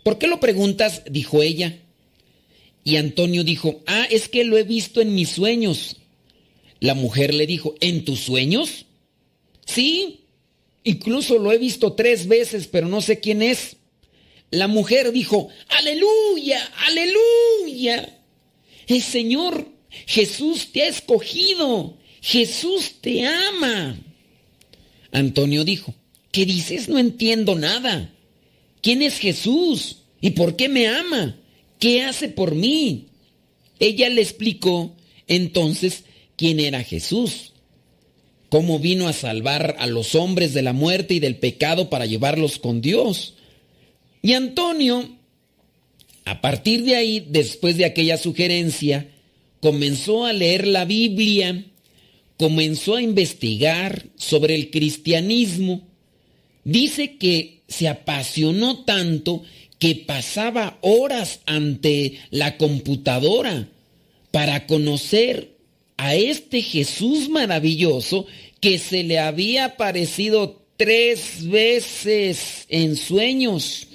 ¿Por 0.03 0.17
qué 0.17 0.27
lo 0.27 0.39
preguntas? 0.39 1.03
dijo 1.09 1.43
ella. 1.43 1.77
Y 2.83 2.95
Antonio 2.95 3.43
dijo, 3.43 3.81
ah, 3.85 4.07
es 4.09 4.29
que 4.29 4.43
lo 4.43 4.57
he 4.57 4.63
visto 4.63 5.01
en 5.01 5.13
mis 5.13 5.29
sueños. 5.29 5.97
La 6.79 6.95
mujer 6.95 7.33
le 7.33 7.45
dijo, 7.45 7.75
¿en 7.81 8.05
tus 8.05 8.21
sueños? 8.21 8.85
Sí, 9.65 10.21
incluso 10.83 11.37
lo 11.37 11.51
he 11.51 11.57
visto 11.57 11.93
tres 11.93 12.27
veces, 12.27 12.67
pero 12.67 12.87
no 12.87 13.01
sé 13.01 13.19
quién 13.19 13.41
es. 13.41 13.77
La 14.51 14.67
mujer 14.67 15.11
dijo, 15.11 15.49
aleluya, 15.69 16.59
aleluya. 16.87 18.19
El 18.87 19.01
Señor 19.01 19.67
Jesús 20.07 20.71
te 20.71 20.83
ha 20.83 20.87
escogido. 20.87 21.97
Jesús 22.21 22.95
te 23.01 23.25
ama. 23.25 23.99
Antonio 25.11 25.63
dijo, 25.63 25.93
¿Qué 26.31 26.45
dices? 26.45 26.89
No 26.89 26.99
entiendo 26.99 27.55
nada. 27.55 28.13
¿Quién 28.81 29.01
es 29.01 29.17
Jesús? 29.17 29.97
¿Y 30.21 30.31
por 30.31 30.55
qué 30.55 30.69
me 30.69 30.87
ama? 30.87 31.37
¿Qué 31.79 32.03
hace 32.03 32.29
por 32.29 32.55
mí? 32.55 33.07
Ella 33.79 34.09
le 34.09 34.21
explicó 34.21 34.95
entonces 35.27 36.03
quién 36.35 36.59
era 36.59 36.83
Jesús, 36.83 37.48
cómo 38.49 38.79
vino 38.79 39.07
a 39.07 39.13
salvar 39.13 39.75
a 39.79 39.87
los 39.87 40.15
hombres 40.15 40.53
de 40.53 40.61
la 40.61 40.73
muerte 40.73 41.13
y 41.13 41.19
del 41.19 41.37
pecado 41.37 41.89
para 41.89 42.05
llevarlos 42.05 42.59
con 42.59 42.81
Dios. 42.81 43.35
Y 44.21 44.33
Antonio, 44.33 45.09
a 46.25 46.41
partir 46.41 46.83
de 46.83 46.95
ahí, 46.95 47.25
después 47.29 47.77
de 47.77 47.85
aquella 47.85 48.17
sugerencia, 48.17 49.09
comenzó 49.61 50.25
a 50.25 50.33
leer 50.33 50.67
la 50.67 50.85
Biblia, 50.85 51.65
comenzó 52.37 52.95
a 52.95 53.01
investigar 53.01 54.05
sobre 54.15 54.55
el 54.55 54.71
cristianismo 54.71 55.89
Dice 56.63 57.17
que 57.17 57.61
se 57.67 57.87
apasionó 57.87 58.83
tanto 58.83 59.43
que 59.79 59.95
pasaba 59.95 60.77
horas 60.81 61.39
ante 61.45 62.19
la 62.31 62.57
computadora 62.57 63.69
para 64.31 64.67
conocer 64.67 65.55
a 65.99 66.15
este 66.15 66.61
Jesús 66.61 67.27
maravilloso 67.27 68.25
que 68.61 68.79
se 68.79 69.03
le 69.03 69.19
había 69.19 69.65
aparecido 69.65 70.63
tres 70.77 71.45
veces 71.49 72.65
en 72.69 72.95
sueños. 72.95 73.85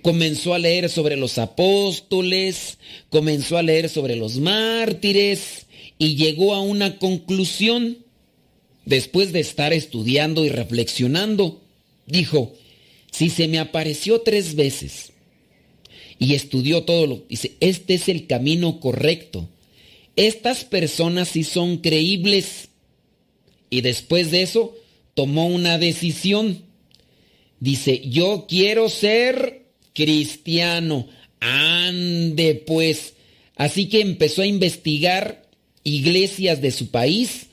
Comenzó 0.00 0.54
a 0.54 0.58
leer 0.58 0.88
sobre 0.88 1.16
los 1.16 1.36
apóstoles, 1.36 2.78
comenzó 3.10 3.58
a 3.58 3.62
leer 3.62 3.90
sobre 3.90 4.16
los 4.16 4.38
mártires 4.38 5.66
y 5.98 6.16
llegó 6.16 6.54
a 6.54 6.62
una 6.62 6.98
conclusión 6.98 7.98
después 8.86 9.34
de 9.34 9.40
estar 9.40 9.74
estudiando 9.74 10.46
y 10.46 10.48
reflexionando 10.48 11.60
dijo, 12.06 12.54
si 13.10 13.28
se 13.28 13.46
me 13.46 13.58
apareció 13.58 14.22
tres 14.22 14.54
veces 14.54 15.12
y 16.18 16.32
estudió 16.32 16.84
todo 16.84 17.06
lo, 17.06 17.22
dice, 17.28 17.52
este 17.60 17.92
es 17.92 18.08
el 18.08 18.26
camino 18.26 18.80
correcto. 18.80 19.50
Estas 20.16 20.64
personas 20.64 21.28
sí 21.28 21.44
son 21.44 21.78
creíbles. 21.78 22.68
Y 23.70 23.80
después 23.80 24.30
de 24.30 24.42
eso 24.42 24.74
tomó 25.14 25.46
una 25.46 25.78
decisión. 25.78 26.62
Dice, 27.60 28.00
yo 28.08 28.46
quiero 28.48 28.88
ser 28.88 29.66
cristiano. 29.94 31.08
Ande 31.40 32.54
pues. 32.66 33.14
Así 33.56 33.88
que 33.88 34.00
empezó 34.00 34.42
a 34.42 34.46
investigar 34.46 35.42
iglesias 35.84 36.60
de 36.60 36.70
su 36.70 36.90
país, 36.90 37.46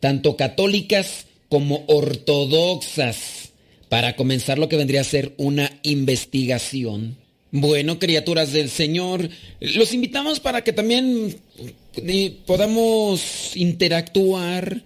tanto 0.00 0.36
católicas 0.36 1.26
como 1.48 1.84
ortodoxas 1.86 3.52
para 3.88 4.16
comenzar 4.16 4.58
lo 4.58 4.68
que 4.68 4.76
vendría 4.76 5.02
a 5.02 5.04
ser 5.04 5.34
una 5.36 5.78
investigación. 5.82 7.21
Bueno, 7.54 7.98
criaturas 7.98 8.52
del 8.52 8.70
Señor, 8.70 9.28
los 9.60 9.92
invitamos 9.92 10.40
para 10.40 10.64
que 10.64 10.72
también 10.72 11.36
eh, 11.96 12.36
podamos 12.46 13.54
interactuar, 13.54 14.82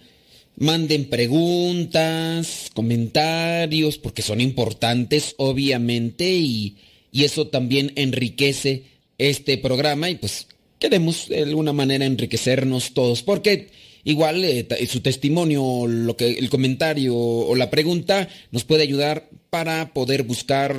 manden 0.57 1.09
preguntas, 1.09 2.71
comentarios, 2.75 3.99
porque 3.99 4.23
son 4.23 4.41
importantes, 4.41 5.37
obviamente, 5.39 6.29
y, 6.29 6.77
y 7.13 7.23
eso 7.23 7.47
también 7.47 7.93
enriquece 7.95 8.83
este 9.17 9.59
programa. 9.59 10.11
Y 10.11 10.17
pues 10.17 10.49
queremos 10.81 11.29
de 11.29 11.45
alguna 11.45 11.73
manera 11.73 12.05
enriquecernos 12.05 12.93
todos, 12.93 13.23
porque 13.23 13.71
Igual 14.07 14.45
eh, 14.45 14.69
su 14.87 15.01
testimonio, 15.01 15.85
lo 15.89 16.17
que, 16.17 16.39
el 16.39 16.49
comentario 16.49 17.17
o 17.17 17.57
la 17.57 17.71
pregunta 17.71 18.29
nos 18.53 18.63
puede 18.63 18.85
ayudar 18.85 19.29
para 19.29 19.37
para 19.51 19.93
poder 19.93 20.23
buscar 20.23 20.77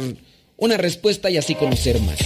una 0.57 0.77
respuesta 0.77 1.29
y 1.29 1.37
así 1.37 1.55
conocer 1.55 1.99
más. 2.01 2.17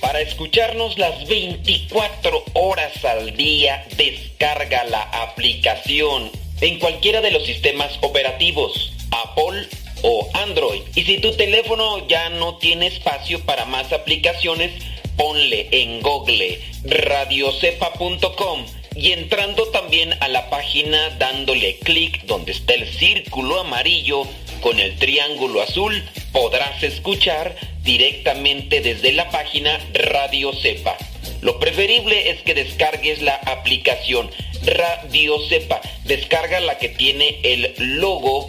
Para 0.00 0.20
escucharnos 0.20 0.96
las 0.96 1.26
24 1.28 2.44
horas 2.54 3.04
al 3.04 3.36
día, 3.36 3.84
descarga 3.96 4.84
la 4.84 5.02
aplicación 5.02 6.30
en 6.60 6.78
cualquiera 6.78 7.20
de 7.20 7.30
los 7.30 7.44
sistemas 7.44 7.98
operativos, 8.00 8.92
Apple 9.10 9.68
o 10.02 10.28
Android. 10.34 10.82
Y 10.94 11.02
si 11.02 11.18
tu 11.18 11.32
teléfono 11.36 12.06
ya 12.08 12.30
no 12.30 12.56
tiene 12.56 12.86
espacio 12.86 13.40
para 13.44 13.64
más 13.64 13.92
aplicaciones, 13.92 14.72
ponle 15.16 15.68
en 15.72 16.00
Google 16.00 16.60
radiocepa.com 16.84 18.64
y 18.98 19.12
entrando 19.12 19.68
también 19.68 20.12
a 20.20 20.28
la 20.28 20.50
página 20.50 21.10
dándole 21.18 21.78
clic 21.78 22.24
donde 22.24 22.50
está 22.52 22.74
el 22.74 22.88
círculo 22.88 23.60
amarillo 23.60 24.24
con 24.60 24.80
el 24.80 24.96
triángulo 24.96 25.62
azul, 25.62 26.02
podrás 26.32 26.82
escuchar 26.82 27.54
directamente 27.84 28.80
desde 28.80 29.12
la 29.12 29.30
página 29.30 29.78
Radio 29.94 30.52
Cepa. 30.52 30.96
Lo 31.42 31.60
preferible 31.60 32.30
es 32.30 32.42
que 32.42 32.54
descargues 32.54 33.22
la 33.22 33.36
aplicación 33.36 34.30
Radio 34.64 35.38
Cepa. 35.48 35.80
Descarga 36.04 36.58
la 36.58 36.78
que 36.78 36.88
tiene 36.88 37.38
el 37.44 37.74
logo 38.00 38.48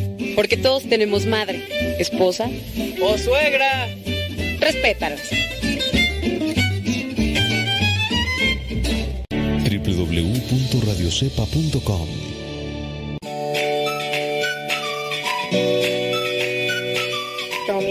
Porque 0.35 0.57
todos 0.57 0.89
tenemos 0.89 1.25
madre, 1.25 1.63
esposa 1.99 2.49
o 3.01 3.17
suegra. 3.17 3.87
Respétalas. 4.59 5.21
www.radiocepa.com 9.83 12.31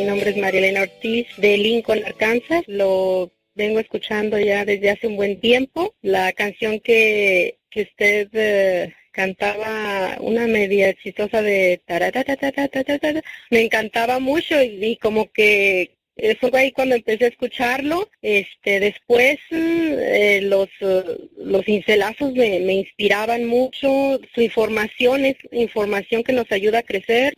Mi 0.00 0.04
nombre 0.04 0.30
es 0.30 0.36
Marielena 0.36 0.82
Ortiz 0.82 1.26
de 1.36 1.58
Lincoln, 1.58 2.02
Arkansas. 2.04 2.64
Lo 2.66 3.30
vengo 3.54 3.80
escuchando 3.80 4.38
ya 4.38 4.64
desde 4.64 4.90
hace 4.90 5.06
un 5.06 5.16
buen 5.16 5.40
tiempo. 5.40 5.94
La 6.00 6.32
canción 6.32 6.80
que, 6.80 7.58
que 7.70 7.82
usted 7.82 8.28
eh, 8.32 8.94
cantaba 9.12 10.16
una 10.20 10.46
media 10.46 10.88
exitosa 10.88 11.42
de 11.42 11.80
me 13.50 13.62
encantaba 13.62 14.18
mucho 14.18 14.62
y, 14.62 14.84
y 14.84 14.96
como 14.96 15.30
que 15.32 15.96
fue 16.38 16.50
ahí 16.54 16.72
cuando 16.72 16.94
empecé 16.94 17.24
a 17.24 17.28
escucharlo. 17.28 18.08
Este, 18.22 18.80
después 18.80 19.38
eh, 19.50 20.40
los 20.42 20.68
los 21.36 21.64
cincelazos 21.64 22.32
me, 22.32 22.60
me, 22.60 22.74
inspiraban 22.74 23.46
mucho. 23.46 24.20
Su 24.34 24.40
información 24.40 25.24
es 25.24 25.36
información 25.52 26.22
que 26.22 26.32
nos 26.32 26.50
ayuda 26.52 26.80
a 26.80 26.82
crecer 26.82 27.32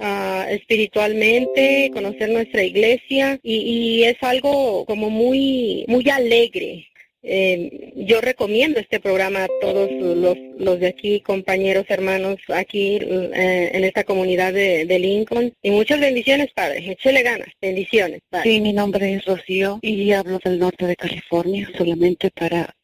espiritualmente, 0.49 1.91
conocer 1.93 2.31
nuestra 2.31 2.63
iglesia 2.63 3.39
y, 3.43 3.57
y 4.01 4.05
es 4.05 4.17
algo 4.23 4.85
como 4.87 5.11
muy 5.11 5.85
muy 5.89 6.09
alegre. 6.11 6.89
Eh, 7.23 7.93
yo 7.97 8.21
recomiendo 8.21 8.81
este 8.81 8.99
programa 8.99 9.45
a 9.45 9.49
todos 9.61 9.91
los, 9.93 10.37
los 10.59 10.81
de 10.81 10.89
aquí, 10.89 11.21
compañeros, 11.21 11.87
hermanos, 11.89 12.39
aquí 12.49 12.99
eh, 13.01 13.71
en 13.73 13.85
esta 13.85 14.05
comunidad 14.05 14.53
de, 14.53 14.85
de, 14.87 14.99
Lincoln. 14.99 15.55
Y 15.63 15.71
muchas 15.71 16.01
bendiciones, 16.01 16.53
Padre. 16.53 16.91
Échele 16.91 17.23
ganas. 17.23 17.49
Bendiciones. 17.61 18.21
Padre. 18.29 18.51
Sí, 18.51 18.61
mi 18.61 18.73
nombre 18.73 19.15
es 19.15 19.25
Rocío 19.25 19.79
y 19.83 20.13
hablo 20.13 20.39
del 20.45 20.59
norte 20.59 20.87
de 20.87 20.97
California 20.97 21.69
solamente 21.77 22.31
para 22.31 22.75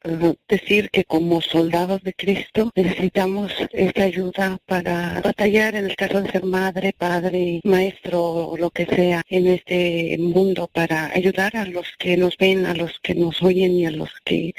decir 0.49 0.91
que 0.91 1.05
como 1.05 1.41
soldados 1.41 2.03
de 2.03 2.15
Cristo 2.15 2.71
necesitamos 2.75 3.53
esta 3.73 4.05
ayuda 4.05 4.59
para 4.67 5.21
batallar 5.23 5.75
en 5.75 5.87
el 5.87 5.97
caso 5.97 6.21
de 6.23 6.31
ser 6.31 6.45
madre, 6.45 6.95
padre, 6.97 7.61
maestro 7.65 8.23
o 8.23 8.57
lo 8.57 8.71
que 8.71 8.87
sea 8.87 9.23
en 9.29 9.47
este 9.47 10.17
mundo 10.19 10.69
para 10.73 11.11
ayudar 11.15 11.57
a 11.57 11.65
los 11.65 11.87
que 11.99 12.17
nos 12.17 12.37
ven, 12.37 12.67
a 12.67 12.75
los 12.75 12.99
que 13.01 13.15
nos 13.15 13.43
oyen 13.43 13.73
y 13.73 13.87
a 13.87 13.91
los 13.91 14.11
que 14.25 14.55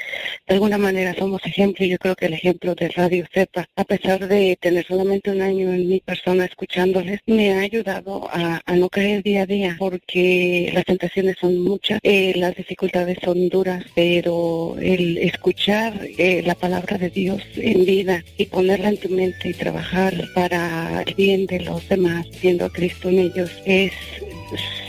de 0.46 0.54
alguna 0.54 0.78
manera 0.78 1.14
somos 1.14 1.44
ejemplo. 1.46 1.84
Yo 1.86 1.98
creo 1.98 2.16
que 2.16 2.26
el 2.26 2.34
ejemplo 2.34 2.74
de 2.74 2.88
Radio 2.88 3.26
Z, 3.32 3.68
a 3.76 3.84
pesar 3.84 4.28
de 4.28 4.56
tener 4.60 4.86
solamente 4.86 5.30
un 5.30 5.42
año 5.42 5.72
en 5.72 5.88
mi 5.88 6.00
persona 6.00 6.44
escuchándoles, 6.44 7.20
me 7.26 7.52
ha 7.52 7.60
ayudado 7.60 8.28
a, 8.32 8.60
a 8.64 8.76
no 8.76 8.88
caer 8.88 9.22
día 9.22 9.42
a 9.42 9.46
día, 9.46 9.76
porque 9.78 10.70
las 10.72 10.84
tentaciones 10.84 11.36
son 11.40 11.58
muchas, 11.58 12.00
eh, 12.02 12.32
las 12.36 12.54
dificultades 12.56 13.18
son 13.22 13.48
duras, 13.48 13.84
pero 13.94 14.76
el 14.80 15.18
escuchar 15.40 16.06
eh, 16.18 16.42
la 16.44 16.54
palabra 16.54 16.98
de 16.98 17.08
Dios 17.08 17.40
en 17.56 17.86
vida 17.86 18.22
y 18.36 18.44
ponerla 18.44 18.90
en 18.90 18.98
tu 18.98 19.08
mente 19.08 19.48
y 19.48 19.54
trabajar 19.54 20.12
para 20.34 21.02
el 21.06 21.14
bien 21.14 21.46
de 21.46 21.60
los 21.60 21.88
demás, 21.88 22.26
viendo 22.42 22.66
a 22.66 22.70
Cristo 22.70 23.08
en 23.08 23.20
ellos, 23.20 23.50
es 23.64 23.90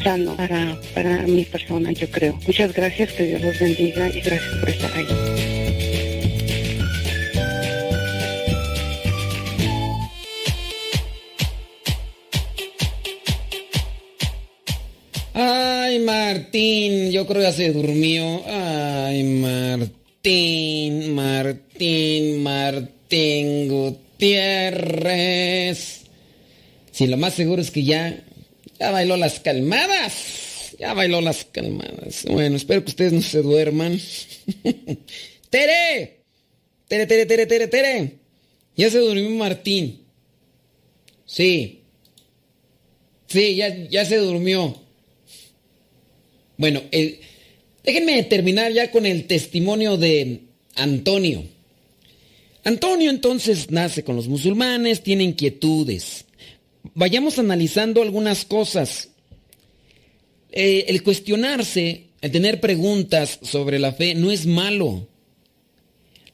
sano 0.04 0.36
para, 0.36 0.78
para 0.93 1.22
mi 1.22 1.45
persona, 1.45 1.93
yo 1.93 2.10
creo. 2.12 2.38
Muchas 2.45 2.74
gracias, 2.74 3.14
que 3.14 3.28
Dios 3.28 3.41
los 3.41 3.58
bendiga 3.60 4.10
y 4.10 4.20
gracias 4.20 4.56
por 4.60 4.70
estar 4.70 4.91
ahí. 4.93 5.06
Ay, 15.34 15.99
Martín, 15.99 17.10
yo 17.12 17.26
creo 17.26 17.41
ya 17.41 17.54
se 17.54 17.72
durmió. 17.72 18.43
Ay, 18.45 19.24
Martín, 19.24 20.01
Martín, 20.24 21.13
Martín 22.43 23.67
Gutiérrez. 23.67 26.01
Si 26.91 27.07
lo 27.07 27.17
más 27.17 27.34
seguro 27.34 27.61
es 27.61 27.72
que 27.72 27.84
ya 27.84 28.24
ya 28.82 28.91
bailó 28.91 29.15
las 29.15 29.39
calmadas. 29.39 30.76
Ya 30.80 30.95
bailó 30.95 31.22
las 31.22 31.45
calmadas. 31.45 32.26
Bueno, 32.26 32.55
espero 32.55 32.84
que 32.84 32.89
ustedes 32.89 33.13
no 33.13 33.22
se 33.22 33.43
duerman. 33.43 33.99
¡Tere! 35.51 36.22
¡Tere, 36.88 37.05
tere, 37.05 37.26
tere, 37.28 37.45
tere, 37.45 37.67
tere! 37.67 38.15
Ya 38.76 38.89
se 38.89 38.97
durmió 38.97 39.30
Martín. 39.32 40.01
Sí. 41.26 41.84
Sí, 43.28 43.55
ya, 43.55 43.69
ya 43.88 44.03
se 44.03 44.17
durmió. 44.17 44.76
Bueno, 46.57 46.82
el, 46.91 47.19
déjenme 47.84 48.24
terminar 48.24 48.72
ya 48.72 48.92
con 48.92 49.06
el 49.06 49.26
testimonio 49.26 49.98
de 49.98 50.42
Antonio. 50.76 51.44
Antonio 52.64 53.10
entonces 53.10 53.72
nace 53.72 54.04
con 54.04 54.16
los 54.16 54.28
musulmanes, 54.28 55.02
tiene 55.04 55.24
inquietudes 55.24 56.26
vayamos 56.94 57.40
analizando 57.40 58.02
algunas 58.02 58.46
cosas. 58.46 59.10
Eh, 60.52 60.86
el 60.88 61.04
cuestionarse, 61.04 62.08
el 62.22 62.32
tener 62.32 62.60
preguntas 62.60 63.40
sobre 63.42 63.80
la 63.80 63.94
fe 63.94 64.16
no 64.16 64.32
es 64.32 64.46
malo. 64.46 65.08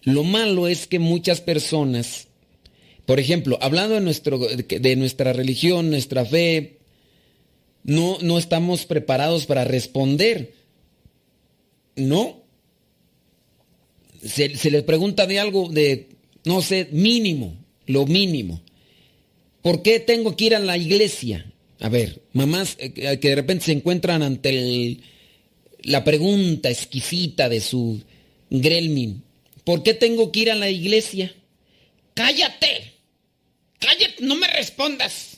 Lo 0.04 0.24
malo 0.24 0.68
es 0.68 0.88
que 0.88 1.00
muchas 1.00 1.42
personas, 1.42 2.28
por 3.06 3.20
ejemplo, 3.20 3.58
hablando 3.62 3.96
de, 3.96 4.02
nuestro, 4.02 4.40
de 4.40 4.96
nuestra 4.96 5.34
religión, 5.34 5.90
nuestra 5.90 6.26
fe, 6.26 6.78
no, 7.84 8.18
no 8.22 8.38
estamos 8.38 8.86
preparados 8.86 9.46
para 9.46 9.66
responder. 9.66 10.54
No. 11.98 12.44
se, 14.24 14.56
se 14.56 14.72
les 14.72 14.84
pregunta 14.84 15.26
de 15.28 15.40
algo 15.40 15.70
de, 15.70 16.10
no 16.46 16.62
sé, 16.62 16.90
mínimo, 16.92 17.58
lo 17.86 18.06
mínimo. 18.06 18.62
¿Por 19.62 19.82
qué 19.82 20.00
tengo 20.00 20.36
que 20.36 20.46
ir 20.46 20.56
a 20.56 20.60
la 20.60 20.78
iglesia? 20.78 21.52
A 21.80 21.90
ver, 21.90 22.22
mamás 22.34 22.76
eh, 22.80 22.92
que 23.20 23.30
de 23.30 23.36
repente 23.36 23.66
se 23.66 23.72
encuentran 23.72 24.24
ante 24.24 24.50
el, 24.50 25.04
la 25.84 26.04
pregunta 26.04 26.70
exquisita 26.70 27.50
de 27.50 27.62
su 27.62 28.02
grelmin. 28.50 29.24
¿Por 29.64 29.84
qué 29.84 29.94
tengo 29.94 30.32
que 30.32 30.40
ir 30.42 30.52
a 30.52 30.56
la 30.56 30.70
iglesia? 30.70 31.34
¡Cállate! 32.14 32.94
¡Cállate! 33.80 34.16
¡No 34.22 34.36
me 34.36 34.48
respondas! 34.48 35.38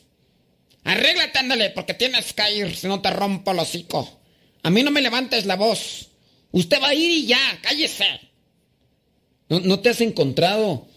Arréglate, 0.84 1.40
ándale, 1.40 1.72
porque 1.72 1.94
tienes 1.94 2.34
que 2.34 2.56
ir, 2.56 2.76
si 2.76 2.88
no 2.88 3.02
te 3.02 3.10
rompo 3.10 3.52
el 3.52 3.60
hocico. 3.60 4.20
A 4.64 4.70
mí 4.70 4.82
no 4.84 4.92
me 4.92 5.02
levantes 5.02 5.46
la 5.46 5.56
voz. 5.56 6.09
Usted 6.52 6.82
va 6.82 6.90
a 6.90 6.96
ir 6.96 7.12
y 7.12 7.26
ya, 7.28 7.60
cállese. 7.62 8.06
¿No, 9.50 9.60
no 9.60 9.80
te 9.80 9.90
has 9.90 10.02
encontrado 10.02 10.88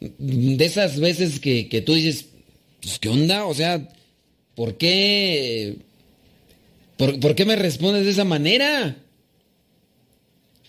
de 0.00 0.64
esas 0.64 0.98
veces 0.98 1.40
que, 1.40 1.68
que 1.68 1.80
tú 1.80 1.94
dices, 1.94 2.26
pues, 2.80 2.98
¿qué 2.98 3.08
onda? 3.08 3.46
O 3.46 3.54
sea, 3.54 3.88
¿por 4.54 4.76
qué? 4.76 5.76
¿Por, 6.96 7.20
¿Por 7.20 7.34
qué 7.34 7.44
me 7.44 7.56
respondes 7.56 8.04
de 8.04 8.10
esa 8.10 8.24
manera? 8.24 8.96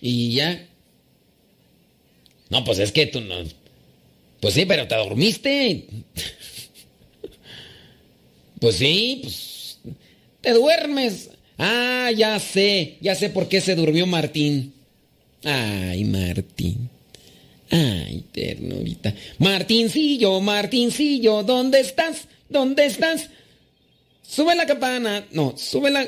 Y 0.02 0.34
ya. 0.34 0.68
No, 2.50 2.64
pues 2.64 2.80
es 2.80 2.92
que 2.92 3.08
tú 3.08 3.22
no. 3.22 3.36
Pues 4.40 4.54
sí, 4.54 4.66
pero 4.66 4.88
te 4.88 4.96
dormiste. 4.96 5.88
Pues 8.60 8.78
sí, 8.78 9.20
pues. 9.22 9.80
Te 10.40 10.54
duermes. 10.54 11.32
Ah, 11.58 12.12
ya 12.16 12.40
sé. 12.40 12.98
Ya 13.02 13.16
sé 13.16 13.30
por 13.30 13.48
qué 13.48 13.62
se 13.62 13.76
durmió 13.76 14.06
Martín. 14.06 14.74
Ay, 15.44 16.04
Martín. 16.06 16.90
Ay, 17.70 18.24
ternurita. 18.32 19.14
Martincillo, 19.40 20.40
Martincillo, 20.42 21.44
¿dónde 21.44 21.80
estás? 21.80 22.28
¿Dónde 22.50 22.86
estás? 22.86 23.30
Sube 24.22 24.56
la 24.56 24.66
campana. 24.66 25.26
No, 25.32 25.56
sube 25.58 25.90
la. 25.90 26.08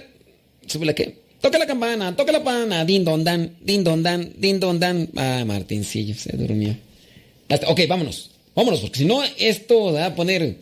¿Sube 0.67 0.85
la 0.85 0.93
qué? 0.93 1.17
Toca 1.41 1.57
la 1.57 1.67
campana, 1.67 2.15
toca 2.15 2.31
la 2.31 2.39
campana. 2.39 2.85
Din 2.85 3.03
don 3.03 3.23
dan, 3.23 3.55
din 3.61 3.83
don 3.83 4.03
dan, 4.03 4.33
din 4.37 4.59
don 4.59 4.79
dan. 4.79 5.09
Ah, 5.15 5.43
Martincillo, 5.45 6.15
se 6.15 6.35
durmió. 6.37 6.75
Ok, 7.67 7.81
vámonos. 7.87 8.31
Vámonos, 8.55 8.79
porque 8.79 8.99
si 8.99 9.05
no, 9.05 9.21
esto 9.37 9.93
va 9.93 10.07
a 10.07 10.15
poner. 10.15 10.57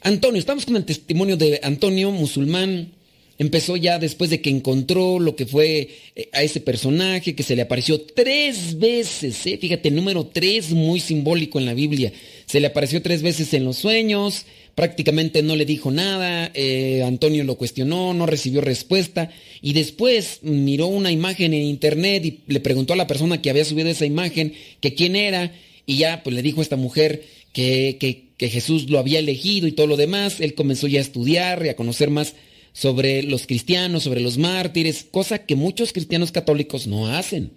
Antonio, 0.00 0.38
estamos 0.38 0.64
con 0.66 0.76
el 0.76 0.84
testimonio 0.84 1.36
de 1.36 1.60
Antonio, 1.62 2.10
musulmán. 2.10 2.92
Empezó 3.38 3.76
ya 3.76 4.00
después 4.00 4.30
de 4.30 4.40
que 4.40 4.50
encontró 4.50 5.20
lo 5.20 5.36
que 5.36 5.46
fue 5.46 5.88
eh, 6.16 6.28
a 6.32 6.42
ese 6.42 6.60
personaje 6.60 7.36
que 7.36 7.44
se 7.44 7.54
le 7.54 7.62
apareció 7.62 8.00
tres 8.00 8.78
veces. 8.80 9.46
eh, 9.46 9.58
Fíjate, 9.58 9.88
el 9.88 9.94
número 9.94 10.26
tres, 10.26 10.70
muy 10.72 10.98
simbólico 10.98 11.60
en 11.60 11.66
la 11.66 11.74
Biblia. 11.74 12.12
Se 12.46 12.58
le 12.58 12.66
apareció 12.66 13.00
tres 13.00 13.22
veces 13.22 13.54
en 13.54 13.64
los 13.64 13.76
sueños. 13.76 14.44
Prácticamente 14.74 15.42
no 15.42 15.54
le 15.54 15.64
dijo 15.64 15.92
nada. 15.92 16.50
eh, 16.52 17.04
Antonio 17.06 17.44
lo 17.44 17.56
cuestionó, 17.56 18.12
no 18.12 18.26
recibió 18.26 18.60
respuesta. 18.60 19.30
Y 19.62 19.72
después 19.72 20.40
miró 20.42 20.88
una 20.88 21.12
imagen 21.12 21.54
en 21.54 21.62
internet 21.62 22.24
y 22.24 22.40
le 22.48 22.58
preguntó 22.58 22.94
a 22.94 22.96
la 22.96 23.06
persona 23.06 23.40
que 23.40 23.50
había 23.50 23.64
subido 23.64 23.88
esa 23.88 24.04
imagen 24.04 24.54
que 24.80 24.94
quién 24.94 25.14
era. 25.14 25.52
Y 25.86 25.98
ya 25.98 26.24
pues 26.24 26.34
le 26.34 26.42
dijo 26.42 26.58
a 26.58 26.64
esta 26.64 26.76
mujer 26.76 27.22
que, 27.52 27.98
que, 28.00 28.30
que 28.36 28.50
Jesús 28.50 28.90
lo 28.90 28.98
había 28.98 29.20
elegido 29.20 29.68
y 29.68 29.72
todo 29.72 29.86
lo 29.86 29.96
demás. 29.96 30.40
Él 30.40 30.54
comenzó 30.54 30.88
ya 30.88 30.98
a 30.98 31.02
estudiar 31.02 31.64
y 31.64 31.68
a 31.68 31.76
conocer 31.76 32.10
más 32.10 32.34
sobre 32.78 33.24
los 33.24 33.48
cristianos, 33.48 34.04
sobre 34.04 34.20
los 34.20 34.38
mártires, 34.38 35.04
cosa 35.10 35.44
que 35.44 35.56
muchos 35.56 35.92
cristianos 35.92 36.30
católicos 36.30 36.86
no 36.86 37.08
hacen. 37.08 37.50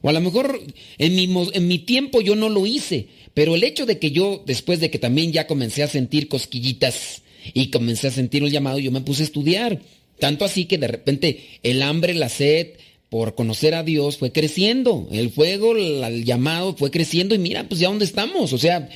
O 0.00 0.08
a 0.08 0.12
lo 0.12 0.20
mejor 0.20 0.62
en 0.98 1.16
mi, 1.16 1.28
en 1.54 1.66
mi 1.66 1.80
tiempo 1.80 2.20
yo 2.20 2.36
no 2.36 2.48
lo 2.48 2.64
hice, 2.64 3.08
pero 3.34 3.56
el 3.56 3.64
hecho 3.64 3.84
de 3.84 3.98
que 3.98 4.12
yo, 4.12 4.44
después 4.46 4.78
de 4.78 4.92
que 4.92 5.00
también 5.00 5.32
ya 5.32 5.48
comencé 5.48 5.82
a 5.82 5.88
sentir 5.88 6.28
cosquillitas 6.28 7.22
y 7.52 7.70
comencé 7.70 8.06
a 8.06 8.12
sentir 8.12 8.44
un 8.44 8.50
llamado, 8.50 8.78
yo 8.78 8.92
me 8.92 9.00
puse 9.00 9.24
a 9.24 9.26
estudiar. 9.26 9.80
Tanto 10.20 10.44
así 10.44 10.66
que 10.66 10.78
de 10.78 10.86
repente 10.86 11.44
el 11.64 11.82
hambre, 11.82 12.14
la 12.14 12.28
sed 12.28 12.74
por 13.10 13.34
conocer 13.34 13.74
a 13.74 13.82
Dios 13.82 14.18
fue 14.18 14.30
creciendo. 14.30 15.08
El 15.10 15.30
fuego, 15.30 15.76
el 15.76 16.24
llamado 16.24 16.76
fue 16.76 16.92
creciendo 16.92 17.34
y 17.34 17.38
mira, 17.38 17.68
pues 17.68 17.80
ya 17.80 17.88
dónde 17.88 18.04
estamos. 18.04 18.52
O 18.52 18.58
sea, 18.58 18.88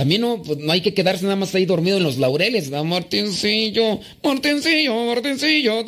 también 0.00 0.22
no, 0.22 0.40
pues, 0.40 0.56
no 0.56 0.72
hay 0.72 0.80
que 0.80 0.94
quedarse 0.94 1.24
nada 1.24 1.36
más 1.36 1.54
ahí 1.54 1.66
dormido 1.66 1.98
en 1.98 2.04
los 2.04 2.16
laureles. 2.16 2.70
¿no? 2.70 2.82
Martincillo, 2.84 4.00
Martincillo, 4.24 4.94
Martincillo. 5.04 5.84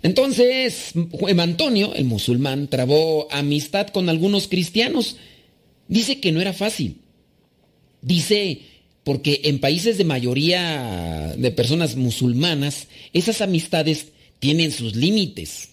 Entonces, 0.00 0.92
Juan 1.10 1.40
Antonio, 1.40 1.92
el 1.96 2.04
musulmán, 2.04 2.68
trabó 2.68 3.26
amistad 3.32 3.88
con 3.88 4.08
algunos 4.08 4.46
cristianos. 4.46 5.16
Dice 5.88 6.20
que 6.20 6.30
no 6.30 6.40
era 6.40 6.52
fácil. 6.52 6.98
Dice, 8.00 8.60
porque 9.02 9.40
en 9.42 9.58
países 9.58 9.98
de 9.98 10.04
mayoría 10.04 11.34
de 11.36 11.50
personas 11.50 11.96
musulmanas, 11.96 12.86
esas 13.12 13.40
amistades 13.40 14.12
tienen 14.38 14.70
sus 14.70 14.94
límites. 14.94 15.70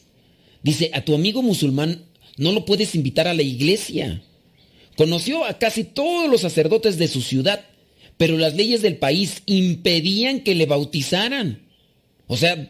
Dice, 0.63 0.89
a 0.95 1.05
tu 1.05 1.13
amigo 1.13 1.43
musulmán 1.43 2.05
no 2.37 2.51
lo 2.51 2.65
puedes 2.65 2.95
invitar 2.95 3.27
a 3.27 3.33
la 3.33 3.43
iglesia. 3.43 4.23
Conoció 4.95 5.45
a 5.45 5.57
casi 5.59 5.83
todos 5.83 6.29
los 6.29 6.41
sacerdotes 6.41 6.97
de 6.97 7.07
su 7.07 7.21
ciudad, 7.21 7.65
pero 8.17 8.37
las 8.37 8.55
leyes 8.55 8.81
del 8.81 8.97
país 8.97 9.43
impedían 9.45 10.41
que 10.41 10.55
le 10.55 10.65
bautizaran. 10.65 11.63
O 12.27 12.37
sea, 12.37 12.69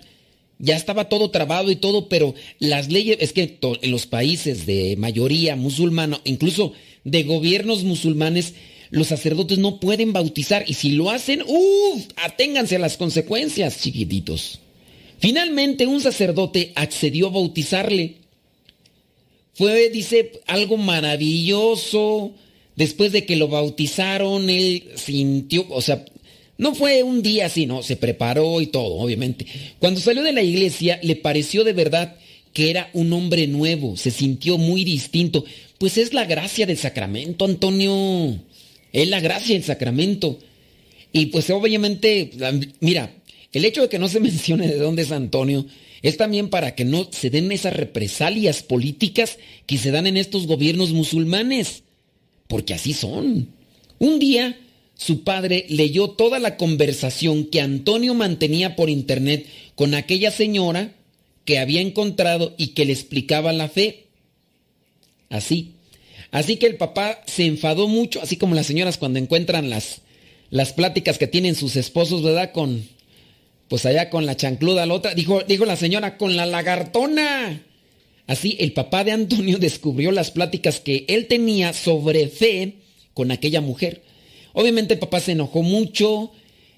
ya 0.59 0.75
estaba 0.75 1.09
todo 1.09 1.29
trabado 1.29 1.71
y 1.71 1.75
todo, 1.75 2.07
pero 2.07 2.33
las 2.59 2.89
leyes, 2.89 3.17
es 3.19 3.33
que 3.33 3.59
en 3.61 3.91
los 3.91 4.05
países 4.05 4.65
de 4.65 4.95
mayoría 4.97 5.55
musulmana, 5.55 6.21
incluso 6.23 6.73
de 7.03 7.23
gobiernos 7.23 7.83
musulmanes, 7.83 8.53
los 8.89 9.07
sacerdotes 9.07 9.57
no 9.57 9.79
pueden 9.79 10.13
bautizar 10.13 10.63
y 10.67 10.75
si 10.75 10.91
lo 10.91 11.09
hacen, 11.09 11.41
uff, 11.45 12.05
aténganse 12.15 12.75
a 12.75 12.79
las 12.79 12.95
consecuencias, 12.95 13.81
chiquititos. 13.81 14.59
Finalmente 15.19 15.87
un 15.87 15.99
sacerdote 15.99 16.73
accedió 16.75 17.27
a 17.27 17.31
bautizarle. 17.31 18.22
Fue, 19.53 19.89
dice, 19.89 20.41
algo 20.47 20.77
maravilloso. 20.77 22.33
Después 22.75 23.11
de 23.11 23.25
que 23.25 23.35
lo 23.35 23.47
bautizaron, 23.47 24.49
él 24.49 24.83
sintió, 24.95 25.65
o 25.69 25.81
sea, 25.81 26.05
no 26.57 26.73
fue 26.73 27.03
un 27.03 27.21
día 27.21 27.47
así, 27.47 27.65
no, 27.65 27.83
se 27.83 27.95
preparó 27.95 28.61
y 28.61 28.67
todo, 28.67 28.95
obviamente. 28.95 29.45
Cuando 29.79 29.99
salió 29.99 30.23
de 30.23 30.33
la 30.33 30.41
iglesia, 30.41 30.99
le 31.03 31.15
pareció 31.15 31.63
de 31.63 31.73
verdad 31.73 32.15
que 32.51 32.69
era 32.69 32.89
un 32.93 33.11
hombre 33.13 33.47
nuevo, 33.47 33.97
se 33.97 34.11
sintió 34.11 34.57
muy 34.57 34.83
distinto. 34.83 35.43
Pues 35.77 35.97
es 35.97 36.13
la 36.13 36.25
gracia 36.25 36.65
del 36.65 36.77
sacramento, 36.77 37.45
Antonio. 37.45 38.39
Es 38.91 39.07
la 39.07 39.19
gracia 39.19 39.55
del 39.55 39.63
sacramento. 39.63 40.39
Y 41.11 41.27
pues 41.27 41.49
obviamente, 41.49 42.31
mira, 42.79 43.11
el 43.51 43.65
hecho 43.65 43.81
de 43.81 43.89
que 43.89 43.99
no 43.99 44.07
se 44.07 44.19
mencione 44.21 44.67
de 44.67 44.77
dónde 44.77 45.03
es 45.03 45.11
Antonio 45.11 45.65
es 46.03 46.17
también 46.17 46.49
para 46.49 46.75
que 46.75 46.83
no 46.83 47.07
se 47.11 47.29
den 47.29 47.51
esas 47.51 47.73
represalias 47.73 48.61
políticas 48.61 49.39
que 49.65 49.77
se 49.77 49.89
dan 49.89 50.05
en 50.05 50.17
estos 50.17 50.45
gobiernos 50.47 50.91
musulmanes. 50.91 51.83
Porque 52.47 52.73
así 52.73 52.93
son. 52.93 53.47
Un 53.99 54.19
día, 54.19 54.59
su 54.95 55.23
padre 55.23 55.65
leyó 55.69 56.09
toda 56.09 56.39
la 56.39 56.57
conversación 56.57 57.45
que 57.45 57.61
Antonio 57.61 58.13
mantenía 58.13 58.75
por 58.75 58.89
internet 58.89 59.47
con 59.75 59.95
aquella 59.95 60.29
señora 60.29 60.93
que 61.45 61.57
había 61.57 61.79
encontrado 61.79 62.53
y 62.57 62.67
que 62.67 62.83
le 62.83 62.91
explicaba 62.91 63.53
la 63.53 63.69
fe. 63.69 64.07
Así. 65.29 65.75
Así 66.31 66.57
que 66.57 66.65
el 66.65 66.75
papá 66.75 67.23
se 67.27 67.45
enfadó 67.45 67.87
mucho, 67.87 68.21
así 68.21 68.35
como 68.35 68.55
las 68.55 68.67
señoras 68.67 68.97
cuando 68.97 69.19
encuentran 69.19 69.69
las, 69.69 70.01
las 70.49 70.73
pláticas 70.73 71.17
que 71.17 71.27
tienen 71.27 71.55
sus 71.55 71.77
esposos, 71.77 72.23
¿verdad? 72.23 72.51
Con, 72.51 72.83
pues 73.73 73.87
allá 73.87 74.11
con 74.11 74.27
la 74.27 74.37
chancluda, 74.37 74.85
la 74.85 74.93
otra, 74.93 75.15
dijo, 75.15 75.41
dijo 75.47 75.65
la 75.65 75.75
señora, 75.75 76.15
con 76.15 76.35
la 76.35 76.45
lagartona. 76.45 77.63
Así, 78.27 78.55
el 78.59 78.71
papá 78.71 79.03
de 79.03 79.13
Antonio 79.13 79.57
descubrió 79.59 80.11
las 80.11 80.29
pláticas 80.29 80.79
que 80.79 81.05
él 81.07 81.25
tenía 81.25 81.73
sobre 81.73 82.27
fe 82.27 82.75
con 83.15 83.31
aquella 83.31 83.61
mujer. 83.61 84.03
Obviamente 84.53 84.93
el 84.93 84.99
papá 84.99 85.19
se 85.21 85.31
enojó 85.31 85.63
mucho, 85.63 86.33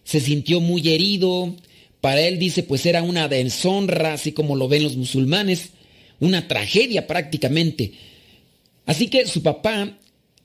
se 0.06 0.22
sintió 0.22 0.62
muy 0.62 0.88
herido. 0.88 1.58
Para 2.00 2.22
él 2.22 2.40
dice, 2.40 2.64
pues 2.64 2.86
era 2.86 3.04
una 3.04 3.28
deshonra, 3.28 4.14
así 4.14 4.32
como 4.32 4.56
lo 4.56 4.70
ven 4.70 4.84
los 4.84 4.96
musulmanes, 4.96 5.72
una 6.22 6.48
tragedia 6.48 7.08
prácticamente. 7.08 7.92
Así 8.86 9.10
que 9.10 9.28
su 9.28 9.44
papá 9.44 9.98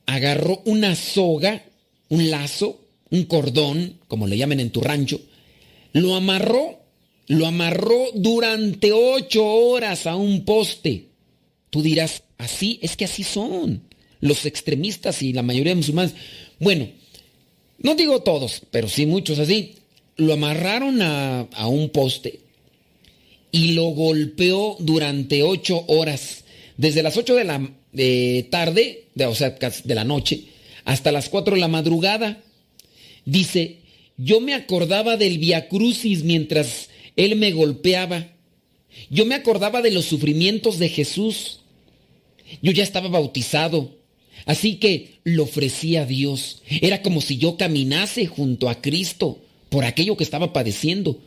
agarró 0.04 0.62
una 0.64 0.96
soga, 0.96 1.62
un 2.08 2.28
lazo, 2.28 2.88
un 3.08 3.22
cordón, 3.26 4.00
como 4.08 4.26
le 4.26 4.36
llaman 4.36 4.58
en 4.58 4.70
tu 4.70 4.80
rancho, 4.80 5.20
lo 5.92 6.14
amarró, 6.14 6.80
lo 7.26 7.46
amarró 7.46 8.06
durante 8.14 8.92
ocho 8.92 9.44
horas 9.44 10.06
a 10.06 10.16
un 10.16 10.44
poste. 10.44 11.06
Tú 11.70 11.82
dirás, 11.82 12.24
así, 12.38 12.78
es 12.82 12.96
que 12.96 13.04
así 13.04 13.22
son 13.22 13.82
los 14.20 14.46
extremistas 14.46 15.22
y 15.22 15.32
la 15.32 15.42
mayoría 15.42 15.72
de 15.72 15.76
musulmanes. 15.76 16.14
Bueno, 16.58 16.88
no 17.78 17.94
digo 17.94 18.22
todos, 18.22 18.62
pero 18.70 18.88
sí 18.88 19.06
muchos 19.06 19.38
así. 19.38 19.76
Lo 20.16 20.34
amarraron 20.34 21.00
a, 21.02 21.40
a 21.40 21.68
un 21.68 21.90
poste 21.90 22.40
y 23.52 23.72
lo 23.72 23.86
golpeó 23.86 24.76
durante 24.78 25.42
ocho 25.42 25.84
horas. 25.88 26.44
Desde 26.76 27.02
las 27.02 27.16
ocho 27.16 27.34
de 27.34 27.44
la 27.44 27.70
tarde, 28.50 29.04
de, 29.14 29.26
o 29.26 29.34
sea, 29.34 29.50
de 29.50 29.94
la 29.94 30.04
noche, 30.04 30.44
hasta 30.84 31.12
las 31.12 31.28
cuatro 31.28 31.54
de 31.54 31.60
la 31.60 31.68
madrugada. 31.68 32.42
Dice, 33.24 33.78
yo 34.22 34.42
me 34.42 34.52
acordaba 34.52 35.16
del 35.16 35.38
Via 35.38 35.66
Crucis 35.68 36.24
mientras 36.24 36.90
él 37.16 37.36
me 37.36 37.52
golpeaba. 37.52 38.28
Yo 39.08 39.24
me 39.24 39.34
acordaba 39.34 39.80
de 39.80 39.90
los 39.90 40.04
sufrimientos 40.04 40.78
de 40.78 40.90
Jesús. 40.90 41.60
Yo 42.60 42.70
ya 42.72 42.82
estaba 42.82 43.08
bautizado. 43.08 43.96
Así 44.44 44.74
que 44.76 45.20
lo 45.24 45.44
ofrecí 45.44 45.96
a 45.96 46.04
Dios. 46.04 46.60
Era 46.82 47.00
como 47.00 47.22
si 47.22 47.38
yo 47.38 47.56
caminase 47.56 48.26
junto 48.26 48.68
a 48.68 48.82
Cristo 48.82 49.38
por 49.70 49.86
aquello 49.86 50.18
que 50.18 50.24
estaba 50.24 50.52
padeciendo. 50.52 51.18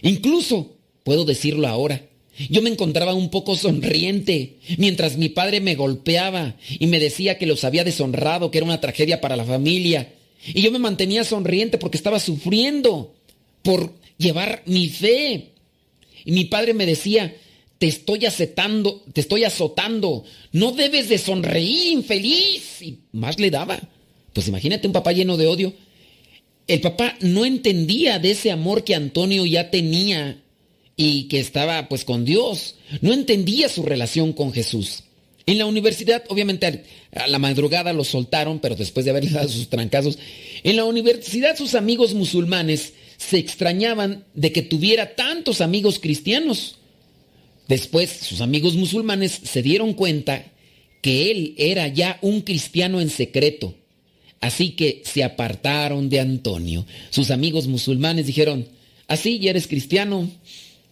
Incluso, 0.00 0.74
puedo 1.04 1.26
decirlo 1.26 1.68
ahora, 1.68 2.08
yo 2.48 2.62
me 2.62 2.70
encontraba 2.70 3.12
un 3.12 3.28
poco 3.28 3.56
sonriente 3.56 4.56
mientras 4.78 5.18
mi 5.18 5.28
padre 5.28 5.60
me 5.60 5.74
golpeaba 5.74 6.56
y 6.78 6.86
me 6.86 6.98
decía 6.98 7.36
que 7.36 7.46
los 7.46 7.64
había 7.64 7.84
deshonrado, 7.84 8.50
que 8.50 8.56
era 8.56 8.64
una 8.64 8.80
tragedia 8.80 9.20
para 9.20 9.36
la 9.36 9.44
familia. 9.44 10.15
Y 10.44 10.62
yo 10.62 10.70
me 10.70 10.78
mantenía 10.78 11.24
sonriente 11.24 11.78
porque 11.78 11.96
estaba 11.96 12.20
sufriendo 12.20 13.14
por 13.62 13.92
llevar 14.18 14.62
mi 14.66 14.88
fe. 14.88 15.52
Y 16.24 16.32
mi 16.32 16.44
padre 16.44 16.74
me 16.74 16.86
decía, 16.86 17.34
te 17.78 17.86
estoy 17.86 18.26
acetando, 18.26 19.04
te 19.12 19.20
estoy 19.20 19.44
azotando, 19.44 20.24
no 20.52 20.72
debes 20.72 21.08
de 21.08 21.18
sonreír, 21.18 21.92
infeliz. 21.92 22.82
Y 22.82 22.98
más 23.12 23.38
le 23.38 23.50
daba. 23.50 23.80
Pues 24.32 24.48
imagínate 24.48 24.86
un 24.86 24.92
papá 24.92 25.12
lleno 25.12 25.36
de 25.36 25.46
odio. 25.46 25.74
El 26.66 26.80
papá 26.80 27.16
no 27.20 27.44
entendía 27.44 28.18
de 28.18 28.32
ese 28.32 28.50
amor 28.50 28.84
que 28.84 28.94
Antonio 28.94 29.46
ya 29.46 29.70
tenía 29.70 30.42
y 30.96 31.24
que 31.24 31.38
estaba 31.38 31.88
pues 31.88 32.04
con 32.04 32.24
Dios. 32.24 32.76
No 33.00 33.12
entendía 33.12 33.68
su 33.68 33.82
relación 33.82 34.32
con 34.32 34.52
Jesús. 34.52 35.04
En 35.44 35.58
la 35.58 35.66
universidad, 35.66 36.24
obviamente 36.28 36.84
a 37.16 37.26
la 37.26 37.38
madrugada 37.38 37.92
lo 37.92 38.04
soltaron, 38.04 38.58
pero 38.58 38.76
después 38.76 39.04
de 39.04 39.10
haberle 39.10 39.30
dado 39.30 39.48
sus 39.48 39.68
trancazos, 39.68 40.18
en 40.62 40.76
la 40.76 40.84
universidad 40.84 41.56
sus 41.56 41.74
amigos 41.74 42.14
musulmanes 42.14 42.92
se 43.16 43.38
extrañaban 43.38 44.24
de 44.34 44.52
que 44.52 44.62
tuviera 44.62 45.14
tantos 45.14 45.60
amigos 45.60 45.98
cristianos. 45.98 46.76
Después 47.68 48.10
sus 48.10 48.40
amigos 48.40 48.74
musulmanes 48.74 49.40
se 49.42 49.62
dieron 49.62 49.94
cuenta 49.94 50.44
que 51.02 51.30
él 51.30 51.54
era 51.56 51.88
ya 51.88 52.18
un 52.22 52.42
cristiano 52.42 53.00
en 53.00 53.10
secreto. 53.10 53.74
Así 54.40 54.70
que 54.70 55.02
se 55.04 55.24
apartaron 55.24 56.08
de 56.08 56.20
Antonio. 56.20 56.86
Sus 57.10 57.30
amigos 57.30 57.66
musulmanes 57.66 58.26
dijeron, 58.26 58.68
así 59.08 59.38
ya 59.38 59.50
eres 59.50 59.66
cristiano, 59.66 60.30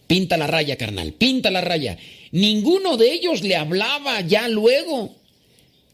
pinta 0.07 0.37
la 0.37 0.47
raya, 0.47 0.77
carnal, 0.77 1.13
pinta 1.13 1.51
la 1.51 1.61
raya. 1.61 1.97
Ninguno 2.31 2.97
de 2.97 3.13
ellos 3.13 3.43
le 3.43 3.55
hablaba 3.55 4.21
ya 4.21 4.47
luego. 4.47 5.15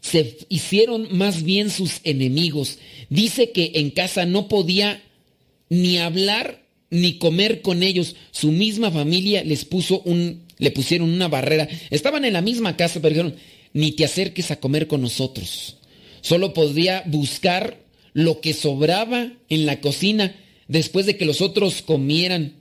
Se 0.02 0.36
hicieron 0.50 1.08
más 1.16 1.42
bien 1.42 1.70
sus 1.70 2.00
enemigos. 2.04 2.78
Dice 3.08 3.52
que 3.52 3.72
en 3.76 3.90
casa 3.90 4.26
no 4.26 4.48
podía 4.48 5.02
ni 5.70 5.96
hablar 5.96 6.62
ni 6.90 7.14
comer 7.14 7.62
con 7.62 7.82
ellos. 7.82 8.16
Su 8.32 8.52
misma 8.52 8.90
familia 8.90 9.42
les 9.44 9.64
puso 9.64 10.02
un, 10.02 10.42
le 10.58 10.70
pusieron 10.70 11.10
una 11.10 11.28
barrera. 11.28 11.66
Estaban 11.88 12.26
en 12.26 12.34
la 12.34 12.42
misma 12.42 12.76
casa, 12.76 13.00
pero 13.00 13.14
dijeron, 13.14 13.36
ni 13.72 13.92
te 13.92 14.04
acerques 14.04 14.50
a 14.50 14.60
comer 14.60 14.86
con 14.86 15.00
nosotros. 15.00 15.78
Solo 16.20 16.52
podía 16.52 17.02
buscar 17.06 17.80
lo 18.12 18.40
que 18.40 18.52
sobraba 18.52 19.32
en 19.48 19.66
la 19.66 19.80
cocina 19.80 20.36
después 20.68 21.06
de 21.06 21.16
que 21.16 21.24
los 21.24 21.40
otros 21.40 21.80
comieran. 21.82 22.54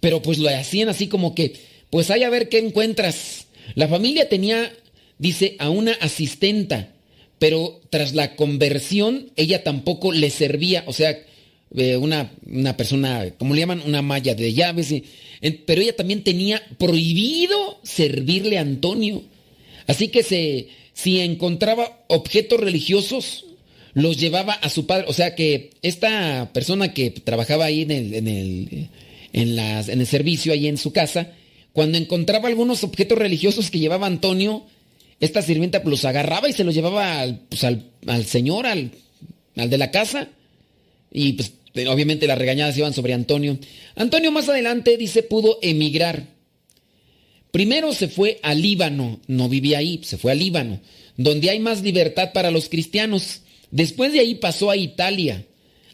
Pero 0.00 0.22
pues 0.22 0.38
lo 0.38 0.48
hacían 0.48 0.88
así 0.88 1.08
como 1.08 1.34
que, 1.34 1.54
pues 1.90 2.10
hay 2.10 2.22
a 2.22 2.30
ver 2.30 2.48
qué 2.48 2.58
encuentras. 2.58 3.46
La 3.74 3.88
familia 3.88 4.28
tenía, 4.28 4.72
dice, 5.20 5.54
a 5.58 5.70
una 5.70 5.92
asistenta, 6.00 6.94
pero 7.38 7.80
tras 7.90 8.14
la 8.14 8.34
conversión 8.36 9.30
ella 9.36 9.62
tampoco 9.62 10.12
le 10.12 10.30
servía, 10.30 10.82
o 10.86 10.92
sea, 10.92 11.16
eh, 11.76 11.96
una, 11.96 12.32
una, 12.50 12.76
persona, 12.76 13.30
como 13.38 13.54
le 13.54 13.60
llaman, 13.60 13.82
una 13.86 14.02
malla 14.02 14.34
de 14.34 14.52
llaves, 14.52 14.92
pero 15.66 15.82
ella 15.82 15.94
también 15.94 16.24
tenía 16.24 16.60
prohibido 16.78 17.78
servirle 17.84 18.58
a 18.58 18.62
Antonio. 18.62 19.22
Así 19.86 20.08
que 20.08 20.22
se, 20.22 20.68
si 20.94 21.20
encontraba 21.20 22.04
objetos 22.08 22.58
religiosos, 22.58 23.44
los 23.92 24.16
llevaba 24.16 24.54
a 24.54 24.70
su 24.70 24.86
padre. 24.86 25.04
O 25.08 25.12
sea 25.12 25.34
que 25.34 25.70
esta 25.82 26.50
persona 26.52 26.94
que 26.94 27.10
trabajaba 27.10 27.66
ahí 27.66 27.82
en 27.82 27.90
el, 27.90 28.14
en 28.14 28.28
el, 28.28 28.88
en 29.32 29.56
las, 29.56 29.88
en 29.88 30.00
el 30.00 30.06
servicio, 30.06 30.52
ahí 30.52 30.66
en 30.66 30.78
su 30.78 30.92
casa, 30.92 31.32
cuando 31.72 31.98
encontraba 31.98 32.48
algunos 32.48 32.84
objetos 32.84 33.18
religiosos 33.18 33.70
que 33.70 33.78
llevaba 33.78 34.06
Antonio, 34.06 34.64
esta 35.20 35.42
sirvienta 35.42 35.82
los 35.84 36.04
agarraba 36.04 36.48
y 36.48 36.54
se 36.54 36.64
los 36.64 36.74
llevaba 36.74 37.20
al, 37.20 37.40
pues, 37.48 37.62
al, 37.64 38.26
señor, 38.26 38.66
al, 38.66 38.90
al 39.56 39.70
de 39.70 39.78
la 39.78 39.90
casa. 39.90 40.28
Y 41.12 41.34
pues 41.34 41.52
obviamente 41.88 42.26
las 42.26 42.38
regañadas 42.38 42.76
iban 42.78 42.94
sobre 42.94 43.12
Antonio. 43.12 43.58
Antonio 43.94 44.32
más 44.32 44.48
adelante 44.48 44.96
dice 44.96 45.22
pudo 45.22 45.58
emigrar. 45.62 46.26
Primero 47.50 47.92
se 47.92 48.08
fue 48.08 48.38
a 48.42 48.54
Líbano, 48.54 49.20
no 49.26 49.48
vivía 49.48 49.78
ahí, 49.78 50.00
se 50.04 50.16
fue 50.16 50.32
a 50.32 50.36
Líbano, 50.36 50.80
donde 51.16 51.50
hay 51.50 51.58
más 51.58 51.82
libertad 51.82 52.32
para 52.32 52.50
los 52.50 52.68
cristianos. 52.68 53.42
Después 53.70 54.12
de 54.12 54.20
ahí 54.20 54.36
pasó 54.36 54.70
a 54.70 54.76
Italia. 54.76 55.44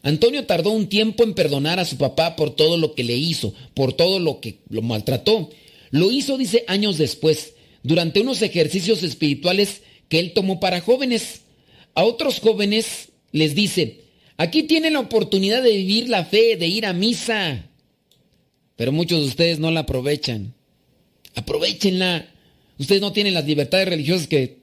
Antonio 0.02 0.44
tardó 0.44 0.70
un 0.70 0.88
tiempo 0.88 1.24
en 1.24 1.34
perdonar 1.34 1.80
a 1.80 1.84
su 1.84 1.96
papá 1.96 2.36
por 2.36 2.54
todo 2.54 2.76
lo 2.76 2.94
que 2.94 3.02
le 3.02 3.16
hizo, 3.16 3.54
por 3.74 3.92
todo 3.94 4.20
lo 4.20 4.40
que 4.40 4.58
lo 4.68 4.82
maltrató. 4.82 5.50
Lo 5.90 6.12
hizo, 6.12 6.38
dice, 6.38 6.64
años 6.68 6.98
después, 6.98 7.54
durante 7.86 8.20
unos 8.20 8.42
ejercicios 8.42 9.02
espirituales 9.02 9.82
que 10.08 10.18
él 10.18 10.32
tomó 10.32 10.60
para 10.60 10.80
jóvenes. 10.80 11.42
A 11.94 12.04
otros 12.04 12.40
jóvenes 12.40 13.08
les 13.32 13.54
dice, 13.54 14.06
Aquí 14.38 14.64
tienen 14.64 14.92
la 14.94 15.00
oportunidad 15.00 15.62
de 15.62 15.76
vivir 15.76 16.08
la 16.08 16.24
fe, 16.24 16.56
de 16.56 16.66
ir 16.66 16.84
a 16.84 16.92
misa. 16.92 17.66
Pero 18.76 18.92
muchos 18.92 19.20
de 19.20 19.28
ustedes 19.28 19.58
no 19.58 19.70
la 19.70 19.80
aprovechan. 19.80 20.54
Aprovechenla. 21.34 22.28
Ustedes 22.78 23.00
no 23.00 23.12
tienen 23.12 23.32
las 23.32 23.46
libertades 23.46 23.88
religiosas 23.88 24.26
que 24.26 24.58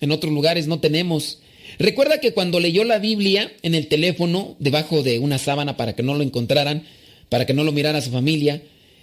en 0.00 0.10
otros 0.10 0.32
lugares 0.32 0.66
no 0.66 0.80
tenemos. 0.80 1.40
Recuerda 1.78 2.18
que 2.18 2.32
cuando 2.32 2.58
leyó 2.58 2.82
la 2.82 2.98
Biblia 2.98 3.52
en 3.62 3.76
el 3.76 3.86
teléfono, 3.86 4.56
debajo 4.58 5.04
de 5.04 5.20
una 5.20 5.38
sábana 5.38 5.76
para 5.76 5.94
que 5.94 6.02
no 6.02 6.14
lo 6.14 6.24
encontraran, 6.24 6.84
para 7.28 7.46
que 7.46 7.54
no 7.54 7.62
lo 7.62 7.70
mirara 7.70 8.00
su 8.00 8.10
familia, 8.10 8.62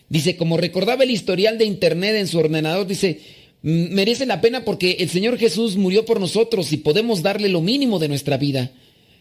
dice, 0.09 0.35
como 0.35 0.57
recordaba 0.57 1.03
el 1.05 1.11
historial 1.11 1.57
de 1.57 1.65
internet 1.65 2.15
en 2.17 2.27
su 2.27 2.37
ordenador, 2.37 2.85
dice, 2.85 3.21
merece 3.61 4.25
la 4.25 4.41
pena 4.41 4.63
porque 4.63 4.97
el 4.99 5.09
Señor 5.09 5.37
Jesús 5.37 5.75
murió 5.75 6.05
por 6.05 6.19
nosotros 6.19 6.71
y 6.71 6.77
podemos 6.77 7.21
darle 7.21 7.49
lo 7.49 7.61
mínimo 7.61 7.99
de 7.99 8.07
nuestra 8.07 8.37
vida. 8.37 8.71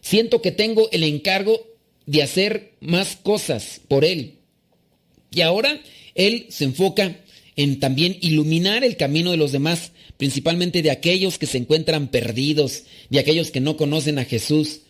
Siento 0.00 0.40
que 0.42 0.52
tengo 0.52 0.88
el 0.92 1.04
encargo 1.04 1.66
de 2.06 2.22
hacer 2.22 2.72
más 2.80 3.16
cosas 3.16 3.80
por 3.88 4.04
Él. 4.04 4.36
Y 5.30 5.42
ahora 5.42 5.80
Él 6.14 6.46
se 6.48 6.64
enfoca 6.64 7.20
en 7.56 7.80
también 7.80 8.16
iluminar 8.20 8.84
el 8.84 8.96
camino 8.96 9.30
de 9.32 9.36
los 9.36 9.52
demás, 9.52 9.92
principalmente 10.16 10.82
de 10.82 10.90
aquellos 10.90 11.38
que 11.38 11.46
se 11.46 11.58
encuentran 11.58 12.08
perdidos, 12.08 12.84
de 13.10 13.18
aquellos 13.18 13.50
que 13.50 13.60
no 13.60 13.76
conocen 13.76 14.18
a 14.18 14.24
Jesús. 14.24 14.82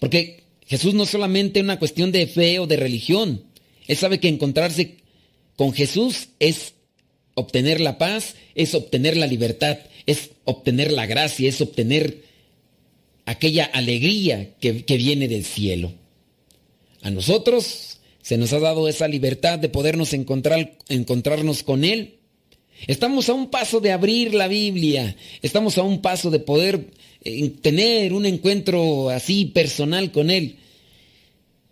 Porque 0.00 0.44
Jesús 0.66 0.94
no 0.94 1.02
es 1.02 1.10
solamente 1.10 1.60
una 1.60 1.78
cuestión 1.78 2.12
de 2.12 2.26
fe 2.26 2.58
o 2.58 2.66
de 2.66 2.76
religión. 2.76 3.44
Él 3.86 3.96
sabe 3.96 4.18
que 4.18 4.28
encontrarse 4.28 4.96
con 5.56 5.72
Jesús 5.72 6.28
es 6.38 6.73
obtener 7.34 7.80
la 7.80 7.98
paz, 7.98 8.36
es 8.54 8.74
obtener 8.74 9.16
la 9.16 9.26
libertad, 9.26 9.78
es 10.06 10.30
obtener 10.44 10.92
la 10.92 11.06
gracia, 11.06 11.48
es 11.48 11.60
obtener 11.60 12.22
aquella 13.26 13.64
alegría 13.64 14.54
que, 14.60 14.72
viene 14.96 15.28
del 15.28 15.44
cielo. 15.44 15.92
A 17.02 17.10
nosotros 17.10 17.98
se 18.22 18.38
nos 18.38 18.52
ha 18.52 18.60
dado 18.60 18.88
esa 18.88 19.08
libertad 19.08 19.58
de 19.58 19.68
podernos 19.68 20.12
encontrar, 20.12 20.76
encontrarnos 20.88 21.62
con 21.62 21.84
Él. 21.84 22.16
Estamos 22.86 23.28
a 23.28 23.34
un 23.34 23.50
paso 23.50 23.80
de 23.80 23.92
abrir 23.92 24.34
la 24.34 24.48
Biblia, 24.48 25.16
estamos 25.42 25.78
a 25.78 25.82
un 25.82 26.02
paso 26.02 26.30
de 26.30 26.40
poder 26.40 26.90
eh, 27.22 27.50
tener 27.60 28.12
un 28.12 28.26
encuentro 28.26 29.10
así 29.10 29.46
personal 29.46 30.12
con 30.12 30.30
Él. 30.30 30.56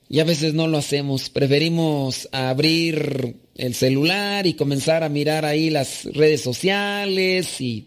Y 0.09 0.21
a 0.21 0.25
veces 0.25 0.53
no 0.53 0.69
lo 0.69 0.79
hacemos, 0.79 1.31
preferimos 1.31 2.29
abrir 2.33 3.37
el 3.57 3.75
celular 3.75 4.47
y 4.47 4.55
comenzar 4.55 5.03
a 5.03 5.09
mirar 5.09 5.45
ahí 5.45 5.71
las 5.71 6.05
redes 6.05 6.41
sociales 6.41 7.61
y 7.61 7.87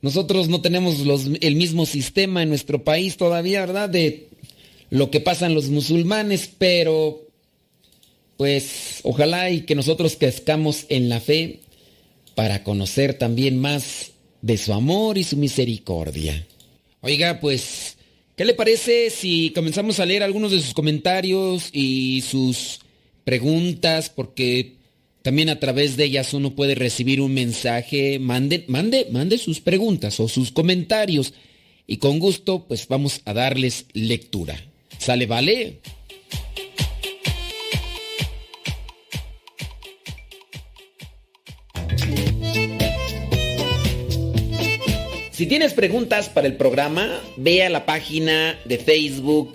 nosotros 0.00 0.48
no 0.48 0.60
tenemos 0.60 0.96
el 1.40 1.56
mismo 1.56 1.86
sistema 1.86 2.42
en 2.42 2.48
nuestro 2.48 2.84
país 2.84 3.16
todavía, 3.16 3.60
¿verdad? 3.60 3.88
De 3.88 4.28
lo 4.90 5.10
que 5.10 5.20
pasan 5.20 5.54
los 5.54 5.68
musulmanes, 5.68 6.50
pero 6.56 7.26
pues 8.36 9.00
ojalá 9.02 9.50
y 9.50 9.62
que 9.62 9.74
nosotros 9.74 10.16
crezcamos 10.18 10.86
en 10.88 11.08
la 11.08 11.20
fe 11.20 11.60
para 12.36 12.62
conocer 12.62 13.14
también 13.14 13.58
más 13.58 14.12
de 14.42 14.56
su 14.56 14.72
amor 14.72 15.18
y 15.18 15.24
su 15.24 15.36
misericordia. 15.36 16.46
Oiga, 17.00 17.40
pues, 17.40 17.96
¿qué 18.36 18.44
le 18.44 18.54
parece 18.54 19.10
si 19.10 19.50
comenzamos 19.50 19.98
a 19.98 20.06
leer 20.06 20.22
algunos 20.22 20.52
de 20.52 20.60
sus 20.60 20.72
comentarios 20.72 21.70
y 21.72 22.22
sus 22.22 22.78
preguntas? 23.28 24.08
Porque 24.08 24.78
También 25.20 25.50
a 25.50 25.60
través 25.60 25.98
de 25.98 26.04
ellas 26.04 26.32
uno 26.32 26.54
puede 26.54 26.74
recibir 26.74 27.20
un 27.20 27.34
mensaje, 27.34 28.18
mande, 28.18 28.64
mande, 28.68 29.06
mande 29.10 29.36
sus 29.36 29.60
preguntas 29.60 30.18
o 30.20 30.28
sus 30.28 30.50
comentarios 30.50 31.34
y 31.86 31.98
con 31.98 32.18
gusto 32.18 32.64
pues 32.66 32.88
vamos 32.88 33.20
a 33.26 33.34
darles 33.34 33.84
lectura. 33.92 34.56
¿Sale, 34.96 35.26
vale? 35.26 35.80
Si 45.32 45.46
tienes 45.46 45.74
preguntas 45.74 46.30
para 46.30 46.46
el 46.46 46.56
programa, 46.56 47.20
ve 47.36 47.62
a 47.62 47.68
la 47.68 47.84
página 47.84 48.58
de 48.64 48.78
Facebook 48.78 49.54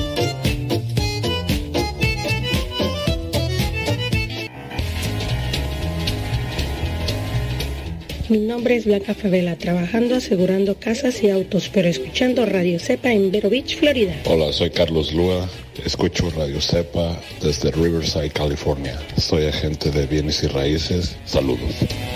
Mi 8.31 8.39
nombre 8.39 8.77
es 8.77 8.85
Blanca 8.85 9.13
Favela, 9.13 9.57
trabajando 9.57 10.15
asegurando 10.15 10.75
casas 10.75 11.21
y 11.21 11.29
autos, 11.29 11.67
pero 11.67 11.89
escuchando 11.89 12.45
Radio 12.45 12.79
Cepa 12.79 13.11
en 13.11 13.29
Vero 13.29 13.49
Beach, 13.49 13.75
Florida. 13.75 14.15
Hola, 14.23 14.53
soy 14.53 14.69
Carlos 14.69 15.11
Lua. 15.11 15.49
Escucho 15.85 16.29
Radio 16.31 16.59
Cepa 16.59 17.17
desde 17.41 17.71
Riverside, 17.71 18.29
California. 18.29 18.99
Soy 19.17 19.45
agente 19.45 19.89
de 19.89 20.05
bienes 20.05 20.43
y 20.43 20.47
raíces. 20.47 21.15
Saludos. 21.25 21.71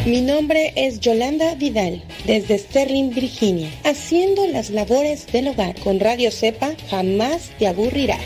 Mi 0.06 0.20
nombre 0.20 0.74
es 0.76 0.99
Yolanda 0.99 1.56
Vidal, 1.56 2.03
desde 2.26 2.58
Sterling, 2.58 3.12
Virginia, 3.12 3.70
haciendo 3.86 4.45
las 4.47 4.70
labores 4.70 5.26
del 5.28 5.47
hogar. 5.47 5.80
Con 5.80 6.01
Radio 6.01 6.32
Cepa 6.32 6.74
jamás 6.89 7.51
te 7.58 7.68
aburrirás. 7.68 8.20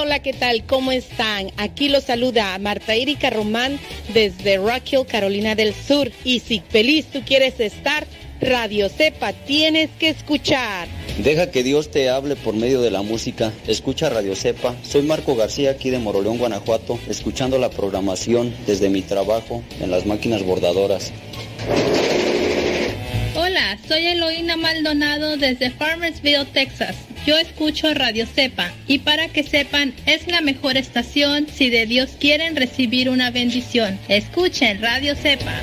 Hola, 0.00 0.20
¿qué 0.20 0.34
tal? 0.34 0.64
¿Cómo 0.66 0.92
están? 0.92 1.50
Aquí 1.56 1.88
los 1.88 2.04
saluda 2.04 2.58
Marta 2.58 2.94
Erika 2.94 3.30
Román 3.30 3.80
desde 4.12 4.58
Rock 4.58 4.92
Hill, 4.92 5.06
Carolina 5.06 5.54
del 5.54 5.74
Sur. 5.74 6.12
Y 6.24 6.40
si 6.40 6.60
feliz 6.60 7.06
tú 7.06 7.22
quieres 7.24 7.58
estar, 7.58 8.06
Radio 8.44 8.90
Cepa 8.90 9.32
tienes 9.32 9.88
que 9.98 10.10
escuchar. 10.10 10.86
Deja 11.18 11.50
que 11.50 11.62
Dios 11.62 11.90
te 11.90 12.10
hable 12.10 12.36
por 12.36 12.54
medio 12.54 12.82
de 12.82 12.90
la 12.90 13.00
música. 13.00 13.52
Escucha 13.66 14.10
Radio 14.10 14.36
Cepa. 14.36 14.74
Soy 14.82 15.00
Marco 15.00 15.34
García 15.34 15.70
aquí 15.70 15.88
de 15.88 15.98
Moroleón, 15.98 16.36
Guanajuato, 16.36 16.98
escuchando 17.08 17.58
la 17.58 17.70
programación 17.70 18.54
desde 18.66 18.90
mi 18.90 19.00
trabajo 19.00 19.62
en 19.80 19.90
las 19.90 20.04
máquinas 20.04 20.42
bordadoras. 20.42 21.10
Hola, 23.34 23.78
soy 23.88 24.08
Eloína 24.08 24.58
Maldonado 24.58 25.38
desde 25.38 25.70
Farmersville, 25.70 26.44
Texas. 26.52 26.96
Yo 27.26 27.38
escucho 27.38 27.94
Radio 27.94 28.26
Cepa 28.26 28.74
y 28.86 28.98
para 28.98 29.28
que 29.28 29.42
sepan, 29.42 29.94
es 30.04 30.26
la 30.26 30.42
mejor 30.42 30.76
estación 30.76 31.46
si 31.48 31.70
de 31.70 31.86
Dios 31.86 32.10
quieren 32.20 32.56
recibir 32.56 33.08
una 33.08 33.30
bendición. 33.30 33.98
Escuchen 34.08 34.82
Radio 34.82 35.16
Cepa. 35.16 35.62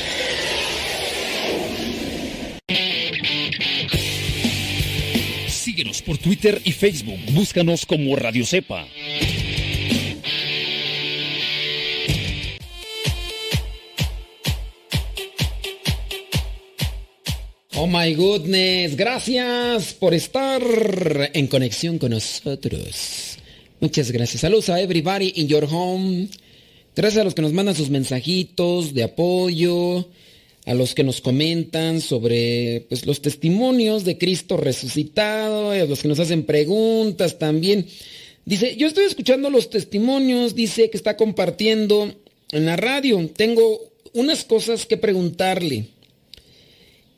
Por 6.05 6.17
Twitter 6.19 6.61
y 6.63 6.73
Facebook. 6.73 7.19
Búscanos 7.31 7.87
como 7.87 8.15
Radio 8.15 8.45
Cepa. 8.45 8.85
Oh 17.73 17.87
my 17.87 18.13
goodness, 18.13 18.95
gracias 18.95 19.93
por 19.93 20.13
estar 20.13 20.61
en 21.33 21.47
conexión 21.47 21.97
con 21.97 22.11
nosotros. 22.11 23.39
Muchas 23.79 24.11
gracias. 24.11 24.41
Saludos 24.41 24.69
a 24.69 24.79
everybody 24.79 25.33
in 25.35 25.47
your 25.47 25.67
home. 25.67 26.27
Gracias 26.95 27.21
a 27.21 27.23
los 27.23 27.33
que 27.33 27.41
nos 27.41 27.53
mandan 27.53 27.73
sus 27.73 27.89
mensajitos 27.89 28.93
de 28.93 29.03
apoyo, 29.03 30.07
a 30.65 30.73
los 30.73 30.93
que 30.93 31.03
nos 31.03 31.21
comentan 31.21 32.01
sobre 32.01 32.85
pues, 32.89 33.05
los 33.05 33.21
testimonios 33.21 34.05
de 34.05 34.17
Cristo 34.17 34.57
resucitado, 34.57 35.71
a 35.71 35.77
los 35.85 36.01
que 36.01 36.07
nos 36.07 36.19
hacen 36.19 36.43
preguntas 36.43 37.39
también. 37.39 37.87
Dice, 38.45 38.75
yo 38.75 38.87
estoy 38.87 39.05
escuchando 39.05 39.49
los 39.49 39.69
testimonios, 39.69 40.55
dice 40.55 40.89
que 40.89 40.97
está 40.97 41.17
compartiendo 41.17 42.13
en 42.51 42.65
la 42.65 42.75
radio. 42.75 43.29
Tengo 43.35 43.91
unas 44.13 44.43
cosas 44.43 44.85
que 44.85 44.97
preguntarle. 44.97 45.87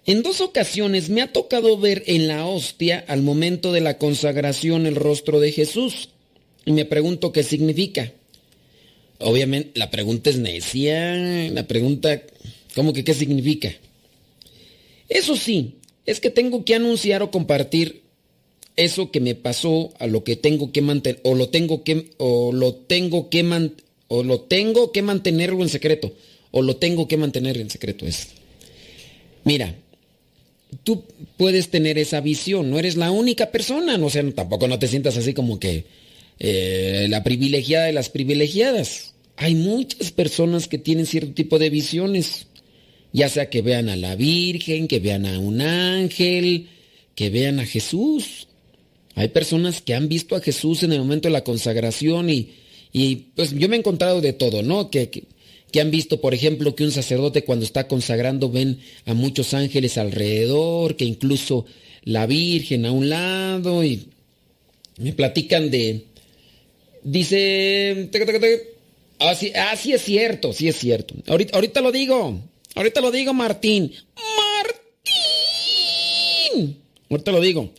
En 0.05 0.21
dos 0.21 0.41
ocasiones 0.41 1.09
me 1.09 1.21
ha 1.21 1.31
tocado 1.31 1.77
ver 1.77 2.03
en 2.07 2.27
la 2.27 2.45
hostia 2.45 3.03
al 3.07 3.21
momento 3.21 3.71
de 3.71 3.79
la 3.79 3.97
consagración 3.97 4.85
el 4.85 4.95
rostro 4.95 5.39
de 5.39 5.51
Jesús. 5.51 6.09
Y 6.65 6.71
me 6.71 6.85
pregunto 6.85 7.31
qué 7.31 7.43
significa. 7.43 8.11
Obviamente 9.19 9.79
la 9.79 9.89
pregunta 9.89 10.29
es 10.29 10.37
necia, 10.37 11.15
la 11.51 11.65
pregunta, 11.67 12.21
¿cómo 12.75 12.93
que 12.93 13.03
qué 13.03 13.13
significa? 13.13 13.73
Eso 15.09 15.35
sí, 15.35 15.75
es 16.05 16.19
que 16.19 16.29
tengo 16.29 16.65
que 16.65 16.75
anunciar 16.75 17.23
o 17.23 17.31
compartir 17.31 18.03
eso 18.75 19.11
que 19.11 19.19
me 19.19 19.35
pasó 19.35 19.93
a 19.99 20.07
lo 20.07 20.23
que 20.23 20.35
tengo 20.35 20.71
que 20.71 20.81
mantener, 20.81 21.21
o 21.23 21.35
lo 21.35 21.49
tengo 21.49 21.83
que, 21.83 22.09
o 22.17 22.51
lo 22.51 22.73
tengo 22.73 23.29
que 23.29 23.43
man, 23.43 23.73
o 24.07 24.23
lo 24.23 24.41
tengo 24.41 24.91
que 24.91 25.01
mantenerlo 25.01 25.61
en 25.61 25.69
secreto, 25.69 26.13
o 26.51 26.61
lo 26.61 26.77
tengo 26.77 27.07
que 27.07 27.17
mantener 27.17 27.57
en 27.57 27.69
secreto. 27.69 28.05
Es. 28.05 28.29
Mira, 29.43 29.75
tú 30.83 31.03
puedes 31.37 31.69
tener 31.69 31.97
esa 31.97 32.21
visión, 32.21 32.69
no 32.69 32.79
eres 32.79 32.95
la 32.95 33.11
única 33.11 33.51
persona, 33.51 33.97
no 33.97 34.09
sé, 34.09 34.23
tampoco 34.31 34.67
no 34.67 34.79
te 34.79 34.87
sientas 34.87 35.17
así 35.17 35.33
como 35.33 35.59
que 35.59 35.85
eh, 36.39 37.07
la 37.09 37.23
privilegiada 37.23 37.85
de 37.85 37.93
las 37.93 38.09
privilegiadas. 38.09 39.13
Hay 39.35 39.55
muchas 39.55 40.11
personas 40.11 40.67
que 40.67 40.77
tienen 40.77 41.05
cierto 41.05 41.33
tipo 41.33 41.59
de 41.59 41.69
visiones, 41.69 42.47
ya 43.13 43.29
sea 43.29 43.49
que 43.49 43.61
vean 43.61 43.89
a 43.89 43.95
la 43.95 44.15
Virgen, 44.15 44.87
que 44.87 44.99
vean 44.99 45.27
a 45.27 45.39
un 45.39 45.61
ángel, 45.61 46.67
que 47.15 47.29
vean 47.29 47.59
a 47.59 47.65
Jesús. 47.65 48.47
Hay 49.13 49.27
personas 49.27 49.81
que 49.81 49.93
han 49.93 50.09
visto 50.09 50.35
a 50.35 50.41
Jesús 50.41 50.81
en 50.81 50.91
el 50.91 50.99
momento 50.99 51.27
de 51.27 51.33
la 51.33 51.43
consagración 51.43 52.29
y, 52.31 53.15
pues 53.35 53.51
yo 53.51 53.69
me 53.69 53.75
he 53.75 53.79
encontrado 53.79 54.19
de 54.19 54.33
todo, 54.33 54.63
¿no? 54.63 54.89
Que, 54.89 55.09
que, 55.09 55.81
han 55.81 55.91
visto, 55.91 56.21
por 56.21 56.33
ejemplo, 56.33 56.75
que 56.75 56.83
un 56.83 56.91
sacerdote 56.91 57.43
cuando 57.43 57.65
está 57.65 57.87
consagrando 57.87 58.49
ven 58.49 58.79
a 59.05 59.13
muchos 59.13 59.53
ángeles 59.53 59.99
alrededor, 59.99 60.95
que 60.95 61.05
incluso 61.05 61.65
la 62.03 62.25
Virgen 62.25 62.85
a 62.87 62.91
un 62.91 63.09
lado 63.09 63.83
y 63.83 64.07
me 64.97 65.13
platican 65.13 65.69
de... 65.69 66.05
Dice... 67.03 68.09
Ah 69.19 69.35
ah, 69.55 69.75
sí, 69.75 69.93
es 69.93 70.01
cierto, 70.01 70.51
sí 70.51 70.67
es 70.67 70.77
cierto. 70.77 71.13
Ahorita 71.27 71.81
lo 71.81 71.91
digo. 71.91 72.41
Ahorita 72.75 73.01
lo 73.01 73.11
digo, 73.11 73.33
Martín. 73.33 73.91
Martín. 76.55 76.77
Ahorita 77.09 77.31
lo 77.31 77.41
digo. 77.41 77.71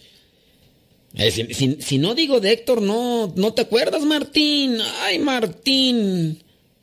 Eh, 1.17 1.79
si, 1.79 1.99
no 1.99 2.15
digo 2.15 2.41
de 2.41 2.53
Héctor, 2.53 2.83
no, 2.83 3.33
no 3.37 3.55
te 3.55 3.63
acuerdas, 3.63 4.03
Martín. 4.03 4.79
Ay, 5.03 5.19
Martín. 5.19 6.43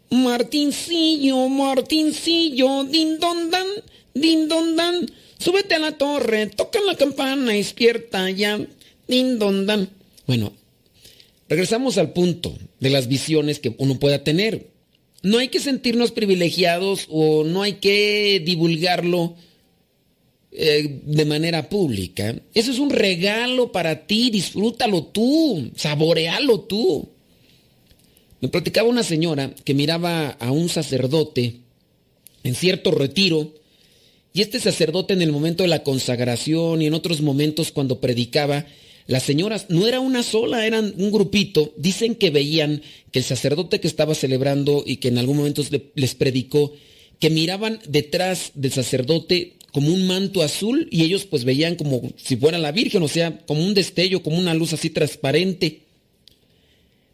Martincillo, 0.09 1.47
Martincillo. 1.49 2.83
Din 2.85 3.19
don 3.19 3.49
dan, 3.49 3.67
din 4.13 4.47
don 4.47 4.75
dan. 4.75 5.09
Súbete 5.37 5.75
a 5.75 5.79
la 5.79 5.97
torre, 5.97 6.47
toca 6.47 6.79
la 6.81 6.95
campana, 6.95 7.53
despierta 7.53 8.29
ya. 8.29 8.59
Din 9.07 9.39
don 9.39 9.65
dan. 9.65 9.89
Bueno, 10.27 10.53
regresamos 11.49 11.97
al 11.97 12.13
punto 12.13 12.57
de 12.79 12.89
las 12.89 13.07
visiones 13.07 13.59
que 13.59 13.75
uno 13.77 13.99
pueda 13.99 14.23
tener. 14.23 14.70
No 15.23 15.37
hay 15.37 15.49
que 15.49 15.59
sentirnos 15.59 16.11
privilegiados 16.11 17.05
o 17.09 17.43
no 17.43 17.61
hay 17.61 17.73
que 17.73 18.41
divulgarlo 18.43 19.35
eh, 20.51 20.99
de 21.03 21.25
manera 21.25 21.69
pública. 21.69 22.35
Eso 22.53 22.71
es 22.71 22.79
un 22.79 22.89
regalo 22.89 23.71
para 23.71 24.05
ti, 24.05 24.29
disfrútalo 24.29 25.05
tú, 25.05 25.71
saborealo 25.75 26.61
tú. 26.61 27.09
Me 28.41 28.49
platicaba 28.49 28.89
una 28.89 29.03
señora 29.03 29.53
que 29.63 29.73
miraba 29.73 30.29
a 30.31 30.51
un 30.51 30.67
sacerdote 30.67 31.61
en 32.43 32.55
cierto 32.55 32.91
retiro 32.91 33.53
y 34.33 34.41
este 34.41 34.59
sacerdote 34.59 35.13
en 35.13 35.21
el 35.21 35.31
momento 35.31 35.63
de 35.63 35.69
la 35.69 35.83
consagración 35.83 36.81
y 36.81 36.87
en 36.87 36.95
otros 36.95 37.21
momentos 37.21 37.71
cuando 37.71 38.01
predicaba, 38.01 38.65
las 39.11 39.23
señoras 39.23 39.65
no 39.67 39.87
era 39.87 39.99
una 39.99 40.23
sola, 40.23 40.65
eran 40.65 40.93
un 40.97 41.11
grupito. 41.11 41.73
Dicen 41.75 42.15
que 42.15 42.29
veían 42.29 42.81
que 43.11 43.19
el 43.19 43.25
sacerdote 43.25 43.81
que 43.81 43.89
estaba 43.89 44.15
celebrando 44.15 44.85
y 44.87 44.97
que 44.97 45.09
en 45.09 45.17
algún 45.17 45.35
momento 45.35 45.63
les 45.95 46.15
predicó, 46.15 46.71
que 47.19 47.29
miraban 47.29 47.81
detrás 47.85 48.51
del 48.55 48.71
sacerdote 48.71 49.57
como 49.73 49.93
un 49.93 50.07
manto 50.07 50.41
azul 50.41 50.87
y 50.91 51.03
ellos 51.03 51.25
pues 51.25 51.43
veían 51.43 51.75
como 51.75 52.01
si 52.15 52.37
fuera 52.37 52.57
la 52.57 52.71
Virgen, 52.71 53.03
o 53.03 53.09
sea, 53.09 53.37
como 53.45 53.65
un 53.65 53.73
destello, 53.73 54.23
como 54.23 54.39
una 54.39 54.53
luz 54.53 54.71
así 54.71 54.89
transparente. 54.89 55.81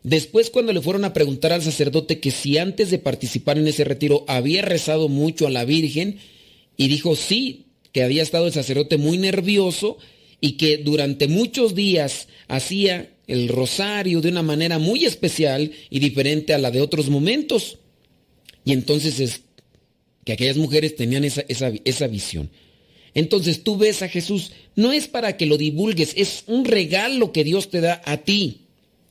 Después 0.03 0.51
cuando 0.51 0.73
le 0.73 0.81
fueron 0.83 1.03
a 1.03 1.13
preguntar 1.13 1.51
al 1.51 1.63
sacerdote 1.63 2.19
que 2.19 2.29
si 2.29 2.59
antes 2.59 2.91
de 2.91 2.99
participar 2.99 3.57
en 3.57 3.67
ese 3.67 3.83
retiro 3.83 4.23
había 4.27 4.61
rezado 4.61 5.09
mucho 5.09 5.47
a 5.47 5.49
la 5.49 5.65
Virgen, 5.65 6.19
y 6.77 6.89
dijo 6.89 7.15
sí, 7.15 7.65
que 7.91 8.03
había 8.03 8.21
estado 8.21 8.45
el 8.45 8.53
sacerdote 8.53 8.97
muy 8.97 9.17
nervioso 9.17 9.97
y 10.39 10.53
que 10.53 10.77
durante 10.77 11.27
muchos 11.27 11.75
días 11.75 12.27
hacía 12.47 13.11
el 13.27 13.49
rosario 13.49 14.21
de 14.21 14.29
una 14.29 14.43
manera 14.43 14.79
muy 14.79 15.05
especial 15.05 15.71
y 15.89 15.99
diferente 15.99 16.53
a 16.53 16.57
la 16.57 16.71
de 16.71 16.81
otros 16.81 17.09
momentos. 17.09 17.79
Y 18.63 18.73
entonces 18.73 19.19
es 19.19 19.41
que 20.23 20.33
aquellas 20.33 20.57
mujeres 20.57 20.95
tenían 20.95 21.23
esa, 21.23 21.41
esa, 21.47 21.71
esa 21.83 22.07
visión. 22.07 22.49
Entonces 23.13 23.63
tú 23.63 23.77
ves 23.77 24.01
a 24.03 24.09
Jesús, 24.09 24.51
no 24.75 24.93
es 24.93 25.07
para 25.07 25.37
que 25.37 25.45
lo 25.45 25.57
divulgues, 25.57 26.13
es 26.15 26.43
un 26.47 26.65
regalo 26.65 27.31
que 27.31 27.43
Dios 27.43 27.69
te 27.69 27.81
da 27.81 28.01
a 28.05 28.17
ti, 28.17 28.61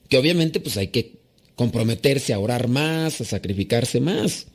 que 0.09 0.18
obviamente 0.18 0.61
pues 0.61 0.77
hay 0.77 0.89
que 0.89 1.16
comprometerse 1.57 2.33
a 2.33 2.39
orar 2.39 2.68
más, 2.68 3.20
a 3.20 3.24
sacrificarse 3.24 3.99
más. 3.99 4.47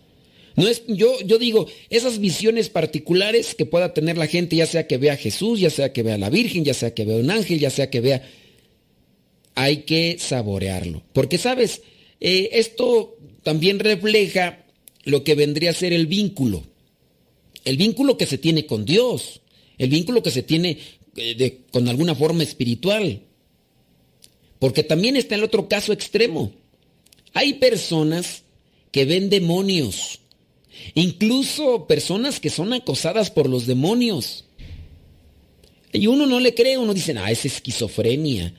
No 0.56 0.68
es, 0.68 0.84
yo, 0.88 1.20
yo 1.22 1.38
digo, 1.38 1.68
esas 1.90 2.20
visiones 2.20 2.70
particulares 2.70 3.56
que 3.56 3.66
pueda 3.66 3.94
tener 3.94 4.18
la 4.18 4.28
gente, 4.28 4.56
ya 4.56 4.66
sea 4.66 4.88
que 4.88 4.98
vea 4.98 5.14
a 5.14 5.18
Jesús, 5.18 5.60
ya 5.60 5.70
sea 5.70 5.94
que 5.94 6.04
vea 6.04 6.16
a 6.16 6.18
la 6.18 6.30
Virgen, 6.30 6.66
ya 6.66 6.74
sea 6.74 6.94
que 6.94 7.06
vea 7.06 7.16
a 7.16 7.20
un 7.20 7.32
ángel, 7.32 7.60
ya 7.60 7.70
sea 7.70 7.90
que 7.90 8.02
vea, 8.02 8.28
hay 9.56 9.78
que 9.84 10.18
saborearlo. 10.20 11.04
Porque, 11.14 11.38
¿sabes? 11.38 11.82
Eh, 12.20 12.50
esto 12.54 13.18
también 13.44 13.80
refleja 13.80 14.66
lo 15.04 15.24
que 15.24 15.36
vendría 15.36 15.72
a 15.72 15.76
ser 15.76 15.94
el 15.94 16.08
vínculo. 16.08 16.64
El 17.64 17.78
vínculo 17.78 18.18
que 18.18 18.26
se 18.26 18.38
tiene 18.38 18.66
con 18.66 18.86
Dios. 18.86 19.42
El 19.78 19.90
vínculo 19.90 20.22
que 20.22 20.32
se 20.32 20.44
tiene 20.44 20.78
eh, 21.16 21.60
con 21.72 21.88
alguna 21.88 22.16
forma 22.16 22.44
espiritual. 22.44 23.22
Porque 24.60 24.84
también 24.84 25.16
está 25.16 25.36
el 25.36 25.44
otro 25.44 25.68
caso 25.68 25.94
extremo. 25.94 26.52
Hay 27.34 27.54
personas 27.54 28.44
que 28.92 29.06
ven 29.06 29.30
demonios 29.30 30.21
Incluso 30.94 31.88
personas 31.88 32.40
que 32.40 32.50
son 32.50 32.74
acosadas 32.74 33.30
por 33.30 33.50
los 33.50 33.68
demonios. 33.68 34.46
Y 35.94 36.08
uno 36.08 36.26
no 36.26 36.40
le 36.40 36.54
cree, 36.54 36.78
uno 36.78 36.94
dice, 36.94 37.14
ah, 37.18 37.32
es 37.32 37.46
esquizofrenia. 37.46 38.54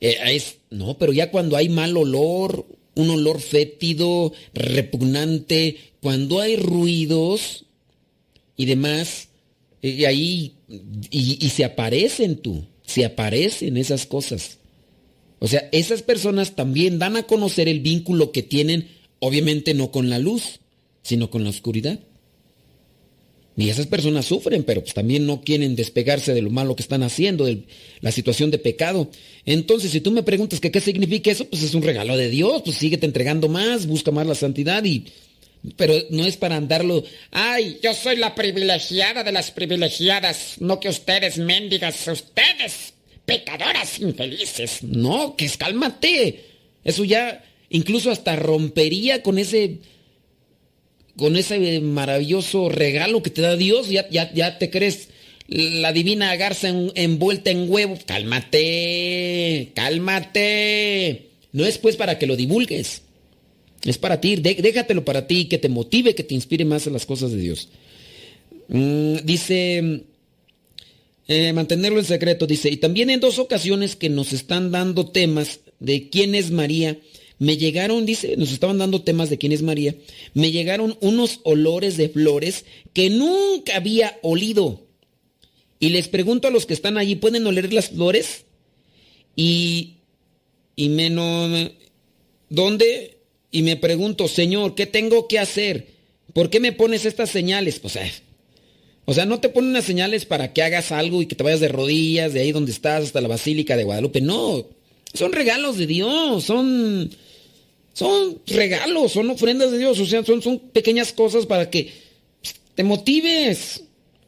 Eh, 0.00 0.16
es, 0.26 0.58
no, 0.70 0.98
pero 0.98 1.12
ya 1.12 1.30
cuando 1.30 1.56
hay 1.56 1.68
mal 1.68 1.96
olor, 1.96 2.66
un 2.94 3.10
olor 3.10 3.40
fétido, 3.40 4.32
repugnante, 4.52 5.76
cuando 6.00 6.40
hay 6.40 6.56
ruidos 6.56 7.64
y 8.56 8.66
demás, 8.66 9.28
y 9.82 10.04
eh, 10.04 10.06
ahí, 10.06 10.54
y, 11.10 11.44
y 11.44 11.50
se 11.50 11.64
aparecen 11.64 12.36
tú, 12.36 12.66
se 12.84 13.04
aparecen 13.04 13.76
esas 13.76 14.06
cosas. 14.06 14.58
O 15.38 15.48
sea, 15.48 15.68
esas 15.72 16.02
personas 16.02 16.56
también 16.56 16.98
dan 16.98 17.16
a 17.16 17.24
conocer 17.24 17.68
el 17.68 17.80
vínculo 17.80 18.32
que 18.32 18.42
tienen, 18.42 18.88
obviamente 19.18 19.74
no 19.74 19.90
con 19.90 20.08
la 20.10 20.18
luz, 20.18 20.60
sino 21.06 21.30
con 21.30 21.44
la 21.44 21.50
oscuridad. 21.50 22.00
Y 23.56 23.70
esas 23.70 23.86
personas 23.86 24.26
sufren, 24.26 24.64
pero 24.64 24.82
pues 24.82 24.92
también 24.92 25.24
no 25.24 25.40
quieren 25.40 25.76
despegarse 25.76 26.34
de 26.34 26.42
lo 26.42 26.50
malo 26.50 26.74
que 26.74 26.82
están 26.82 27.04
haciendo, 27.04 27.44
de 27.44 27.62
la 28.00 28.10
situación 28.10 28.50
de 28.50 28.58
pecado. 28.58 29.08
Entonces, 29.44 29.92
si 29.92 30.00
tú 30.00 30.10
me 30.10 30.24
preguntas 30.24 30.60
que 30.60 30.72
qué 30.72 30.80
significa 30.80 31.30
eso, 31.30 31.48
pues 31.48 31.62
es 31.62 31.74
un 31.74 31.82
regalo 31.82 32.16
de 32.16 32.28
Dios, 32.28 32.62
pues 32.64 32.76
síguete 32.76 33.06
entregando 33.06 33.48
más, 33.48 33.86
busca 33.86 34.10
más 34.10 34.26
la 34.26 34.34
santidad 34.34 34.84
y... 34.84 35.04
Pero 35.76 35.94
no 36.10 36.24
es 36.24 36.36
para 36.36 36.56
andarlo, 36.56 37.02
ay, 37.32 37.78
yo 37.82 37.92
soy 37.92 38.16
la 38.16 38.36
privilegiada 38.36 39.24
de 39.24 39.32
las 39.32 39.50
privilegiadas, 39.50 40.56
no 40.60 40.78
que 40.78 40.88
ustedes 40.88 41.38
mendigas, 41.38 42.06
ustedes 42.06 42.94
pecadoras 43.24 43.98
infelices. 43.98 44.82
No, 44.82 45.34
que 45.34 45.46
es 45.46 45.56
cálmate. 45.56 46.44
Eso 46.84 47.02
ya 47.04 47.44
incluso 47.70 48.12
hasta 48.12 48.36
rompería 48.36 49.22
con 49.22 49.38
ese 49.38 49.78
con 51.16 51.36
ese 51.36 51.80
maravilloso 51.80 52.68
regalo 52.68 53.22
que 53.22 53.30
te 53.30 53.42
da 53.42 53.56
Dios, 53.56 53.88
ya, 53.88 54.08
ya, 54.10 54.32
ya 54.32 54.58
te 54.58 54.70
crees 54.70 55.08
la 55.48 55.92
divina 55.92 56.34
garza 56.36 56.68
envuelta 56.94 57.50
en 57.50 57.70
huevo. 57.70 57.98
Cálmate, 58.04 59.72
cálmate. 59.74 61.28
No 61.52 61.64
es 61.64 61.78
pues 61.78 61.96
para 61.96 62.18
que 62.18 62.26
lo 62.26 62.36
divulgues. 62.36 63.02
Es 63.84 63.98
para 63.98 64.20
ti, 64.20 64.36
déjatelo 64.36 65.04
para 65.04 65.26
ti, 65.26 65.46
que 65.46 65.58
te 65.58 65.68
motive, 65.68 66.14
que 66.14 66.24
te 66.24 66.34
inspire 66.34 66.64
más 66.64 66.86
a 66.86 66.90
las 66.90 67.06
cosas 67.06 67.30
de 67.30 67.38
Dios. 67.38 67.68
Mm, 68.68 69.18
dice, 69.22 70.02
eh, 71.28 71.52
mantenerlo 71.52 72.00
en 72.00 72.04
secreto, 72.04 72.48
dice, 72.48 72.68
y 72.68 72.78
también 72.78 73.10
en 73.10 73.20
dos 73.20 73.38
ocasiones 73.38 73.94
que 73.94 74.08
nos 74.08 74.32
están 74.32 74.72
dando 74.72 75.06
temas 75.06 75.60
de 75.78 76.08
quién 76.08 76.34
es 76.34 76.50
María 76.50 76.98
me 77.38 77.56
llegaron, 77.56 78.06
dice, 78.06 78.36
nos 78.36 78.52
estaban 78.52 78.78
dando 78.78 79.02
temas 79.02 79.30
de 79.30 79.38
quién 79.38 79.52
es 79.52 79.62
María, 79.62 79.94
me 80.34 80.52
llegaron 80.52 80.96
unos 81.00 81.40
olores 81.44 81.96
de 81.96 82.08
flores 82.08 82.64
que 82.92 83.10
nunca 83.10 83.76
había 83.76 84.18
olido. 84.22 84.86
Y 85.78 85.90
les 85.90 86.08
pregunto 86.08 86.48
a 86.48 86.50
los 86.50 86.64
que 86.64 86.74
están 86.74 86.96
allí, 86.96 87.16
¿pueden 87.16 87.46
oler 87.46 87.72
las 87.72 87.90
flores? 87.90 88.44
Y, 89.34 89.96
y 90.74 90.88
me 90.88 91.10
no, 91.10 91.70
¿dónde? 92.48 93.18
Y 93.50 93.62
me 93.62 93.76
pregunto, 93.76 94.28
Señor, 94.28 94.74
¿qué 94.74 94.86
tengo 94.86 95.28
que 95.28 95.38
hacer? 95.38 95.88
¿Por 96.32 96.48
qué 96.48 96.60
me 96.60 96.72
pones 96.72 97.04
estas 97.04 97.30
señales? 97.30 97.80
O 97.82 97.90
sea, 97.90 98.10
o 99.04 99.14
sea, 99.14 99.26
no 99.26 99.38
te 99.40 99.50
ponen 99.50 99.70
unas 99.70 99.84
señales 99.84 100.24
para 100.24 100.52
que 100.52 100.62
hagas 100.62 100.92
algo 100.92 101.20
y 101.20 101.26
que 101.26 101.36
te 101.36 101.44
vayas 101.44 101.60
de 101.60 101.68
rodillas 101.68 102.32
de 102.32 102.40
ahí 102.40 102.52
donde 102.52 102.72
estás 102.72 103.04
hasta 103.04 103.20
la 103.20 103.28
Basílica 103.28 103.76
de 103.76 103.84
Guadalupe. 103.84 104.20
No, 104.20 104.66
son 105.14 105.32
regalos 105.32 105.76
de 105.76 105.86
Dios, 105.86 106.44
son 106.44 107.10
son 107.96 108.42
regalos, 108.46 109.12
son 109.12 109.30
ofrendas 109.30 109.72
de 109.72 109.78
Dios, 109.78 109.98
o 109.98 110.04
sea, 110.04 110.22
son, 110.22 110.42
son 110.42 110.58
pequeñas 110.58 111.14
cosas 111.14 111.46
para 111.46 111.70
que 111.70 111.94
te 112.74 112.84
motives. 112.84 113.84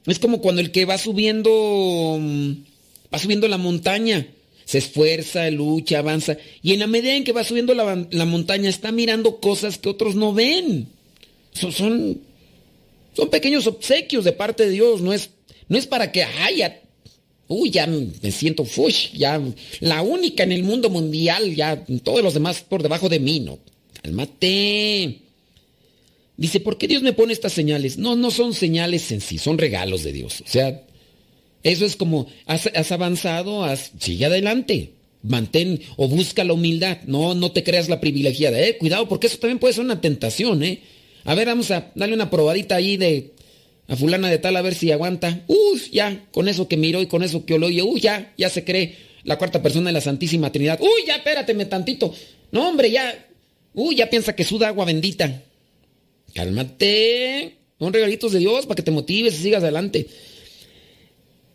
Es 0.06 0.18
como 0.18 0.40
cuando 0.40 0.62
el 0.62 0.70
que 0.70 0.86
va 0.86 0.96
subiendo, 0.96 2.16
mm, 2.18 2.52
va 3.12 3.18
subiendo 3.18 3.46
la 3.46 3.58
montaña, 3.58 4.26
se 4.64 4.78
esfuerza, 4.78 5.50
lucha, 5.50 5.98
avanza, 5.98 6.38
y 6.62 6.72
en 6.72 6.78
la 6.78 6.86
medida 6.86 7.14
en 7.14 7.24
que 7.24 7.32
va 7.32 7.44
subiendo 7.44 7.74
la, 7.74 8.24
montaña 8.24 8.70
está 8.70 8.90
mirando 8.90 9.38
cosas 9.38 9.76
que 9.76 9.90
otros 9.90 10.14
no 10.14 10.32
ven. 10.32 10.88
Son, 11.52 11.70
son, 11.70 12.22
pequeños 13.30 13.66
obsequios 13.66 14.24
de 14.24 14.32
parte 14.32 14.64
de 14.64 14.70
Dios, 14.70 15.02
no 15.02 15.12
es, 15.12 15.28
no 15.68 15.76
es 15.76 15.86
para 15.86 16.10
que, 16.10 16.22
ay, 16.22 16.62
Uy, 17.48 17.70
ya 17.70 17.86
me 17.86 18.30
siento 18.30 18.66
fush, 18.66 19.12
ya 19.14 19.40
la 19.80 20.02
única 20.02 20.42
en 20.42 20.52
el 20.52 20.62
mundo 20.62 20.90
mundial, 20.90 21.54
ya 21.54 21.82
todos 22.02 22.22
los 22.22 22.34
demás 22.34 22.60
por 22.60 22.82
debajo 22.82 23.08
de 23.08 23.20
mí, 23.20 23.40
no. 23.40 23.58
Cálmate. 24.02 25.22
Dice, 26.36 26.60
¿por 26.60 26.78
qué 26.78 26.86
Dios 26.86 27.02
me 27.02 27.14
pone 27.14 27.32
estas 27.32 27.54
señales? 27.54 27.98
No, 27.98 28.16
no 28.16 28.30
son 28.30 28.52
señales 28.52 29.10
en 29.12 29.20
sí, 29.20 29.38
son 29.38 29.56
regalos 29.56 30.04
de 30.04 30.12
Dios. 30.12 30.42
O 30.42 30.48
sea, 30.48 30.84
eso 31.62 31.84
es 31.84 31.96
como, 31.96 32.26
has, 32.46 32.92
avanzado, 32.92 33.64
has, 33.64 33.92
sigue 33.98 34.26
adelante. 34.26 34.92
Mantén 35.22 35.80
o 35.96 36.06
busca 36.06 36.44
la 36.44 36.52
humildad. 36.52 36.98
No, 37.06 37.34
no 37.34 37.50
te 37.50 37.64
creas 37.64 37.88
la 37.88 38.00
privilegiada, 38.00 38.60
eh. 38.60 38.76
Cuidado, 38.78 39.08
porque 39.08 39.26
eso 39.26 39.38
también 39.38 39.58
puede 39.58 39.74
ser 39.74 39.84
una 39.84 40.00
tentación, 40.00 40.62
eh. 40.62 40.80
A 41.24 41.34
ver, 41.34 41.48
vamos 41.48 41.70
a 41.72 41.90
darle 41.96 42.14
una 42.14 42.30
probadita 42.30 42.76
ahí 42.76 42.96
de 42.96 43.32
a 43.88 43.96
fulana 43.96 44.30
de 44.30 44.38
tal 44.38 44.56
a 44.56 44.62
ver 44.62 44.74
si 44.74 44.92
aguanta. 44.92 45.44
Uy, 45.46 45.80
ya, 45.90 46.26
con 46.30 46.48
eso 46.48 46.68
que 46.68 46.76
miró 46.76 47.00
y 47.00 47.06
con 47.06 47.22
eso 47.22 47.44
que 47.44 47.54
oló, 47.54 47.70
y 47.70 47.80
uy, 47.80 48.00
ya, 48.00 48.32
ya 48.36 48.50
se 48.50 48.62
cree 48.62 48.96
la 49.24 49.38
cuarta 49.38 49.62
persona 49.62 49.86
de 49.88 49.94
la 49.94 50.00
Santísima 50.00 50.52
Trinidad. 50.52 50.78
Uy, 50.80 51.06
ya, 51.06 51.16
espérateme 51.16 51.64
tantito. 51.64 52.14
No, 52.52 52.68
hombre, 52.68 52.90
ya. 52.90 53.26
Uy, 53.74 53.96
ya 53.96 54.08
piensa 54.08 54.36
que 54.36 54.44
suda 54.44 54.68
agua 54.68 54.84
bendita. 54.84 55.42
Cálmate. 56.34 57.56
Son 57.78 57.92
regalitos 57.92 58.32
de 58.32 58.40
Dios 58.40 58.66
para 58.66 58.76
que 58.76 58.82
te 58.82 58.90
motives 58.90 59.34
y 59.34 59.42
sigas 59.42 59.62
adelante. 59.62 60.06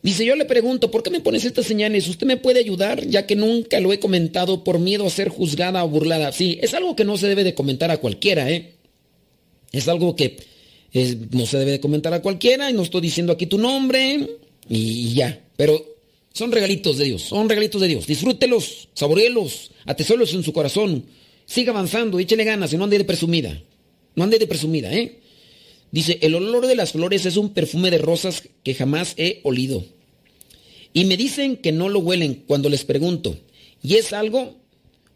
Dice, 0.02 0.26
yo 0.26 0.36
le 0.36 0.46
pregunto, 0.46 0.92
¿por 0.92 1.04
qué 1.04 1.10
me 1.10 1.22
pones 1.22 1.46
estas 1.46 1.66
señales? 1.66 2.08
¿Usted 2.08 2.28
me 2.28 2.38
puede 2.38 2.60
ayudar? 2.60 3.06
Ya 3.08 3.26
que 3.26 3.36
nunca 3.36 3.80
lo 3.80 3.94
he 3.94 4.00
comentado 4.00 4.64
por 4.64 4.80
miedo 4.80 5.06
a 5.06 5.10
ser 5.10 5.30
juzgada 5.30 5.84
o 5.84 5.88
burlada. 5.88 6.32
Sí, 6.32 6.60
es 6.62 6.74
algo 6.74 6.96
que 6.96 7.06
no 7.06 7.18
se 7.18 7.28
debe 7.28 7.44
de 7.44 7.54
comentar 7.54 7.90
a 7.92 7.98
cualquiera, 7.98 8.50
¿eh? 8.50 8.74
Es 9.72 9.88
algo 9.88 10.16
que 10.16 10.38
no 11.32 11.46
se 11.46 11.58
debe 11.58 11.72
de 11.72 11.80
comentar 11.80 12.14
a 12.14 12.22
cualquiera 12.22 12.70
y 12.70 12.74
no 12.74 12.84
estoy 12.84 13.02
diciendo 13.02 13.34
aquí 13.34 13.48
tu 13.48 13.58
nombre 13.58 14.30
y 14.70 15.14
ya. 15.14 15.44
Pero 15.56 15.84
son 16.34 16.52
regalitos 16.52 16.98
de 16.98 17.06
Dios, 17.06 17.24
son 17.24 17.50
regalitos 17.50 17.82
de 17.82 17.88
Dios. 17.88 18.08
Disfrútelos, 18.08 18.90
saboreelos, 18.94 19.72
atesórelos 19.86 20.34
en 20.34 20.44
su 20.44 20.54
corazón. 20.54 21.06
Siga 21.46 21.72
avanzando, 21.72 22.20
échele 22.20 22.44
ganas 22.44 22.74
y 22.74 22.78
no 22.78 22.84
ande 22.84 22.98
de 22.98 23.06
presumida. 23.06 23.62
No 24.16 24.24
ande 24.24 24.40
de 24.40 24.48
presumida, 24.48 24.94
¿eh? 24.94 25.20
Dice, 25.92 26.18
el 26.22 26.34
olor 26.34 26.66
de 26.66 26.76
las 26.76 26.92
flores 26.92 27.26
es 27.26 27.38
un 27.38 27.50
perfume 27.54 27.92
de 27.92 28.00
rosas 28.00 28.44
que 28.64 28.74
jamás 28.74 29.14
he 29.18 29.42
olido. 29.44 29.86
Y 30.92 31.06
me 31.06 31.18
dicen 31.18 31.58
que 31.58 31.72
no 31.72 31.90
lo 31.90 32.00
huelen 32.00 32.44
cuando 32.48 32.70
les 32.70 32.84
pregunto. 32.84 33.38
Y 33.84 33.96
es 33.96 34.14
algo 34.14 34.56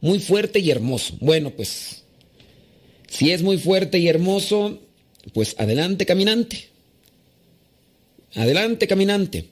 muy 0.02 0.20
fuerte 0.20 0.60
y 0.60 0.70
hermoso. 0.70 1.16
Bueno, 1.20 1.52
pues, 1.52 2.04
si 3.08 3.32
es 3.32 3.42
muy 3.42 3.58
fuerte 3.58 3.98
y 3.98 4.08
hermoso, 4.08 4.80
pues 5.34 5.56
adelante 5.58 6.06
caminante. 6.06 6.70
Adelante 8.36 8.88
caminante. 8.88 9.50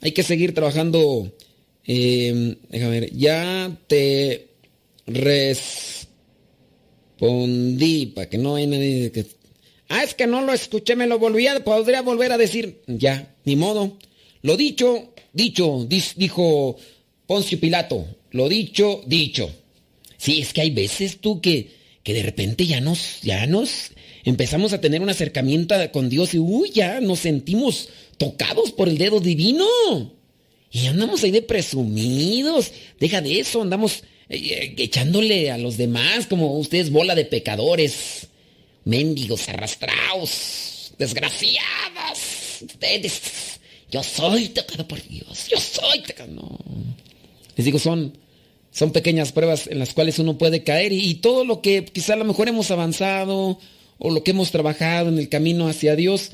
Hay 0.00 0.12
que 0.12 0.22
seguir 0.22 0.54
trabajando. 0.54 1.32
Em, 1.86 2.56
déjame 2.68 3.00
ver, 3.00 3.12
ya 3.14 3.76
te 3.86 4.48
respondí 5.06 6.06
para 8.06 8.28
que 8.28 8.38
no 8.38 8.56
haya 8.56 8.66
nadie 8.66 9.12
que... 9.12 9.26
Ah, 9.88 10.02
es 10.02 10.14
que 10.14 10.26
no 10.26 10.40
lo 10.40 10.52
escuché, 10.52 10.96
me 10.96 11.06
lo 11.06 11.18
volví 11.18 11.46
a, 11.46 11.62
podría 11.62 12.02
volver 12.02 12.32
a 12.32 12.38
decir. 12.38 12.80
Ya, 12.86 13.34
ni 13.44 13.54
modo. 13.54 13.98
Lo 14.42 14.56
dicho, 14.56 15.12
dicho, 15.32 15.86
dijo 15.88 16.76
Poncio 17.26 17.60
Pilato. 17.60 18.06
Lo 18.30 18.48
dicho, 18.48 19.02
dicho. 19.06 19.50
Sí, 20.16 20.40
es 20.40 20.52
que 20.52 20.62
hay 20.62 20.70
veces 20.70 21.18
tú 21.18 21.40
que, 21.40 21.70
que 22.02 22.14
de 22.14 22.22
repente 22.22 22.66
ya 22.66 22.80
nos, 22.80 23.20
ya 23.22 23.46
nos 23.46 23.90
empezamos 24.24 24.72
a 24.72 24.80
tener 24.80 25.02
un 25.02 25.10
acercamiento 25.10 25.74
con 25.92 26.08
Dios 26.08 26.34
y 26.34 26.38
uy, 26.38 26.70
ya 26.72 27.00
nos 27.00 27.20
sentimos 27.20 27.88
tocados 28.16 28.72
por 28.72 28.88
el 28.88 28.98
dedo 28.98 29.20
divino. 29.20 29.66
Y 30.70 30.86
andamos 30.86 31.22
ahí 31.22 31.30
de 31.30 31.42
presumidos. 31.42 32.72
Deja 32.98 33.20
de 33.20 33.38
eso, 33.38 33.62
andamos 33.62 34.02
eh, 34.28 34.36
eh, 34.36 34.74
echándole 34.78 35.50
a 35.50 35.58
los 35.58 35.76
demás 35.76 36.26
como 36.26 36.58
ustedes 36.58 36.90
bola 36.90 37.14
de 37.14 37.24
pecadores. 37.24 38.26
Mendigos 38.84 39.48
arrastrados, 39.48 40.92
desgraciadas. 40.98 42.62
Ustedes. 42.62 43.20
Yo 43.90 44.02
soy 44.02 44.48
tocado 44.48 44.88
por 44.88 45.00
Dios. 45.06 45.46
Yo 45.48 45.58
soy 45.60 46.00
tocado. 46.00 46.32
No. 46.32 46.58
Les 47.56 47.64
digo, 47.64 47.78
son, 47.78 48.18
son 48.72 48.90
pequeñas 48.90 49.30
pruebas 49.30 49.68
en 49.68 49.78
las 49.78 49.94
cuales 49.94 50.18
uno 50.18 50.38
puede 50.38 50.64
caer 50.64 50.92
y, 50.92 51.08
y 51.08 51.14
todo 51.16 51.44
lo 51.44 51.62
que 51.62 51.84
quizá 51.84 52.14
a 52.14 52.16
lo 52.16 52.24
mejor 52.24 52.48
hemos 52.48 52.72
avanzado 52.72 53.60
o 53.98 54.10
lo 54.10 54.22
que 54.22 54.32
hemos 54.32 54.50
trabajado 54.50 55.08
en 55.08 55.18
el 55.18 55.28
camino 55.28 55.68
hacia 55.68 55.96
Dios, 55.96 56.32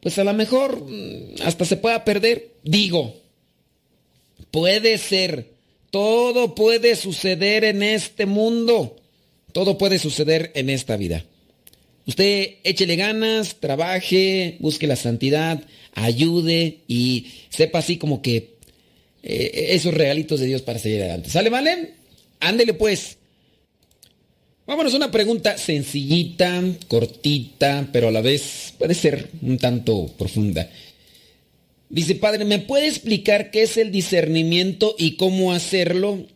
pues 0.00 0.18
a 0.18 0.24
lo 0.24 0.34
mejor 0.34 0.84
mm, 0.88 1.42
hasta 1.42 1.64
se 1.64 1.76
pueda 1.76 2.04
perder. 2.04 2.50
Digo, 2.62 3.16
puede 4.50 4.98
ser, 4.98 5.52
todo 5.90 6.54
puede 6.54 6.96
suceder 6.96 7.64
en 7.64 7.82
este 7.82 8.26
mundo, 8.26 8.96
todo 9.52 9.78
puede 9.78 9.98
suceder 9.98 10.52
en 10.54 10.70
esta 10.70 10.96
vida. 10.96 11.24
Usted 12.06 12.58
échele 12.62 12.94
ganas, 12.94 13.56
trabaje, 13.56 14.56
busque 14.60 14.86
la 14.86 14.94
santidad, 14.94 15.60
ayude 15.92 16.78
y 16.86 17.26
sepa 17.50 17.80
así 17.80 17.96
como 17.96 18.22
que 18.22 18.54
eh, 19.24 19.68
esos 19.70 19.92
regalitos 19.92 20.38
de 20.38 20.46
Dios 20.46 20.62
para 20.62 20.78
seguir 20.78 21.00
adelante. 21.00 21.30
¿Sale, 21.30 21.50
vale? 21.50 21.94
Ándele 22.38 22.74
pues. 22.74 23.18
Vámonos 24.66 24.94
a 24.94 24.96
una 24.96 25.12
pregunta 25.12 25.58
sencillita, 25.58 26.60
cortita, 26.88 27.88
pero 27.92 28.08
a 28.08 28.10
la 28.10 28.20
vez 28.20 28.74
puede 28.76 28.94
ser 28.94 29.30
un 29.40 29.58
tanto 29.58 30.08
profunda. 30.18 30.68
Dice, 31.88 32.16
padre, 32.16 32.44
¿me 32.44 32.58
puede 32.58 32.88
explicar 32.88 33.52
qué 33.52 33.62
es 33.62 33.76
el 33.76 33.92
discernimiento 33.92 34.96
y 34.98 35.12
cómo 35.12 35.52
hacerlo? 35.52 36.26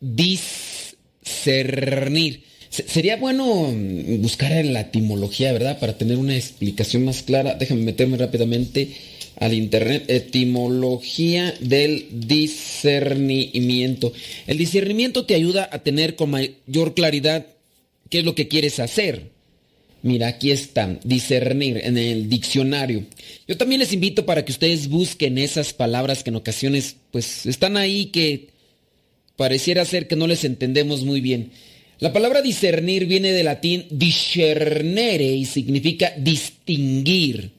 Discernir. 0.00 2.42
Sería 2.68 3.16
bueno 3.16 3.72
buscar 4.18 4.52
en 4.52 4.74
la 4.74 4.82
etimología, 4.82 5.54
¿verdad? 5.54 5.78
Para 5.78 5.96
tener 5.96 6.18
una 6.18 6.36
explicación 6.36 7.06
más 7.06 7.22
clara. 7.22 7.54
Déjame 7.54 7.84
meterme 7.84 8.18
rápidamente 8.18 8.90
al 9.36 9.54
internet. 9.54 10.04
Etimología 10.08 11.54
del 11.60 12.06
discernimiento. 12.12 14.12
El 14.46 14.58
discernimiento 14.58 15.24
te 15.24 15.34
ayuda 15.34 15.70
a 15.72 15.78
tener 15.78 16.16
con 16.16 16.28
mayor 16.30 16.92
claridad 16.92 17.46
¿Qué 18.12 18.18
es 18.18 18.26
lo 18.26 18.34
que 18.34 18.46
quieres 18.46 18.78
hacer? 18.78 19.30
Mira, 20.02 20.26
aquí 20.26 20.50
está, 20.50 21.00
discernir 21.02 21.80
en 21.82 21.96
el 21.96 22.28
diccionario. 22.28 23.06
Yo 23.48 23.56
también 23.56 23.78
les 23.78 23.94
invito 23.94 24.26
para 24.26 24.44
que 24.44 24.52
ustedes 24.52 24.88
busquen 24.88 25.38
esas 25.38 25.72
palabras 25.72 26.22
que 26.22 26.28
en 26.28 26.36
ocasiones 26.36 26.96
pues 27.10 27.46
están 27.46 27.78
ahí 27.78 28.06
que 28.12 28.48
pareciera 29.36 29.86
ser 29.86 30.08
que 30.08 30.16
no 30.16 30.26
les 30.26 30.44
entendemos 30.44 31.04
muy 31.04 31.22
bien. 31.22 31.52
La 32.00 32.12
palabra 32.12 32.42
discernir 32.42 33.06
viene 33.06 33.32
del 33.32 33.46
latín 33.46 33.86
discernere 33.88 35.32
y 35.32 35.46
significa 35.46 36.12
distinguir. 36.18 37.52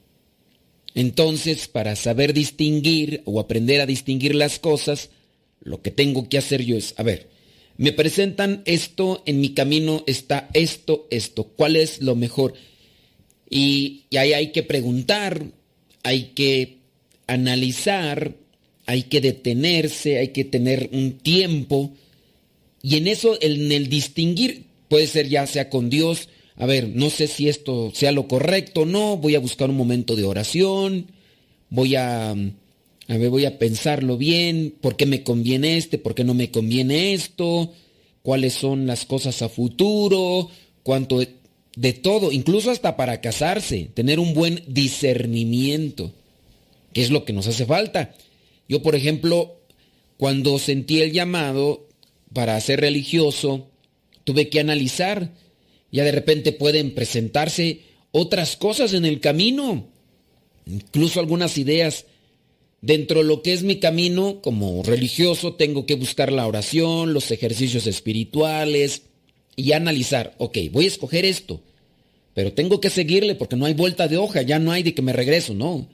Entonces, 0.93 1.67
para 1.67 1.95
saber 1.95 2.31
distinguir 2.31 3.23
o 3.25 3.39
aprender 3.39 3.81
a 3.81 3.87
distinguir 3.87 4.35
las 4.35 4.59
cosas, 4.59 5.09
lo 5.63 5.81
que 5.81 5.89
tengo 5.89 6.29
que 6.29 6.37
hacer 6.37 6.63
yo 6.63 6.77
es, 6.77 6.93
a 6.97 7.01
ver, 7.01 7.32
me 7.77 7.91
presentan 7.91 8.61
esto, 8.65 9.23
en 9.25 9.41
mi 9.41 9.53
camino 9.53 10.03
está 10.05 10.49
esto, 10.53 11.07
esto, 11.09 11.45
¿cuál 11.45 11.75
es 11.75 12.01
lo 12.01 12.15
mejor? 12.15 12.53
Y, 13.49 14.05
ahí 14.17 14.33
hay 14.33 14.51
que 14.51 14.63
preguntar, 14.63 15.51
hay 16.03 16.31
que 16.35 16.79
analizar, 17.27 18.35
hay 18.85 19.03
que 19.03 19.21
detenerse, 19.21 20.17
hay 20.17 20.29
que 20.29 20.43
tener 20.43 20.89
un 20.91 21.17
tiempo. 21.19 21.93
Y 22.81 22.97
en 22.97 23.07
eso, 23.07 23.37
en 23.41 23.71
el 23.71 23.89
distinguir, 23.89 24.65
puede 24.87 25.07
ser 25.07 25.29
ya 25.29 25.47
sea 25.47 25.69
con 25.69 25.89
Dios, 25.89 26.29
a 26.55 26.65
ver, 26.65 26.89
no 26.89 27.09
sé 27.09 27.27
si 27.27 27.49
esto 27.49 27.91
sea 27.93 28.11
lo 28.11 28.27
correcto 28.27 28.81
o 28.81 28.85
no, 28.85 29.17
voy 29.17 29.35
a 29.35 29.39
buscar 29.39 29.69
un 29.69 29.77
momento 29.77 30.15
de 30.15 30.23
oración, 30.23 31.07
voy 31.69 31.95
a 31.95 32.35
a 33.13 33.17
ver, 33.17 33.29
voy 33.29 33.45
a 33.45 33.59
pensarlo 33.59 34.17
bien, 34.17 34.73
por 34.81 34.95
qué 34.95 35.05
me 35.05 35.23
conviene 35.23 35.77
este, 35.77 35.97
por 35.97 36.15
qué 36.15 36.23
no 36.23 36.33
me 36.33 36.49
conviene 36.49 37.13
esto, 37.13 37.71
cuáles 38.23 38.53
son 38.53 38.87
las 38.87 39.05
cosas 39.05 39.41
a 39.43 39.49
futuro, 39.49 40.49
cuánto 40.81 41.19
de, 41.75 41.93
todo, 41.93 42.31
incluso 42.31 42.71
hasta 42.71 42.97
para 42.97 43.21
casarse, 43.21 43.89
tener 43.93 44.19
un 44.19 44.33
buen 44.33 44.63
discernimiento, 44.67 46.11
que 46.91 47.03
es 47.03 47.11
lo 47.11 47.23
que 47.23 47.33
nos 47.33 47.47
hace 47.47 47.65
falta. 47.65 48.15
Yo, 48.67 48.81
por 48.81 48.95
ejemplo, 48.95 49.59
cuando 50.17 50.57
sentí 50.57 51.01
el 51.01 51.11
llamado 51.11 51.87
para 52.33 52.59
ser 52.61 52.81
religioso, 52.81 53.67
tuve 54.23 54.49
que 54.49 54.59
analizar, 54.59 55.33
ya 55.91 56.03
de 56.03 56.11
repente 56.11 56.51
pueden 56.51 56.95
presentarse 56.95 57.81
otras 58.11 58.55
cosas 58.55 58.93
en 58.93 59.05
el 59.05 59.19
camino, 59.19 59.85
incluso 60.65 61.19
algunas 61.19 61.59
ideas 61.59 62.05
Dentro 62.83 63.19
de 63.21 63.25
lo 63.25 63.41
que 63.41 63.53
es 63.53 63.63
mi 63.63 63.77
camino 63.77 64.41
como 64.41 64.83
religioso, 64.83 65.53
tengo 65.53 65.85
que 65.85 65.95
buscar 65.95 66.33
la 66.33 66.45
oración, 66.45 67.13
los 67.13 67.31
ejercicios 67.31 67.87
espirituales 67.87 69.03
y 69.55 69.71
analizar, 69.71 70.35
ok, 70.37 70.57
voy 70.69 70.83
a 70.83 70.87
escoger 70.89 71.23
esto, 71.23 71.61
pero 72.33 72.51
tengo 72.51 72.81
que 72.81 72.89
seguirle 72.89 73.35
porque 73.35 73.55
no 73.55 73.67
hay 73.67 73.73
vuelta 73.73 74.09
de 74.09 74.17
hoja, 74.17 74.41
ya 74.41 74.59
no 74.59 74.73
hay 74.73 74.83
de 74.83 74.93
que 74.93 75.01
me 75.01 75.13
regreso, 75.13 75.53
no. 75.53 75.87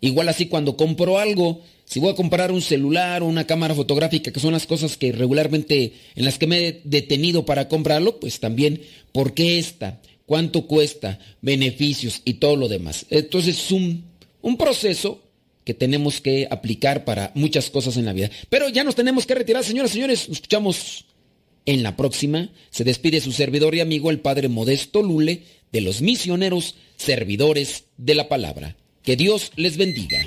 Igual 0.00 0.28
así 0.28 0.46
cuando 0.46 0.76
compro 0.76 1.18
algo, 1.18 1.60
si 1.84 1.98
voy 1.98 2.12
a 2.12 2.14
comprar 2.14 2.52
un 2.52 2.62
celular 2.62 3.24
o 3.24 3.26
una 3.26 3.48
cámara 3.48 3.74
fotográfica, 3.74 4.30
que 4.30 4.38
son 4.38 4.52
las 4.52 4.68
cosas 4.68 4.96
que 4.96 5.10
regularmente 5.10 5.94
en 6.14 6.24
las 6.24 6.38
que 6.38 6.46
me 6.46 6.68
he 6.68 6.80
detenido 6.84 7.46
para 7.46 7.66
comprarlo, 7.66 8.20
pues 8.20 8.38
también, 8.38 8.82
¿por 9.10 9.34
qué 9.34 9.58
esta? 9.58 10.00
¿Cuánto 10.24 10.68
cuesta? 10.68 11.18
Beneficios 11.42 12.22
y 12.24 12.34
todo 12.34 12.54
lo 12.54 12.68
demás. 12.68 13.06
Entonces 13.10 13.58
es 13.58 13.72
un, 13.72 14.04
un 14.40 14.56
proceso 14.56 15.20
que 15.68 15.74
tenemos 15.74 16.22
que 16.22 16.48
aplicar 16.50 17.04
para 17.04 17.30
muchas 17.34 17.68
cosas 17.68 17.98
en 17.98 18.06
la 18.06 18.14
vida. 18.14 18.30
Pero 18.48 18.70
ya 18.70 18.84
nos 18.84 18.94
tenemos 18.94 19.26
que 19.26 19.34
retirar, 19.34 19.62
señoras 19.62 19.90
y 19.90 19.94
señores. 19.96 20.26
Nos 20.26 20.38
escuchamos 20.38 21.04
en 21.66 21.82
la 21.82 21.94
próxima. 21.94 22.48
Se 22.70 22.84
despide 22.84 23.20
su 23.20 23.32
servidor 23.32 23.74
y 23.74 23.80
amigo, 23.80 24.08
el 24.08 24.20
Padre 24.20 24.48
Modesto 24.48 25.02
Lule, 25.02 25.42
de 25.70 25.82
los 25.82 26.00
misioneros 26.00 26.76
servidores 26.96 27.84
de 27.98 28.14
la 28.14 28.30
palabra. 28.30 28.76
Que 29.02 29.16
Dios 29.16 29.52
les 29.56 29.76
bendiga. 29.76 30.26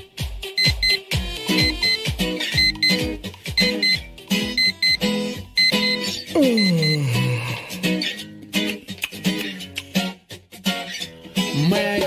Me 11.68 12.01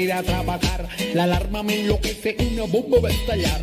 ir 0.00 0.12
a 0.12 0.22
trabajar. 0.22 0.88
La 1.14 1.24
alarma 1.24 1.62
me 1.62 1.80
enloquece, 1.80 2.36
una 2.52 2.64
bomba 2.64 3.00
va 3.00 3.08
a 3.08 3.12
estallar. 3.12 3.60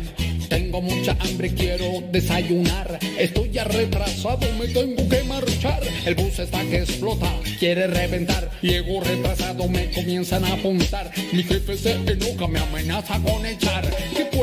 Tengo 0.48 0.80
mucha 0.80 1.16
hambre, 1.20 1.52
quiero 1.52 2.02
desayunar. 2.10 2.98
Estoy 3.18 3.50
ya 3.50 3.64
retrasado, 3.64 4.46
me 4.58 4.68
tengo 4.68 5.08
que 5.08 5.22
marchar. 5.24 5.82
El 6.06 6.14
bus 6.14 6.38
está 6.38 6.62
que 6.62 6.78
explota, 6.78 7.30
quiere 7.58 7.86
reventar. 7.86 8.50
Llego 8.62 9.00
retrasado, 9.02 9.68
me 9.68 9.90
comienzan 9.90 10.44
a 10.44 10.54
apuntar. 10.54 11.12
Mi 11.32 11.42
jefe 11.42 11.76
se 11.76 11.92
enoja, 11.92 12.48
me 12.48 12.60
amenaza 12.60 13.20
con 13.20 13.44
echar. 13.44 13.84
¿Qué 14.16 14.24
puedo 14.24 14.38